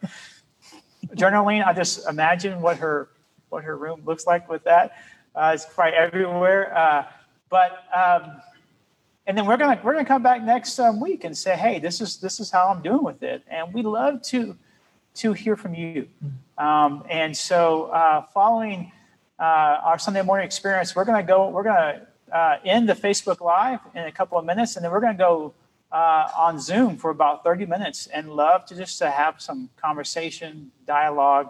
journaling. 1.15 1.65
I 1.65 1.73
just 1.73 2.07
imagine 2.07 2.61
what 2.61 2.77
her 2.77 3.09
what 3.49 3.63
her 3.63 3.75
room 3.75 4.03
looks 4.05 4.27
like 4.27 4.47
with 4.47 4.63
that. 4.65 4.91
It's 5.37 5.65
quite 5.65 5.95
everywhere. 5.95 7.09
Uh, 7.55 7.69
but 7.91 7.97
um, 7.97 8.41
and 9.27 9.37
then 9.37 9.45
we're 9.45 9.57
gonna 9.57 9.79
we're 9.83 9.93
gonna 9.93 10.05
come 10.05 10.23
back 10.23 10.43
next 10.43 10.77
um, 10.79 10.99
week 10.99 11.23
and 11.23 11.37
say, 11.37 11.55
hey, 11.55 11.79
this 11.79 12.01
is 12.01 12.17
this 12.17 12.39
is 12.39 12.51
how 12.51 12.67
I'm 12.67 12.81
doing 12.81 13.03
with 13.03 13.23
it, 13.23 13.43
and 13.47 13.73
we 13.73 13.81
love 13.81 14.21
to 14.23 14.55
to 15.15 15.33
hear 15.33 15.55
from 15.55 15.73
you. 15.73 16.07
Um, 16.57 17.03
and 17.09 17.35
so 17.35 17.85
uh, 17.85 18.23
following 18.33 18.91
uh, 19.39 19.43
our 19.83 19.97
Sunday 19.97 20.21
morning 20.21 20.45
experience, 20.45 20.95
we're 20.95 21.05
gonna 21.05 21.23
go. 21.23 21.49
We're 21.49 21.63
gonna 21.63 22.07
end 22.63 22.89
the 22.89 22.93
Facebook 22.93 23.41
Live 23.41 23.79
in 23.93 24.03
a 24.03 24.11
couple 24.11 24.37
of 24.37 24.45
minutes, 24.45 24.75
and 24.75 24.83
then 24.83 24.91
we're 24.91 25.01
gonna 25.01 25.17
go 25.17 25.53
uh, 25.91 26.29
on 26.37 26.59
Zoom 26.59 26.97
for 26.97 27.09
about 27.09 27.43
30 27.43 27.65
minutes 27.65 28.07
and 28.07 28.29
love 28.29 28.65
to 28.65 28.75
just 28.75 28.97
to 28.99 29.09
have 29.09 29.41
some 29.41 29.69
conversation, 29.77 30.71
dialogue, 30.85 31.49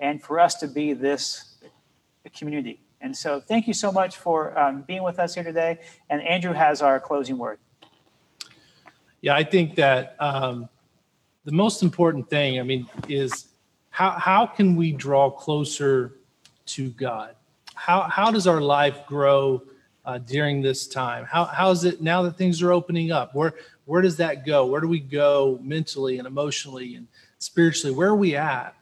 and 0.00 0.22
for 0.22 0.40
us 0.40 0.54
to 0.56 0.66
be 0.66 0.92
this 0.92 1.54
community. 2.34 2.83
And 3.04 3.14
so 3.14 3.38
thank 3.38 3.68
you 3.68 3.74
so 3.74 3.92
much 3.92 4.16
for 4.16 4.58
um, 4.58 4.80
being 4.80 5.02
with 5.02 5.18
us 5.18 5.34
here 5.34 5.44
today. 5.44 5.78
And 6.08 6.22
Andrew 6.22 6.54
has 6.54 6.80
our 6.80 6.98
closing 6.98 7.36
word. 7.36 7.58
Yeah, 9.20 9.36
I 9.36 9.44
think 9.44 9.74
that 9.74 10.16
um, 10.20 10.70
the 11.44 11.52
most 11.52 11.82
important 11.82 12.30
thing, 12.30 12.58
I 12.58 12.62
mean, 12.62 12.88
is 13.06 13.48
how, 13.90 14.12
how 14.12 14.46
can 14.46 14.74
we 14.74 14.90
draw 14.90 15.30
closer 15.30 16.14
to 16.66 16.88
God? 16.92 17.36
How, 17.74 18.04
how 18.04 18.30
does 18.30 18.46
our 18.46 18.62
life 18.62 19.04
grow 19.06 19.62
uh, 20.06 20.16
during 20.16 20.62
this 20.62 20.86
time? 20.86 21.26
How, 21.26 21.44
how 21.44 21.70
is 21.72 21.84
it 21.84 22.00
now 22.00 22.22
that 22.22 22.38
things 22.38 22.62
are 22.62 22.72
opening 22.72 23.12
up? 23.12 23.34
Where, 23.34 23.52
where 23.84 24.00
does 24.00 24.16
that 24.16 24.46
go? 24.46 24.64
Where 24.64 24.80
do 24.80 24.88
we 24.88 25.00
go 25.00 25.58
mentally 25.62 26.16
and 26.16 26.26
emotionally 26.26 26.94
and 26.94 27.06
spiritually? 27.38 27.94
Where 27.94 28.08
are 28.08 28.16
we 28.16 28.34
at? 28.34 28.74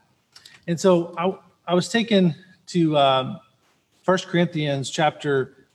And 0.68 0.78
so 0.78 1.12
I, 1.18 1.36
I 1.66 1.74
was 1.74 1.88
taken 1.88 2.36
to 2.68 2.96
um, 2.96 3.40
1 4.04 4.18
Corinthians 4.26 4.90
chapter 4.90 5.68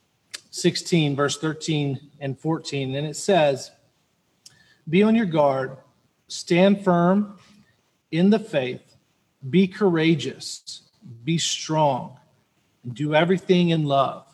16, 0.50 1.16
verse 1.16 1.38
13 1.38 1.98
and 2.20 2.38
14, 2.38 2.94
and 2.94 3.06
it 3.06 3.16
says, 3.16 3.70
Be 4.88 5.02
on 5.02 5.14
your 5.14 5.26
guard, 5.26 5.78
stand 6.26 6.84
firm 6.84 7.38
in 8.10 8.28
the 8.28 8.38
faith, 8.38 8.96
be 9.48 9.66
courageous, 9.66 10.82
be 11.24 11.38
strong, 11.38 12.18
and 12.84 12.94
do 12.94 13.14
everything 13.14 13.70
in 13.70 13.84
love. 13.84 14.26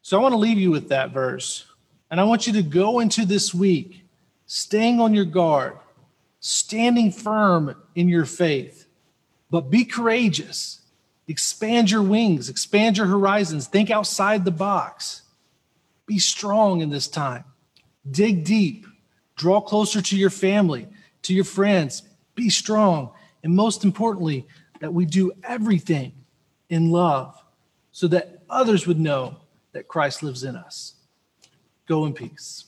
So 0.00 0.18
I 0.18 0.22
want 0.22 0.32
to 0.32 0.38
leave 0.38 0.58
you 0.58 0.70
with 0.70 0.88
that 0.88 1.10
verse. 1.10 1.66
And 2.10 2.18
I 2.18 2.24
want 2.24 2.46
you 2.46 2.54
to 2.54 2.62
go 2.62 3.00
into 3.00 3.26
this 3.26 3.52
week 3.52 4.04
staying 4.46 5.00
on 5.00 5.12
your 5.12 5.26
guard, 5.26 5.76
standing 6.40 7.12
firm 7.12 7.76
in 7.94 8.08
your 8.08 8.24
faith, 8.24 8.86
but 9.50 9.70
be 9.70 9.84
courageous. 9.84 10.77
Expand 11.28 11.90
your 11.90 12.02
wings, 12.02 12.48
expand 12.48 12.96
your 12.96 13.06
horizons, 13.06 13.66
think 13.66 13.90
outside 13.90 14.44
the 14.44 14.50
box. 14.50 15.22
Be 16.06 16.18
strong 16.18 16.80
in 16.80 16.88
this 16.88 17.06
time. 17.06 17.44
Dig 18.10 18.44
deep, 18.44 18.86
draw 19.36 19.60
closer 19.60 20.00
to 20.00 20.16
your 20.16 20.30
family, 20.30 20.88
to 21.22 21.34
your 21.34 21.44
friends. 21.44 22.02
Be 22.34 22.48
strong. 22.48 23.10
And 23.42 23.54
most 23.54 23.84
importantly, 23.84 24.46
that 24.80 24.94
we 24.94 25.04
do 25.04 25.32
everything 25.44 26.12
in 26.70 26.90
love 26.90 27.36
so 27.92 28.08
that 28.08 28.42
others 28.48 28.86
would 28.86 28.98
know 28.98 29.36
that 29.72 29.88
Christ 29.88 30.22
lives 30.22 30.44
in 30.44 30.56
us. 30.56 30.94
Go 31.86 32.06
in 32.06 32.14
peace. 32.14 32.64